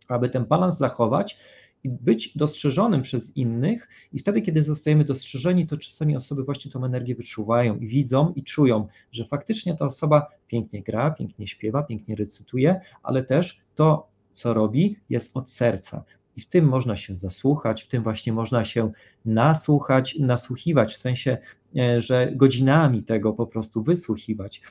aby 0.09 0.29
ten 0.29 0.45
balans 0.45 0.79
zachować 0.79 1.39
i 1.85 1.89
być 1.89 2.37
dostrzeżonym 2.37 3.03
przez 3.03 3.37
innych, 3.37 3.89
i 4.13 4.19
wtedy, 4.19 4.43
kiedy 4.43 4.63
zostajemy 4.63 5.05
dostrzeżeni, 5.05 5.67
to 5.67 5.77
czasami 5.77 6.17
osoby 6.17 6.45
właśnie 6.45 6.71
tą 6.71 6.85
energię 6.85 7.15
wyczuwają 7.15 7.77
i 7.77 7.87
widzą 7.87 8.33
i 8.37 8.43
czują, 8.43 8.87
że 9.13 9.25
faktycznie 9.25 9.77
ta 9.77 9.87
osoba 9.87 10.27
pięknie 10.47 10.83
gra, 10.83 11.11
pięknie 11.11 11.47
śpiewa, 11.47 11.83
pięknie 11.83 12.17
recytuje, 12.17 12.81
ale 13.03 13.23
też 13.23 13.61
to, 13.75 14.09
co 14.33 14.55
robi, 14.55 14.97
jest 15.11 15.37
od 15.37 15.51
serca. 15.51 16.05
I 16.37 16.41
w 16.41 16.47
tym 16.47 16.65
można 16.65 16.97
się 16.97 17.15
zasłuchać, 17.15 17.83
w 17.83 17.89
tym 17.89 18.03
właśnie 18.03 18.33
można 18.33 18.65
się 18.65 18.93
nasłuchać, 19.25 20.19
nasłuchiwać, 20.19 20.95
w 20.95 20.97
sensie, 20.97 21.39
e, 21.77 22.01
że 22.01 22.33
godzinami 22.37 23.03
tego 23.03 23.33
po 23.33 23.47
prostu 23.47 23.83
wysłuchiwać. 23.83 24.63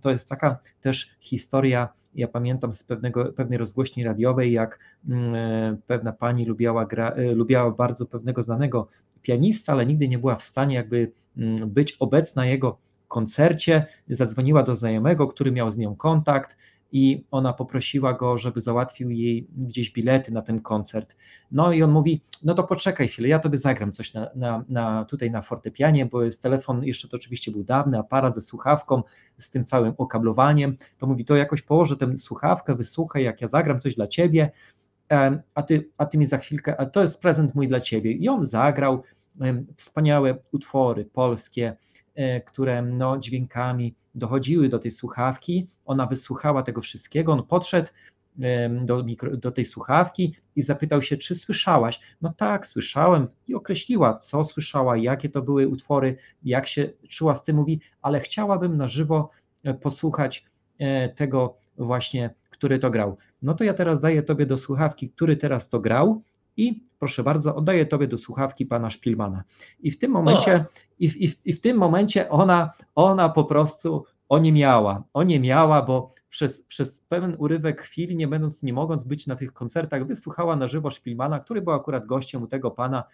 To 0.00 0.10
jest 0.10 0.28
taka 0.28 0.58
też 0.80 1.10
historia 1.20 1.88
ja 2.16 2.28
pamiętam 2.28 2.72
z 2.72 2.84
pewnego, 2.84 3.32
pewnej 3.32 3.58
rozgłośni 3.58 4.04
radiowej, 4.04 4.52
jak 4.52 4.78
mm, 5.08 5.34
e, 5.34 5.76
pewna 5.86 6.12
pani 6.12 6.44
lubiała, 6.44 6.86
gra, 6.86 7.10
e, 7.10 7.32
lubiała 7.32 7.70
bardzo 7.70 8.06
pewnego 8.06 8.42
znanego 8.42 8.88
pianista, 9.22 9.72
ale 9.72 9.86
nigdy 9.86 10.08
nie 10.08 10.18
była 10.18 10.36
w 10.36 10.42
stanie 10.42 10.74
jakby 10.74 11.12
mm, 11.36 11.70
być 11.70 11.92
obecna 11.92 12.42
na 12.42 12.46
jego 12.46 12.78
koncercie. 13.08 13.86
Zadzwoniła 14.08 14.62
do 14.62 14.74
znajomego, 14.74 15.28
który 15.28 15.52
miał 15.52 15.70
z 15.70 15.78
nią 15.78 15.96
kontakt 15.96 16.56
i 16.96 17.24
ona 17.30 17.52
poprosiła 17.52 18.14
go, 18.14 18.38
żeby 18.38 18.60
załatwił 18.60 19.10
jej 19.10 19.46
gdzieś 19.56 19.90
bilety 19.92 20.32
na 20.32 20.42
ten 20.42 20.60
koncert. 20.60 21.16
No 21.50 21.72
i 21.72 21.82
on 21.82 21.90
mówi, 21.90 22.20
no 22.44 22.54
to 22.54 22.62
poczekaj 22.62 23.08
chwilę, 23.08 23.28
ja 23.28 23.38
tobie 23.38 23.58
zagram 23.58 23.92
coś 23.92 24.14
na, 24.14 24.30
na, 24.34 24.64
na 24.68 25.04
tutaj 25.04 25.30
na 25.30 25.42
fortepianie, 25.42 26.06
bo 26.06 26.22
jest 26.22 26.42
telefon, 26.42 26.84
jeszcze 26.84 27.08
to 27.08 27.16
oczywiście 27.16 27.50
był 27.50 27.64
dawny 27.64 27.98
aparat 27.98 28.34
ze 28.34 28.40
słuchawką, 28.40 29.02
z 29.38 29.50
tym 29.50 29.64
całym 29.64 29.94
okablowaniem, 29.98 30.76
to 30.98 31.06
mówi, 31.06 31.24
to 31.24 31.36
jakoś 31.36 31.62
położę 31.62 31.96
tę 31.96 32.16
słuchawkę, 32.16 32.74
wysłuchaj, 32.74 33.24
jak 33.24 33.40
ja 33.40 33.48
zagram 33.48 33.80
coś 33.80 33.94
dla 33.94 34.06
ciebie, 34.06 34.50
a 35.54 35.62
ty, 35.62 35.90
a 35.98 36.06
ty 36.06 36.18
mi 36.18 36.26
za 36.26 36.38
chwilkę, 36.38 36.80
a 36.80 36.86
to 36.86 37.00
jest 37.00 37.20
prezent 37.20 37.54
mój 37.54 37.68
dla 37.68 37.80
ciebie. 37.80 38.12
I 38.12 38.28
on 38.28 38.44
zagrał 38.44 39.02
wspaniałe 39.76 40.38
utwory 40.52 41.04
polskie, 41.04 41.76
e, 42.14 42.40
które 42.40 42.82
no, 42.82 43.18
dźwiękami 43.18 43.94
dochodziły 44.16 44.68
do 44.68 44.78
tej 44.78 44.90
słuchawki. 44.90 45.68
Ona 45.84 46.06
wysłuchała 46.06 46.62
tego 46.62 46.80
wszystkiego. 46.80 47.32
On 47.32 47.42
podszedł 47.42 47.88
do, 48.84 49.04
mikro, 49.04 49.36
do 49.36 49.50
tej 49.50 49.64
słuchawki 49.64 50.34
i 50.56 50.62
zapytał 50.62 51.02
się, 51.02 51.16
czy 51.16 51.34
słyszałaś? 51.34 52.00
No 52.22 52.32
tak, 52.36 52.66
słyszałem 52.66 53.28
i 53.48 53.54
określiła, 53.54 54.14
co 54.14 54.44
słyszała, 54.44 54.96
jakie 54.96 55.28
to 55.28 55.42
były 55.42 55.68
utwory, 55.68 56.16
jak 56.42 56.66
się 56.66 56.90
czuła 57.08 57.34
z 57.34 57.44
tym. 57.44 57.56
Mówi, 57.56 57.80
ale 58.02 58.20
chciałabym 58.20 58.76
na 58.76 58.88
żywo 58.88 59.30
e, 59.64 59.74
posłuchać 59.74 60.44
e, 60.78 61.08
tego 61.08 61.56
właśnie, 61.78 62.34
który 62.50 62.78
to 62.78 62.90
grał. 62.90 63.16
No 63.42 63.54
to 63.54 63.64
ja 63.64 63.74
teraz 63.74 64.00
daję 64.00 64.22
Tobie 64.22 64.46
do 64.46 64.58
słuchawki, 64.58 65.10
który 65.10 65.36
teraz 65.36 65.68
to 65.68 65.80
grał 65.80 66.22
i 66.56 66.84
proszę 66.98 67.22
bardzo, 67.22 67.56
oddaję 67.56 67.86
Tobie 67.86 68.06
do 68.06 68.18
słuchawki 68.18 68.66
pana 68.66 68.90
Szpilmana. 68.90 69.44
I 69.80 69.90
w 69.90 69.98
tym 69.98 70.10
momencie, 70.10 70.64
i 70.98 71.10
w, 71.10 71.16
i, 71.16 71.28
w, 71.28 71.46
i 71.46 71.52
w 71.52 71.60
tym 71.60 71.76
momencie 71.76 72.30
ona, 72.30 72.72
ona 72.94 73.28
po 73.28 73.44
prostu 73.44 74.04
oniemiała, 74.28 75.04
oniemiała, 75.12 75.82
bo 75.82 76.14
przez, 76.28 76.62
przez 76.62 77.00
pewien 77.00 77.36
urywek 77.38 77.82
chwili, 77.82 78.16
nie 78.16 78.28
będąc, 78.28 78.62
nie 78.62 78.72
mogąc 78.72 79.04
być 79.04 79.26
na 79.26 79.36
tych 79.36 79.52
koncertach, 79.52 80.06
wysłuchała 80.06 80.56
na 80.56 80.66
żywo 80.66 80.90
Szpilmana, 80.90 81.40
który 81.40 81.62
był 81.62 81.72
akurat 81.72 82.06
gościem 82.06 82.42
u 82.42 82.46
tego 82.46 82.70
pana, 82.70 83.04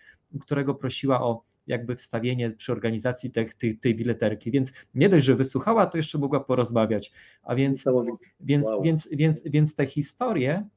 którego 0.40 0.74
prosiła 0.74 1.22
o 1.22 1.42
jakby 1.66 1.96
wstawienie 1.96 2.50
przy 2.50 2.72
organizacji 2.72 3.30
tej, 3.30 3.50
tej, 3.58 3.78
tej 3.78 3.94
bileterki, 3.94 4.50
więc 4.50 4.72
nie 4.94 5.08
dość, 5.08 5.26
że 5.26 5.36
wysłuchała, 5.36 5.86
to 5.86 5.96
jeszcze 5.96 6.18
mogła 6.18 6.40
porozmawiać, 6.40 7.12
a 7.42 7.54
więc, 7.54 7.84
więc, 8.40 8.66
wow. 8.66 8.82
więc, 8.82 9.08
więc, 9.12 9.42
więc 9.44 9.74
te 9.74 9.86
historie 9.86 10.68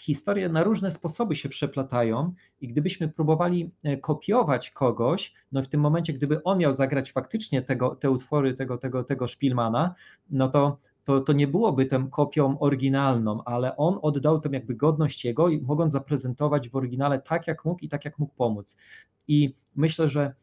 historie 0.00 0.48
na 0.48 0.62
różne 0.62 0.90
sposoby 0.90 1.36
się 1.36 1.48
przeplatają 1.48 2.32
i 2.60 2.68
gdybyśmy 2.68 3.08
próbowali 3.08 3.70
e, 3.82 3.96
kopiować 3.96 4.70
kogoś, 4.70 5.34
no 5.52 5.62
w 5.62 5.68
tym 5.68 5.80
momencie, 5.80 6.12
gdyby 6.12 6.42
on 6.42 6.58
miał 6.58 6.72
zagrać 6.72 7.12
faktycznie 7.12 7.62
tego, 7.62 7.96
te 7.96 8.10
utwory 8.10 8.54
tego, 8.54 8.78
tego, 8.78 9.04
tego 9.04 9.26
Szpilmana, 9.26 9.94
no 10.30 10.48
to, 10.48 10.78
to, 11.04 11.20
to 11.20 11.32
nie 11.32 11.46
byłoby 11.46 11.86
tą 11.86 12.10
kopią 12.10 12.58
oryginalną, 12.58 13.44
ale 13.44 13.76
on 13.76 13.98
oddał 14.02 14.40
tę 14.40 14.48
jakby 14.52 14.74
godność 14.74 15.24
jego 15.24 15.48
mogąc 15.62 15.92
zaprezentować 15.92 16.68
w 16.68 16.76
oryginale 16.76 17.18
tak, 17.18 17.46
jak 17.46 17.64
mógł 17.64 17.84
i 17.84 17.88
tak, 17.88 18.04
jak 18.04 18.18
mógł 18.18 18.34
pomóc. 18.34 18.78
I 19.28 19.54
myślę, 19.76 20.08
że 20.08 20.34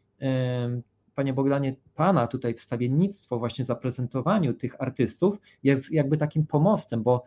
Panie 1.16 1.34
Bogdanie, 1.34 1.76
Pana 1.96 2.28
tutaj 2.28 2.54
wstawiennictwo, 2.54 3.40
właśnie 3.40 3.66
zaprezentowaniu 3.66 4.54
tych 4.54 4.82
artystów 4.82 5.40
jest 5.64 5.92
jakby 5.92 6.18
takim 6.18 6.46
pomostem, 6.46 7.04
bo 7.04 7.24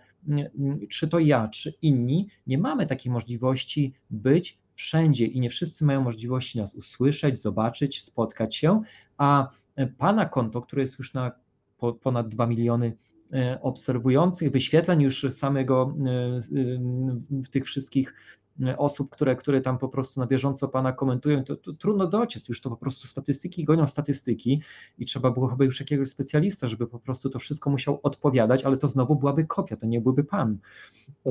czy 0.90 1.08
to 1.08 1.18
ja, 1.18 1.48
czy 1.48 1.74
inni 1.82 2.28
nie 2.46 2.58
mamy 2.58 2.86
takiej 2.86 3.12
możliwości 3.12 3.94
być 4.10 4.58
wszędzie 4.74 5.26
i 5.26 5.40
nie 5.40 5.50
wszyscy 5.50 5.84
mają 5.84 6.02
możliwości 6.02 6.58
nas 6.58 6.74
usłyszeć, 6.74 7.40
zobaczyć, 7.40 8.02
spotkać 8.02 8.56
się, 8.56 8.82
a 9.16 9.48
Pana 9.98 10.26
konto, 10.26 10.62
które 10.62 10.82
jest 10.82 10.98
już 10.98 11.14
na 11.14 11.32
ponad 12.02 12.28
2 12.28 12.46
miliony 12.46 12.96
e, 13.32 13.58
obserwujących, 13.62 14.52
wyświetleń 14.52 15.02
już 15.02 15.26
samego 15.30 15.94
e, 17.44 17.50
tych 17.50 17.64
wszystkich 17.64 18.14
osób, 18.76 19.10
które, 19.10 19.36
które 19.36 19.60
tam 19.60 19.78
po 19.78 19.88
prostu 19.88 20.20
na 20.20 20.26
bieżąco 20.26 20.68
Pana 20.68 20.92
komentują, 20.92 21.44
to, 21.44 21.56
to 21.56 21.72
trudno 21.72 22.06
dociec, 22.06 22.48
już 22.48 22.60
to 22.60 22.70
po 22.70 22.76
prostu 22.76 23.06
statystyki 23.06 23.64
gonią 23.64 23.86
statystyki 23.86 24.62
i 24.98 25.06
trzeba 25.06 25.30
było 25.30 25.48
chyba 25.48 25.64
już 25.64 25.80
jakiegoś 25.80 26.08
specjalista, 26.08 26.66
żeby 26.66 26.86
po 26.86 26.98
prostu 26.98 27.30
to 27.30 27.38
wszystko 27.38 27.70
musiał 27.70 28.00
odpowiadać, 28.02 28.64
ale 28.64 28.76
to 28.76 28.88
znowu 28.88 29.16
byłaby 29.16 29.44
kopia, 29.44 29.76
to 29.76 29.86
nie 29.86 30.00
byłby 30.00 30.24
Pan. 30.24 30.58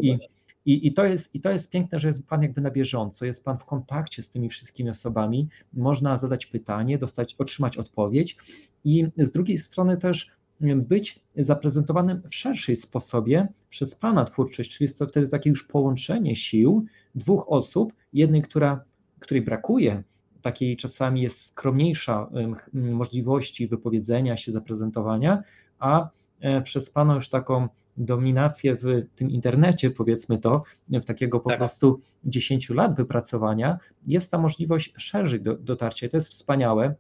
I, 0.02 0.18
i, 0.66 0.88
I, 0.88 0.94
to 0.94 1.06
jest, 1.06 1.36
I 1.36 1.42
to 1.42 1.52
jest 1.52 1.72
piękne, 1.72 2.00
że 2.00 2.08
jest 2.08 2.28
Pan 2.28 2.42
jakby 2.42 2.62
na 2.62 2.72
bieżąco, 2.72 3.26
jest 3.26 3.46
Pan 3.46 3.58
w 3.58 3.66
kontakcie 3.66 4.24
z 4.24 4.30
tymi 4.30 4.50
wszystkimi 4.50 4.90
osobami, 4.90 5.50
można 5.74 6.18
zadać 6.18 6.46
pytanie, 6.46 6.98
dostać, 6.98 7.36
otrzymać 7.38 7.78
odpowiedź 7.78 8.38
i 8.84 9.08
z 9.18 9.32
drugiej 9.32 9.58
strony 9.58 9.98
też 9.98 10.37
być 10.76 11.20
zaprezentowanym 11.36 12.22
w 12.30 12.36
szerszej 12.36 12.76
sposobie 12.76 13.48
przez 13.70 13.96
Pana 13.96 14.26
twórczość, 14.26 14.72
czyli 14.72 14.86
jest 14.86 15.00
to 15.00 15.08
wtedy 15.08 15.28
takie 15.28 15.50
już 15.50 15.64
połączenie 15.64 16.36
sił 16.36 16.86
dwóch 17.16 17.46
osób, 17.48 17.94
jednej, 18.14 18.42
która, 18.42 18.84
której 19.20 19.42
brakuje, 19.42 20.04
takiej 20.42 20.78
czasami 20.78 21.22
jest 21.22 21.46
skromniejsza 21.46 22.30
możliwości 22.74 23.68
wypowiedzenia 23.68 24.38
się, 24.38 24.52
zaprezentowania, 24.52 25.44
a 25.80 26.10
e, 26.40 26.62
przez 26.62 26.90
Pana 26.90 27.16
już 27.16 27.30
taką 27.30 27.68
dominację 27.98 28.76
w 28.76 28.86
tym 29.16 29.30
internecie, 29.30 29.92
powiedzmy 29.92 30.38
to, 30.38 30.64
w 30.90 31.06
takiego 31.06 31.40
po 31.40 31.50
tak. 31.50 31.58
prostu 31.58 32.02
10 32.26 32.70
lat 32.70 32.96
wypracowania, 32.96 33.78
jest 34.08 34.32
ta 34.32 34.38
możliwość 34.38 34.94
szerzej 34.98 35.42
do, 35.42 35.58
dotarcia. 35.58 36.08
I 36.08 36.10
to 36.10 36.18
jest 36.18 36.30
wspaniałe 36.30 36.96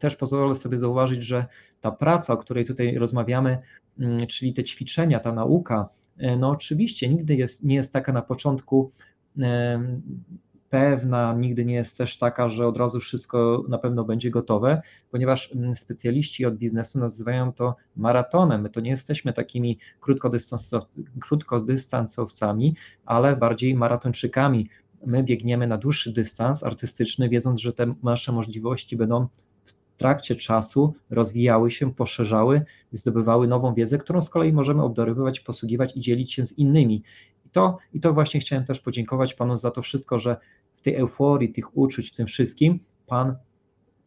też 0.00 0.16
pozwolę 0.16 0.54
sobie 0.54 0.78
zauważyć, 0.78 1.22
że 1.22 1.46
ta 1.80 1.90
praca, 1.90 2.32
o 2.32 2.36
której 2.36 2.64
tutaj 2.64 2.98
rozmawiamy, 2.98 3.58
mm, 3.98 4.26
czyli 4.26 4.54
te 4.54 4.64
ćwiczenia, 4.64 5.20
ta 5.20 5.32
nauka, 5.32 5.88
e, 6.18 6.36
no 6.36 6.50
oczywiście 6.50 7.08
nigdy 7.08 7.34
jest, 7.34 7.64
nie 7.64 7.74
jest 7.74 7.92
taka 7.92 8.12
na 8.12 8.22
początku 8.22 8.92
pewna, 10.70 11.34
nigdy 11.34 11.64
nie 11.64 11.74
jest 11.74 11.98
też 11.98 12.18
taka, 12.18 12.48
że 12.48 12.66
od 12.66 12.76
razu 12.76 13.00
wszystko 13.00 13.64
na 13.68 13.78
pewno 13.78 14.04
będzie 14.04 14.30
gotowe, 14.30 14.82
ponieważ 15.10 15.52
mm, 15.52 15.76
specjaliści 15.76 16.46
od 16.46 16.56
biznesu 16.56 16.98
nazywają 16.98 17.52
to 17.52 17.76
maratonem. 17.96 18.62
My 18.62 18.70
to 18.70 18.80
nie 18.80 18.90
jesteśmy 18.90 19.32
takimi 19.32 19.78
krótkodystansowcami, 21.20 22.76
ale 23.06 23.36
bardziej 23.36 23.74
maratończykami. 23.74 24.68
My 25.06 25.22
biegniemy 25.22 25.66
na 25.66 25.78
dłuższy 25.78 26.12
dystans 26.12 26.62
artystyczny, 26.62 27.28
wiedząc, 27.28 27.60
że 27.60 27.72
te 27.72 27.94
nasze 28.02 28.32
możliwości 28.32 28.96
będą 28.96 29.26
trakcie 29.96 30.36
czasu 30.36 30.94
rozwijały 31.10 31.70
się, 31.70 31.94
poszerzały, 31.94 32.62
zdobywały 32.92 33.48
nową 33.48 33.74
wiedzę, 33.74 33.98
którą 33.98 34.22
z 34.22 34.30
kolei 34.30 34.52
możemy 34.52 34.82
obdarowywać, 34.82 35.40
posługiwać 35.40 35.96
i 35.96 36.00
dzielić 36.00 36.32
się 36.32 36.44
z 36.44 36.58
innymi. 36.58 37.02
I 37.46 37.50
to, 37.50 37.78
I 37.92 38.00
to 38.00 38.12
właśnie 38.12 38.40
chciałem 38.40 38.64
też 38.64 38.80
podziękować 38.80 39.34
Panu 39.34 39.56
za 39.56 39.70
to 39.70 39.82
wszystko, 39.82 40.18
że 40.18 40.36
w 40.76 40.82
tej 40.82 40.94
euforii, 40.94 41.52
tych 41.52 41.76
uczuć, 41.76 42.10
w 42.10 42.16
tym 42.16 42.26
wszystkim 42.26 42.80
Pan 43.06 43.36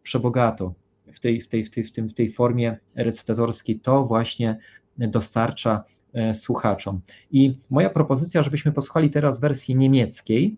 przebogato 0.03 0.73
w 1.13 1.19
tej, 1.19 1.41
w 1.41 1.47
tej, 1.47 1.65
w 1.65 1.69
tej, 1.69 1.83
w 1.83 1.91
tym, 1.91 2.09
w 2.09 2.13
tej 2.13 2.31
formie 2.31 2.77
recytatorskiej 2.95 3.79
to 3.79 4.05
właśnie 4.05 4.57
dostarcza 4.97 5.83
e, 6.13 6.33
słuchaczom. 6.33 7.01
I 7.31 7.59
moja 7.69 7.89
propozycja, 7.89 8.43
żebyśmy 8.43 8.71
posłuchali 8.71 9.09
teraz 9.09 9.39
wersji 9.39 9.75
niemieckiej. 9.75 10.57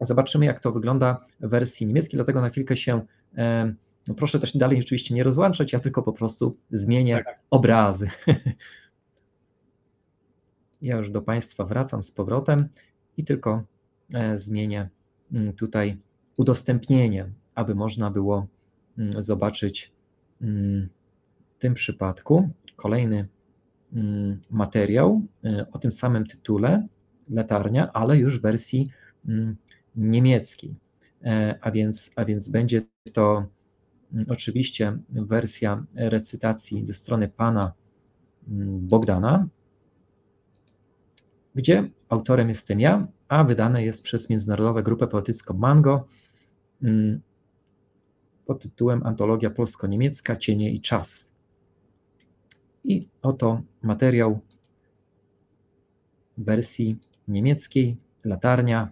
Zobaczymy, 0.00 0.46
jak 0.46 0.60
to 0.60 0.72
wygląda 0.72 1.26
w 1.40 1.48
wersji 1.48 1.86
niemieckiej, 1.86 2.16
dlatego 2.16 2.40
na 2.40 2.50
chwilkę 2.50 2.76
się 2.76 3.00
e, 3.36 3.74
no 4.08 4.14
proszę 4.14 4.40
też 4.40 4.56
dalej 4.56 4.80
oczywiście 4.80 5.14
nie 5.14 5.22
rozłączać, 5.22 5.72
ja 5.72 5.80
tylko 5.80 6.02
po 6.02 6.12
prostu 6.12 6.56
zmienię 6.70 7.22
tak. 7.24 7.40
obrazy. 7.50 8.10
ja 10.82 10.96
już 10.96 11.10
do 11.10 11.22
Państwa 11.22 11.64
wracam 11.64 12.02
z 12.02 12.12
powrotem 12.12 12.68
i 13.16 13.24
tylko 13.24 13.62
e, 14.14 14.38
zmienię 14.38 14.88
mm, 15.32 15.52
tutaj 15.52 15.96
udostępnienie, 16.36 17.30
aby 17.54 17.74
można 17.74 18.10
było 18.10 18.46
mm, 18.98 19.22
zobaczyć 19.22 19.92
mm, 20.42 20.88
w 21.56 21.58
tym 21.58 21.74
przypadku 21.74 22.50
kolejny 22.76 23.28
materiał 24.50 25.22
e, 25.44 25.66
o 25.72 25.78
tym 25.78 25.92
samym 25.92 26.26
tytule, 26.26 26.86
latarnia, 27.30 27.92
ale 27.92 28.18
już 28.18 28.38
w 28.38 28.42
wersji 28.42 28.90
niemieckiej. 29.96 30.74
E, 31.24 31.58
a 31.60 31.70
więc, 31.70 32.12
a 32.16 32.24
więc 32.24 32.48
będzie 32.48 32.82
to 33.12 33.46
oczywiście 34.28 34.98
wersja 35.10 35.84
recytacji 35.94 36.84
ze 36.84 36.94
strony 36.94 37.28
pana 37.28 37.72
mm, 38.48 38.88
Bogdana, 38.88 39.48
gdzie 41.54 41.90
autorem 42.08 42.48
jestem 42.48 42.80
ja, 42.80 43.06
a 43.28 43.44
wydane 43.44 43.84
jest 43.84 44.02
przez 44.02 44.30
Międzynarodową 44.30 44.82
Grupę 44.82 45.06
Poetycką 45.06 45.54
Mango 45.54 46.06
mm, 46.82 47.20
pod 48.46 48.62
tytułem 48.62 49.06
Antologia 49.06 49.50
Polsko-Niemiecka 49.50 50.36
Cienie 50.36 50.72
i 50.72 50.80
Czas. 50.80 51.32
I 52.84 53.08
oto 53.22 53.62
materiał 53.82 54.40
wersji 56.38 56.98
niemieckiej, 57.28 57.96
latarnia, 58.24 58.90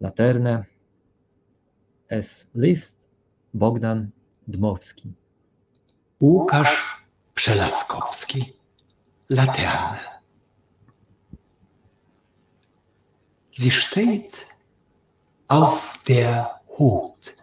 laterne, 0.00 0.64
S. 2.08 2.50
Bogdan 3.56 4.10
Dmowski. 4.46 5.12
Łukasz 6.20 7.06
Przelaskowski. 7.34 8.52
Laterne. 9.28 9.98
Sie 13.52 13.70
steht 13.70 14.46
auf 15.48 15.98
der 16.08 16.60
Hut 16.78 17.34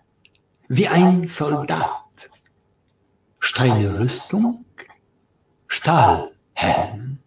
wie 0.69 0.87
ein 0.87 1.25
Soldat. 1.25 2.29
Steinrüstung, 3.39 4.65
Stahlhelm. 5.67 7.17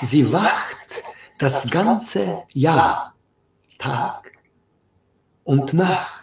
Sie 0.00 0.32
wacht 0.32 1.02
das 1.38 1.70
ganze 1.70 2.44
Jahr, 2.54 3.14
Tag 3.78 4.32
und 5.44 5.74
Nacht. 5.74 6.21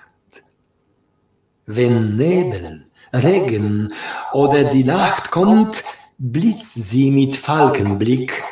Wenn 1.72 2.16
Nebel, 2.16 2.90
Regen 3.14 3.94
oder 4.34 4.64
die 4.64 4.84
Nacht 4.84 5.30
kommt, 5.30 5.84
blitzt 6.18 6.74
sie 6.74 7.12
mit 7.12 7.36
Falkenblick 7.36 8.44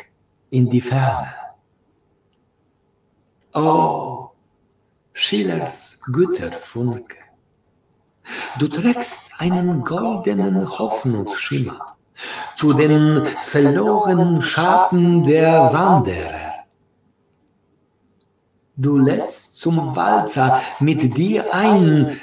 in 0.50 0.70
die 0.70 0.80
Ferne. 0.80 1.32
Oh, 3.54 4.28
Schillers 5.14 5.98
Güterfunke, 6.12 7.16
du 8.60 8.68
trägst 8.68 9.32
einen 9.38 9.82
goldenen 9.82 10.78
Hoffnungsschimmer 10.78 11.96
zu 12.56 12.72
den 12.72 13.26
verlorenen 13.42 14.42
Schatten 14.42 15.24
der 15.24 15.72
Wanderer. 15.72 16.52
Du 18.76 18.96
lädst 18.96 19.58
zum 19.58 19.96
Walzer 19.96 20.62
mit 20.78 21.16
dir 21.16 21.52
ein, 21.52 22.16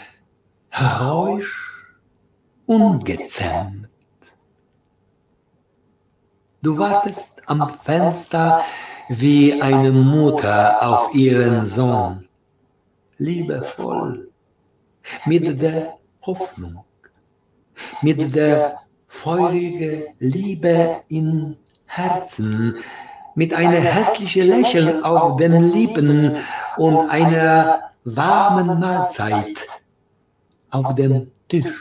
heroisch, 0.76 1.88
ungezähmt. 2.65 3.88
Du 6.61 6.78
wartest 6.78 7.41
am 7.45 7.69
Fenster 7.69 8.61
wie 9.07 9.61
eine 9.61 9.91
Mutter 9.91 10.86
auf 10.86 11.15
ihren 11.15 11.65
Sohn, 11.65 12.28
liebevoll, 13.17 14.30
mit 15.26 15.61
der 15.61 15.97
Hoffnung, 16.26 16.84
mit 18.01 18.36
der 18.36 18.80
feurigen 19.07 20.03
Liebe 20.19 21.03
im 21.07 21.55
Herzen, 21.86 22.76
mit 23.36 23.53
einem 23.53 23.82
hässlichen 23.82 24.47
Lächeln 24.47 25.03
auf 25.03 25.38
den 25.38 25.71
Lippen 25.71 26.36
und 26.78 27.09
einer 27.09 27.91
warmen 28.03 28.80
Mahlzeit 28.80 29.67
auf 30.76 30.93
dem 30.95 31.32
Tisch 31.47 31.73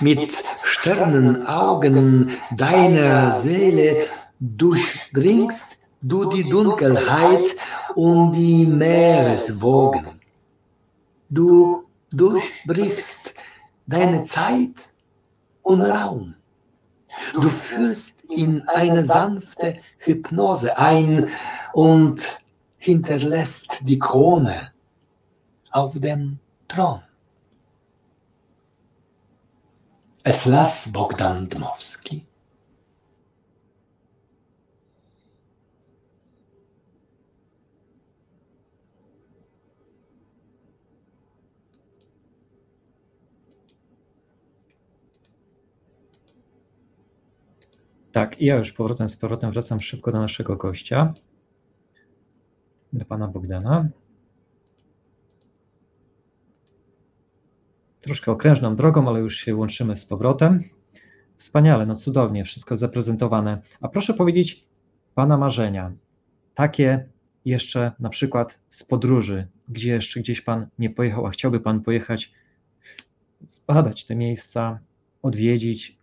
mit 0.00 0.30
Sternenaugen 0.62 2.30
deiner 2.56 3.40
Seele 3.40 4.06
durchdringst 4.40 5.80
du 6.02 6.28
die 6.30 6.48
Dunkelheit 6.48 7.56
und 7.94 8.32
die 8.32 8.66
Meereswogen. 8.66 10.06
Du 11.30 11.84
durchbrichst 12.10 13.34
deine 13.86 14.24
Zeit 14.24 14.90
und 15.62 15.82
Raum. 15.82 16.34
Du 17.34 17.48
führst 17.48 18.24
in 18.24 18.62
eine 18.68 19.04
sanfte 19.04 19.76
Hypnose 19.98 20.78
ein 20.78 21.28
und 21.72 22.40
hinterlässt 22.76 23.80
die 23.82 23.98
Krone 23.98 24.72
auf 25.70 25.98
dem 26.00 26.38
Thron. 26.68 27.00
Es 30.24 30.46
las 30.46 30.88
Bogdan 30.92 31.48
Dmowski. 31.48 32.26
Tak, 48.12 48.40
ja 48.40 48.56
już 48.56 48.72
powrotem 48.72 49.08
z 49.08 49.16
powrotem 49.16 49.50
wracam 49.50 49.80
szybko 49.80 50.12
do 50.12 50.18
naszego 50.18 50.56
gościa, 50.56 51.14
do 52.92 53.04
pana 53.04 53.28
Bogdana. 53.28 53.88
Troszkę 58.08 58.32
okrężną 58.32 58.76
drogą, 58.76 59.08
ale 59.08 59.20
już 59.20 59.36
się 59.36 59.56
łączymy 59.56 59.96
z 59.96 60.06
powrotem. 60.06 60.64
Wspaniale, 61.36 61.86
no 61.86 61.94
cudownie, 61.94 62.44
wszystko 62.44 62.76
zaprezentowane. 62.76 63.62
A 63.80 63.88
proszę 63.88 64.14
powiedzieć, 64.14 64.64
Pana 65.14 65.38
marzenia, 65.38 65.92
takie 66.54 67.08
jeszcze 67.44 67.92
na 68.00 68.08
przykład 68.08 68.60
z 68.68 68.84
podróży, 68.84 69.46
gdzie 69.68 69.92
jeszcze 69.92 70.20
gdzieś 70.20 70.40
Pan 70.40 70.66
nie 70.78 70.90
pojechał, 70.90 71.26
a 71.26 71.30
chciałby 71.30 71.60
Pan 71.60 71.80
pojechać, 71.80 72.32
zbadać 73.40 74.06
te 74.06 74.14
miejsca, 74.14 74.78
odwiedzić 75.22 75.98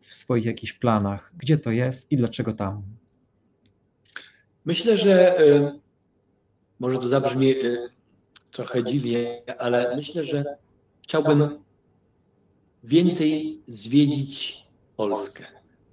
w 0.00 0.14
swoich 0.14 0.44
jakichś 0.44 0.72
planach, 0.72 1.32
gdzie 1.38 1.58
to 1.58 1.70
jest 1.70 2.12
i 2.12 2.16
dlaczego 2.16 2.52
tam? 2.52 2.82
Myślę, 4.64 4.98
że 4.98 5.36
może 6.80 6.98
to 6.98 7.08
zabrzmi 7.08 7.50
y, 7.50 7.78
trochę 8.52 8.84
dziwnie, 8.84 9.42
ale 9.58 9.96
myślę, 9.96 10.24
że 10.24 10.44
Chciałbym 11.08 11.62
więcej 12.84 13.62
zwiedzić 13.66 14.64
Polskę, 14.96 15.44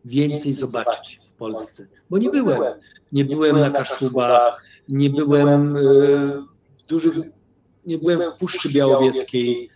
więcej 0.05 0.53
zobaczyć 0.53 1.19
w 1.29 1.33
Polsce, 1.33 1.87
bo 2.09 2.17
nie 2.17 2.29
byłem. 2.29 2.73
Nie 3.11 3.25
byłem 3.25 3.59
na 3.59 3.69
Kaszubach, 3.69 4.63
nie 4.89 5.09
byłem 5.09 5.77
e, 5.77 5.79
w 6.75 6.83
dużych, 6.87 7.13
nie 7.85 7.97
byłem 7.97 8.31
w 8.31 8.37
Puszczy 8.37 8.69
Białowieskiej. 8.73 9.69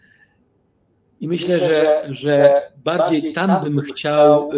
I 1.20 1.28
myślę, 1.28 1.60
że, 1.60 2.08
że 2.10 2.62
bardziej 2.84 3.34
tam 3.34 3.64
bym 3.64 3.80
chciał 3.80 4.50
e, 4.52 4.58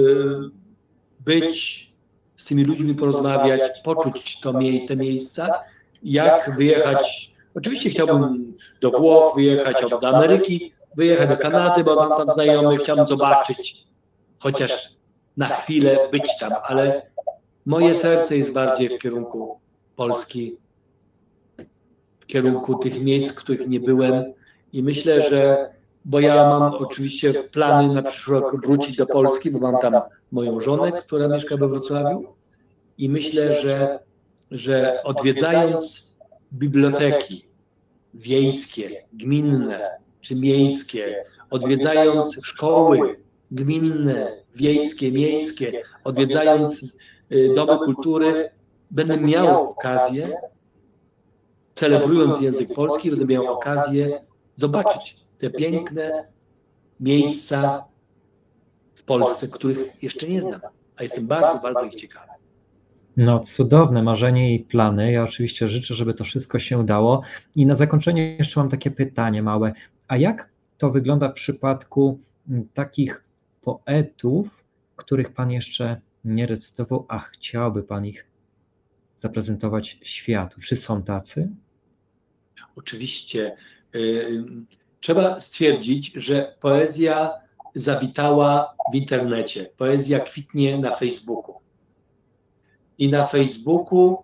być, 1.20 1.88
z 2.36 2.46
tymi 2.46 2.64
ludźmi 2.64 2.96
porozmawiać, 2.96 3.62
poczuć 3.84 4.40
to, 4.40 4.54
te 4.88 4.96
miejsca, 4.96 5.60
jak 6.04 6.56
wyjechać 6.58 7.31
Oczywiście 7.56 7.90
chciałbym 7.90 8.54
do 8.82 8.92
Włoch 8.92 9.36
wyjechać, 9.36 9.76
do 9.90 10.08
Ameryki, 10.08 10.74
wyjechać 10.96 11.30
do 11.30 11.38
Kanady, 11.38 11.84
bo 11.84 11.96
mam 11.96 12.18
tam 12.18 12.28
znajomych, 12.28 12.82
chciałbym 12.82 13.06
zobaczyć, 13.06 13.88
chociaż 14.40 14.90
na 15.38 15.48
chwilę 15.48 15.98
być 16.12 16.40
tam, 16.40 16.52
ale 16.64 17.02
moje 17.66 17.96
serce 17.96 18.38
jest 18.38 18.54
bardziej 18.54 18.88
w 18.88 18.98
kierunku 18.98 19.60
Polski, 19.96 20.58
w 22.20 22.26
kierunku 22.26 22.76
tych 22.76 23.04
miejsc, 23.04 23.32
w 23.32 23.44
których 23.44 23.68
nie 23.68 23.80
byłem. 23.80 24.34
I 24.74 24.84
myślę, 24.84 25.30
że, 25.30 25.70
bo 26.06 26.20
ja 26.20 26.36
mam 26.36 26.74
oczywiście 26.74 27.34
plany 27.34 27.94
na 27.94 28.02
przyszły 28.02 28.40
rok 28.40 28.62
wrócić 28.62 28.98
do 28.98 29.06
Polski, 29.06 29.52
bo 29.52 29.60
mam 29.60 29.82
tam 29.82 30.02
moją 30.32 30.60
żonę, 30.60 30.92
która 30.92 31.28
mieszka 31.28 31.58
we 31.58 31.68
Wrocławiu. 31.68 32.26
I 32.98 33.10
myślę, 33.10 33.62
że, 33.62 34.00
że 34.52 35.04
odwiedzając 35.04 36.11
biblioteki 36.54 37.46
wiejskie, 38.14 39.04
gminne 39.14 39.90
czy 40.22 40.36
miejskie, 40.36 41.24
odwiedzając 41.50 42.46
szkoły 42.46 43.22
gminne, 43.52 44.44
wiejskie, 44.56 45.12
miejskie, 45.12 45.84
odwiedzając 46.04 46.98
y, 47.32 47.54
domy 47.56 47.78
kultury, 47.78 48.50
będę 48.92 49.18
miał 49.18 49.70
okazję, 49.70 50.38
celebrując 51.76 52.42
język 52.42 52.68
polski, 52.76 53.10
będę 53.10 53.26
miał 53.26 53.54
okazję 53.54 54.22
zobaczyć 54.56 55.16
te 55.38 55.50
piękne 55.50 56.28
miejsca 57.00 57.86
w 58.96 59.04
Polsce, 59.04 59.48
których 59.48 60.04
jeszcze 60.04 60.28
nie 60.28 60.42
znam, 60.42 60.62
a 60.96 61.04
jestem 61.04 61.28
bardzo, 61.28 61.60
bardzo 61.60 61.86
ich 61.86 61.96
ciekawy. 61.96 62.31
No, 63.18 63.40
cudowne 63.40 64.04
marzenie 64.04 64.56
i 64.56 64.60
plany. 64.60 65.12
Ja 65.12 65.24
oczywiście 65.24 65.70
życzę, 65.70 65.96
żeby 65.96 66.14
to 66.14 66.24
wszystko 66.24 66.60
się 66.60 66.78
udało. 66.78 67.22
I 67.56 67.66
na 67.66 67.76
zakończenie 67.76 68.36
jeszcze 68.38 68.60
mam 68.60 68.70
takie 68.70 68.92
pytanie 68.92 69.44
małe. 69.44 69.74
A 70.08 70.18
jak 70.18 70.50
to 70.78 70.92
wygląda 70.92 71.30
w 71.30 71.34
przypadku 71.34 72.20
mm, 72.50 72.68
takich 72.74 73.24
poetów, 73.62 74.64
których 74.96 75.34
Pan 75.34 75.52
jeszcze 75.52 76.02
nie 76.26 76.46
recytował, 76.46 77.06
a 77.08 77.20
chciałby 77.20 77.84
Pan 77.84 78.06
ich 78.06 78.28
zaprezentować 79.16 80.00
światu? 80.02 80.62
Czy 80.62 80.76
są 80.76 81.04
tacy? 81.04 81.50
Oczywiście. 82.76 83.56
Trzeba 85.00 85.42
stwierdzić, 85.42 86.12
że 86.16 86.56
poezja 86.60 87.30
zawitała 87.76 88.76
w 88.94 88.96
internecie. 88.96 89.70
Poezja 89.78 90.20
kwitnie 90.20 90.78
na 90.78 90.96
Facebooku 90.96 91.61
i 93.02 93.10
na 93.10 93.28
Facebooku 93.28 94.24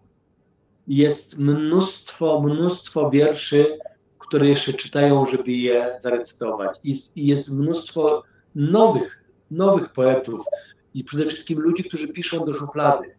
jest 0.88 1.38
mnóstwo, 1.38 2.42
mnóstwo 2.42 3.10
wierszy, 3.10 3.78
które 4.20 4.48
jeszcze 4.48 4.74
czytają, 4.74 5.26
żeby 5.26 5.52
je 5.52 5.98
zarecytować. 6.02 6.80
I, 6.84 6.98
jest 7.16 7.54
mnóstwo 7.54 8.24
nowych 8.56 9.24
nowych 9.52 9.94
poetów 9.94 10.46
i 10.94 11.04
przede 11.04 11.26
wszystkim 11.26 11.60
ludzi, 11.60 11.84
którzy 11.84 12.08
piszą 12.08 12.46
do 12.46 12.54
szuflady. 12.54 13.16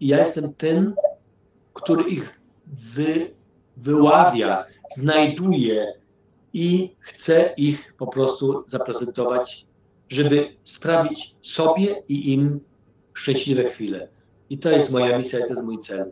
I 0.00 0.06
ja 0.08 0.18
jestem 0.18 0.54
ten, 0.54 0.94
który 1.72 2.02
ich 2.02 2.40
wy, 2.66 3.30
wyławia, 3.76 4.64
znajduje 4.96 5.92
i 6.52 6.94
chce 6.98 7.54
ich 7.56 7.94
po 7.98 8.06
prostu 8.06 8.64
zaprezentować, 8.66 9.66
żeby 10.08 10.56
sprawić 10.62 11.36
sobie 11.42 12.02
i 12.08 12.32
im 12.32 12.60
szczęśliwe 13.14 13.64
chwile. 13.64 14.17
I 14.50 14.58
to 14.58 14.70
jest 14.70 14.92
moja 14.92 15.18
misja 15.18 15.38
i 15.38 15.42
to 15.42 15.48
jest 15.48 15.62
mój 15.62 15.78
cel. 15.78 16.10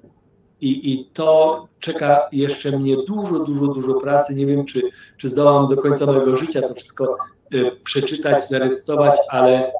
I, 0.60 0.92
I 0.92 1.10
to 1.12 1.66
czeka 1.78 2.28
jeszcze 2.32 2.78
mnie 2.78 2.96
dużo, 2.96 3.38
dużo, 3.38 3.66
dużo 3.66 3.94
pracy. 3.94 4.34
Nie 4.34 4.46
wiem, 4.46 4.64
czy, 4.64 4.82
czy 5.16 5.28
zdołam 5.28 5.68
do 5.68 5.76
końca 5.76 6.06
mojego 6.06 6.36
życia 6.36 6.62
to 6.62 6.74
wszystko 6.74 7.16
y, 7.54 7.70
przeczytać, 7.84 8.48
zarejestrować, 8.48 9.18
ale, 9.30 9.72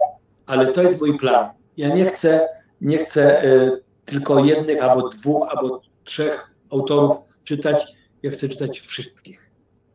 ale 0.46 0.72
to 0.72 0.82
jest 0.82 1.00
mój 1.00 1.18
plan. 1.18 1.50
Ja 1.76 1.94
nie 1.94 2.04
chcę, 2.04 2.48
nie 2.80 2.98
chcę 2.98 3.44
y, 3.44 3.82
tylko 4.04 4.44
jednych, 4.44 4.82
albo 4.82 5.08
dwóch, 5.08 5.48
albo 5.50 5.80
trzech 6.04 6.50
autorów 6.70 7.16
czytać. 7.44 7.96
Ja 8.22 8.30
chcę 8.30 8.48
czytać 8.48 8.80
wszystkich. 8.80 9.50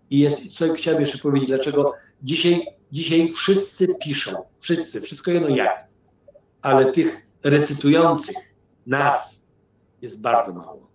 I 0.09 0.19
jest, 0.19 0.57
co 0.57 0.73
chciałem 0.73 0.99
jeszcze 0.99 1.17
powiedzieć, 1.17 1.49
dlaczego 1.49 1.93
dzisiaj, 2.23 2.67
dzisiaj 2.91 3.31
wszyscy 3.31 3.95
piszą, 4.03 4.31
wszyscy, 4.59 5.01
wszystko 5.01 5.31
jedno 5.31 5.49
jak, 5.49 5.83
ale 6.61 6.91
tych 6.91 7.27
recytujących 7.43 8.50
nas 8.85 9.45
jest 10.01 10.21
bardzo 10.21 10.53
mało. 10.53 10.87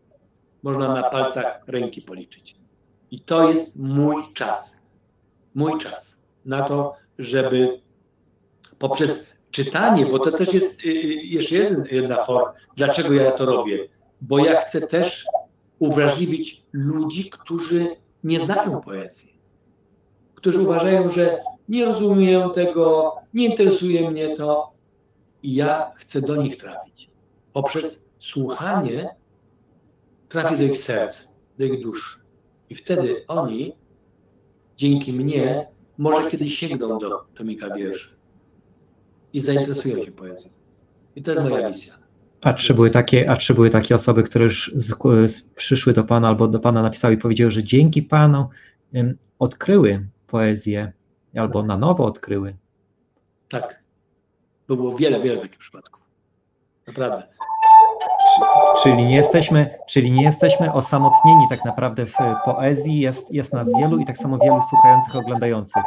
Można 0.62 0.88
na 0.88 1.02
palcach 1.02 1.62
ręki 1.66 2.02
policzyć. 2.02 2.56
I 3.10 3.20
to 3.20 3.50
jest 3.50 3.78
mój 3.78 4.32
czas. 4.34 4.82
Mój 5.54 5.78
czas 5.78 6.16
na 6.44 6.62
to, 6.62 6.94
żeby 7.18 7.80
poprzez 8.78 9.28
czytanie, 9.50 10.06
bo 10.06 10.18
to 10.18 10.32
też 10.32 10.54
jest 10.54 10.84
y, 10.84 10.88
y, 10.88 10.92
jeszcze 11.24 11.54
jedna 11.90 12.24
forma, 12.24 12.52
dlaczego 12.76 13.14
ja 13.14 13.30
to 13.30 13.46
robię. 13.46 13.88
Bo 14.20 14.38
ja 14.38 14.60
chcę 14.60 14.80
też 14.80 15.26
uwrażliwić 15.78 16.62
ludzi, 16.72 17.30
którzy 17.30 17.88
nie 18.24 18.40
znają 18.40 18.80
poezji, 18.80 19.38
którzy 20.34 20.60
uważają, 20.60 21.10
że 21.10 21.38
nie 21.68 21.84
rozumieją 21.84 22.50
tego, 22.50 23.14
nie 23.34 23.46
interesuje 23.46 24.10
mnie 24.10 24.36
to 24.36 24.72
i 25.42 25.54
ja 25.54 25.92
chcę 25.96 26.20
do 26.20 26.36
nich 26.36 26.56
trafić. 26.56 27.15
Poprzez 27.56 28.10
słuchanie 28.18 29.08
trafię 30.28 30.56
do 30.56 30.62
ich 30.62 30.78
serc, 30.78 31.28
do 31.58 31.64
ich 31.64 31.82
dusz. 31.82 32.20
I 32.70 32.74
wtedy 32.74 33.26
oni, 33.28 33.76
dzięki 34.76 35.12
mnie, 35.12 35.66
może 35.98 36.30
kiedyś 36.30 36.58
sięgną 36.58 36.98
do 36.98 37.24
Tomika 37.34 37.74
Wierszy 37.74 38.16
i 39.32 39.40
zainteresują 39.40 40.04
się 40.04 40.12
poezją. 40.12 40.50
I 41.16 41.22
to 41.22 41.30
jest 41.30 41.50
moja 41.50 41.68
misja. 41.68 41.94
A 42.40 42.54
czy 42.54 42.74
były 42.74 42.90
takie, 42.90 43.30
a 43.30 43.36
czy 43.36 43.54
były 43.54 43.70
takie 43.70 43.94
osoby, 43.94 44.22
które 44.22 44.44
już 44.44 44.72
z, 44.74 44.94
z, 45.26 45.40
przyszły 45.40 45.92
do 45.92 46.04
Pana 46.04 46.28
albo 46.28 46.48
do 46.48 46.60
Pana 46.60 46.82
napisały 46.82 47.14
i 47.14 47.18
powiedziały, 47.18 47.50
że 47.50 47.64
dzięki 47.64 48.02
Panu 48.02 48.48
um, 48.94 49.18
odkryły 49.38 50.08
poezję 50.26 50.92
albo 51.36 51.62
na 51.62 51.78
nowo 51.78 52.04
odkryły? 52.04 52.56
Tak. 53.48 53.84
Było 54.66 54.96
wiele, 54.96 55.20
wiele 55.20 55.40
takich 55.40 55.58
przypadków. 55.58 56.05
Naprawdę. 56.86 57.22
Czyli 58.82 59.02
nie 59.02 59.16
jesteśmy, 59.16 59.78
czyli 59.88 60.10
nie 60.10 60.22
jesteśmy 60.22 60.72
osamotnieni 60.72 61.48
tak 61.48 61.64
naprawdę 61.64 62.06
w 62.06 62.14
poezji, 62.44 63.00
jest, 63.00 63.30
jest 63.30 63.52
nas 63.52 63.72
wielu 63.78 63.98
i 63.98 64.06
tak 64.06 64.18
samo 64.18 64.38
wielu 64.38 64.60
słuchających, 64.60 65.16
oglądających. 65.16 65.82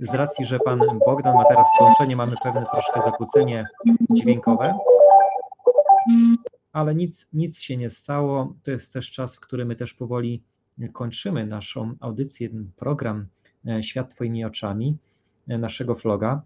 Z 0.00 0.14
racji, 0.14 0.44
że 0.44 0.56
pan 0.64 0.80
Bogdan 1.06 1.36
ma 1.36 1.44
teraz 1.44 1.68
połączenie, 1.78 2.16
mamy 2.16 2.32
pewne 2.42 2.66
troszkę 2.74 3.00
zakłócenie 3.00 3.64
dźwiękowe, 4.10 4.74
ale 6.72 6.94
nic, 6.94 7.28
nic 7.32 7.60
się 7.60 7.76
nie 7.76 7.90
stało. 7.90 8.54
To 8.62 8.70
jest 8.70 8.92
też 8.92 9.10
czas, 9.10 9.36
w 9.36 9.40
którym 9.40 9.68
my 9.68 9.76
też 9.76 9.94
powoli 9.94 10.42
kończymy 10.92 11.46
naszą 11.46 11.94
audycję, 12.00 12.48
program 12.76 13.26
e, 13.68 13.82
Świat 13.82 14.14
Twoimi 14.14 14.44
oczami, 14.44 14.96
e, 15.48 15.58
naszego 15.58 15.94
vloga. 15.94 16.42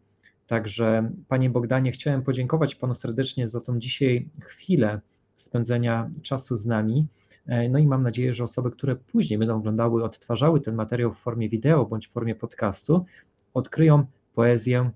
Także 0.46 1.10
Panie 1.28 1.50
Bogdanie, 1.50 1.92
chciałem 1.92 2.22
podziękować 2.22 2.74
Panu 2.74 2.94
serdecznie 2.94 3.48
za 3.48 3.60
tą 3.60 3.78
dzisiaj 3.78 4.28
chwilę 4.40 5.00
spędzenia 5.36 6.10
czasu 6.22 6.56
z 6.56 6.66
nami. 6.66 7.06
E, 7.46 7.68
no 7.68 7.78
i 7.78 7.86
mam 7.86 8.02
nadzieję, 8.02 8.34
że 8.34 8.44
osoby, 8.44 8.70
które 8.70 8.96
później 8.96 9.38
będą 9.38 9.56
oglądały, 9.56 10.04
odtwarzały 10.04 10.60
ten 10.60 10.74
materiał 10.74 11.12
w 11.12 11.18
formie 11.18 11.48
wideo 11.48 11.86
bądź 11.86 12.08
w 12.08 12.12
formie 12.12 12.34
podcastu, 12.34 13.04
odkryją 13.54 14.06
poezję 14.34 14.90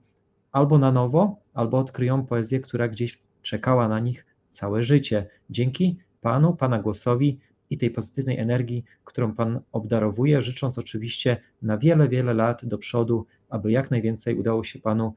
albo 0.53 0.79
na 0.79 0.93
nowo, 0.93 1.37
albo 1.55 1.79
odkryją 1.79 2.27
poezję, 2.27 2.61
która 2.61 2.89
gdzieś 2.89 3.19
czekała 3.43 3.89
na 3.89 4.01
nich 4.01 4.27
całe 4.49 4.85
życie. 4.85 5.27
Dzięki 5.51 5.99
Panu, 6.21 6.57
Pana 6.57 6.79
głosowi 6.79 7.39
i 7.71 7.79
tej 7.79 7.91
pozytywnej 7.91 8.39
energii, 8.39 8.85
którą 9.05 9.35
Pan 9.35 9.61
obdarowuje, 9.73 10.43
życząc 10.43 10.79
oczywiście 10.79 11.41
na 11.63 11.79
wiele, 11.79 12.09
wiele 12.09 12.35
lat 12.35 12.65
do 12.65 12.79
przodu, 12.79 13.27
aby 13.49 13.73
jak 13.73 13.91
najwięcej 13.91 14.35
udało 14.35 14.65
się 14.65 14.79
Panu 14.79 15.15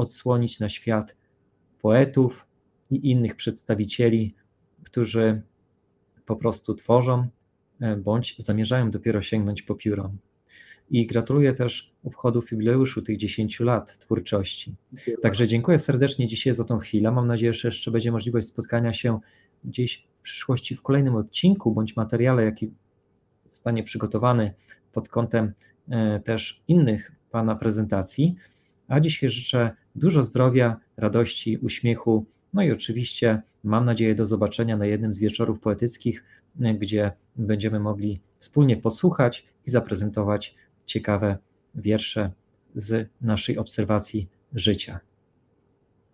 odsłonić 0.00 0.60
na 0.60 0.68
świat 0.68 1.16
poetów 1.82 2.46
i 2.90 3.10
innych 3.10 3.36
przedstawicieli, 3.36 4.34
którzy 4.84 5.42
po 6.26 6.36
prostu 6.36 6.74
tworzą 6.74 7.28
e, 7.80 7.96
bądź 7.96 8.34
zamierzają 8.38 8.90
dopiero 8.90 9.22
sięgnąć 9.22 9.62
po 9.62 9.74
pióro. 9.74 10.12
I 10.90 11.06
gratuluję 11.06 11.52
też 11.52 11.92
obchodów 12.04 12.50
jubileuszu 12.52 13.02
tych 13.02 13.16
10 13.16 13.60
lat 13.60 13.98
twórczości. 13.98 14.74
Także 15.22 15.48
dziękuję 15.48 15.78
serdecznie 15.78 16.26
dzisiaj 16.26 16.54
za 16.54 16.64
tą 16.64 16.78
chwilę. 16.78 17.10
Mam 17.10 17.26
nadzieję, 17.26 17.54
że 17.54 17.68
jeszcze 17.68 17.90
będzie 17.90 18.12
możliwość 18.12 18.48
spotkania 18.48 18.92
się 18.92 19.20
gdzieś 19.64 20.08
w 20.18 20.22
przyszłości 20.22 20.76
w 20.76 20.82
kolejnym 20.82 21.14
odcinku 21.14 21.72
bądź 21.72 21.96
materiale, 21.96 22.44
jaki 22.44 22.70
zostanie 23.50 23.82
przygotowany 23.82 24.54
pod 24.92 25.08
kątem 25.08 25.52
e, 25.88 26.20
też 26.20 26.62
innych 26.68 27.12
Pana 27.30 27.56
prezentacji. 27.56 28.36
A 28.88 29.00
dzisiaj 29.00 29.28
życzę 29.28 29.76
dużo 29.94 30.22
zdrowia, 30.22 30.76
radości, 30.96 31.58
uśmiechu, 31.58 32.24
no 32.54 32.62
i 32.62 32.72
oczywiście 32.72 33.42
mam 33.64 33.84
nadzieję 33.84 34.14
do 34.14 34.26
zobaczenia 34.26 34.76
na 34.76 34.86
jednym 34.86 35.12
z 35.12 35.18
wieczorów 35.18 35.60
poetyckich, 35.60 36.24
gdzie 36.56 37.12
będziemy 37.36 37.80
mogli 37.80 38.20
wspólnie 38.38 38.76
posłuchać 38.76 39.46
i 39.66 39.70
zaprezentować 39.70 40.54
ciekawe 40.86 41.38
wiersze 41.74 42.30
z 42.74 43.08
naszej 43.20 43.58
obserwacji 43.58 44.28
życia. 44.54 45.00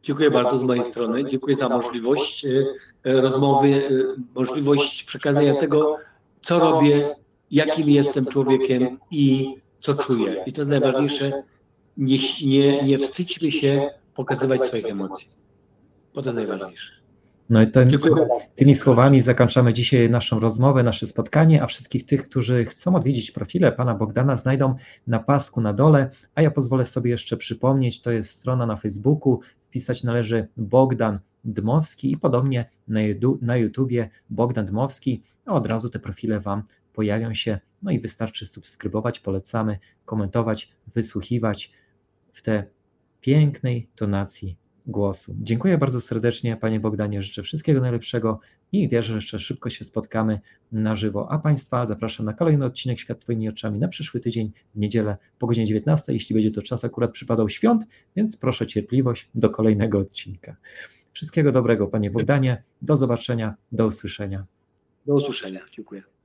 Dziękuję 0.03 0.31
bardzo 0.31 0.59
z 0.59 0.62
mojej 0.62 0.85
strony. 0.85 1.24
Dziękuję 1.24 1.57
za 1.57 1.68
możliwość 1.68 2.45
e, 2.45 2.64
rozmowy, 3.05 3.68
e, 3.68 3.91
możliwość 4.35 5.05
przekazania 5.05 5.55
tego, 5.55 5.97
co 6.41 6.59
robię, 6.59 7.14
jakim 7.51 7.91
jestem 7.91 8.27
człowiekiem 8.27 8.99
i 9.11 9.55
co 9.81 9.95
czuję. 9.95 10.43
I 10.47 10.53
to 10.53 10.61
jest 10.61 10.70
najważniejsze. 10.70 11.43
Nie, 11.97 12.19
nie, 12.47 12.83
nie 12.83 12.99
wstydźmy 12.99 13.53
się 13.53 13.91
pokazywać 14.15 14.63
swoich 14.63 14.87
emocji. 14.87 15.27
Bo 16.15 16.23
to 16.23 16.33
najważniejsze. 16.33 16.93
No 17.51 17.63
i 17.63 17.71
tym, 17.71 17.89
tymi 18.55 18.75
słowami 18.75 19.21
zakończamy 19.21 19.75
dzisiaj 19.75 20.11
naszą 20.11 20.41
rozmowę, 20.41 20.83
nasze 20.83 21.07
spotkanie, 21.07 21.63
a 21.63 21.67
wszystkich 21.67 22.07
tych, 22.07 22.29
którzy 22.29 22.65
chcą 22.65 22.97
odwiedzić 22.97 23.31
profile 23.31 23.73
pana 23.73 23.95
Bogdana, 23.95 24.37
znajdą 24.37 24.75
na 25.07 25.19
pasku 25.19 25.61
na 25.61 25.73
dole, 25.73 26.11
a 26.35 26.43
ja 26.43 26.51
pozwolę 26.51 26.85
sobie 26.85 27.11
jeszcze 27.11 27.37
przypomnieć, 27.37 28.01
to 28.01 28.11
jest 28.11 28.31
strona 28.31 28.67
na 28.67 28.77
Facebooku, 28.77 29.41
wpisać 29.69 30.03
należy 30.05 30.49
Bogdan 30.57 31.19
Dmowski 31.45 32.13
i 32.13 32.17
podobnie 32.19 32.71
na, 32.89 33.01
na 33.43 33.57
YouTubie 33.57 34.11
Bogdan 34.31 34.67
Dmowski, 34.67 35.23
a 35.45 35.55
od 35.55 35.67
razu 35.67 35.91
te 35.91 35.99
profile 35.99 36.41
wam 36.41 36.63
pojawią 36.93 37.35
się, 37.35 37.59
no 37.83 37.91
i 37.91 38.01
wystarczy 38.01 38.47
subskrybować, 38.47 39.21
polecamy, 39.21 39.79
komentować, 40.05 40.73
wysłuchiwać 40.95 41.73
w 42.37 42.43
te 42.43 42.64
pięknej 43.20 43.89
tonacji 43.95 44.57
głosu. 44.87 45.37
Dziękuję 45.41 45.78
bardzo 45.78 46.01
serdecznie, 46.01 46.57
Panie 46.57 46.80
Bogdanie, 46.80 47.22
życzę 47.22 47.43
wszystkiego 47.43 47.80
najlepszego 47.80 48.41
i 48.72 48.89
wierzę, 48.89 49.09
że 49.09 49.14
jeszcze 49.14 49.39
szybko 49.39 49.70
się 49.70 49.84
spotkamy 49.84 50.41
na 50.72 50.97
żywo. 50.97 51.30
A 51.30 51.39
Państwa 51.39 51.87
zapraszam 51.87 52.26
na 52.26 52.32
kolejny 52.32 52.64
odcinek 52.64 53.01
Świat 53.01 53.20
Twoimi 53.20 53.49
oczami 53.49 53.78
na 53.78 53.89
przyszły 53.89 54.20
tydzień, 54.20 54.53
w 54.74 54.78
niedzielę 54.78 55.16
po 55.39 55.47
godzinie 55.47 55.66
19, 55.66 56.12
jeśli 56.12 56.34
będzie 56.34 56.51
to 56.51 56.62
czas 56.62 56.84
akurat 56.84 57.12
przypadał 57.12 57.49
świąt, 57.49 57.87
więc 58.16 58.37
proszę 58.37 58.66
cierpliwość 58.66 59.28
do 59.34 59.51
kolejnego 59.51 59.99
odcinka. 59.99 60.57
Wszystkiego 61.12 61.53
dobrego, 61.53 61.87
Panie 61.87 62.11
Bogdanie, 62.11 62.62
do 62.82 62.97
zobaczenia, 62.97 63.55
do 63.72 63.87
usłyszenia. 63.87 64.47
Do 65.07 65.14
usłyszenia, 65.14 65.61
dziękuję. 65.72 66.16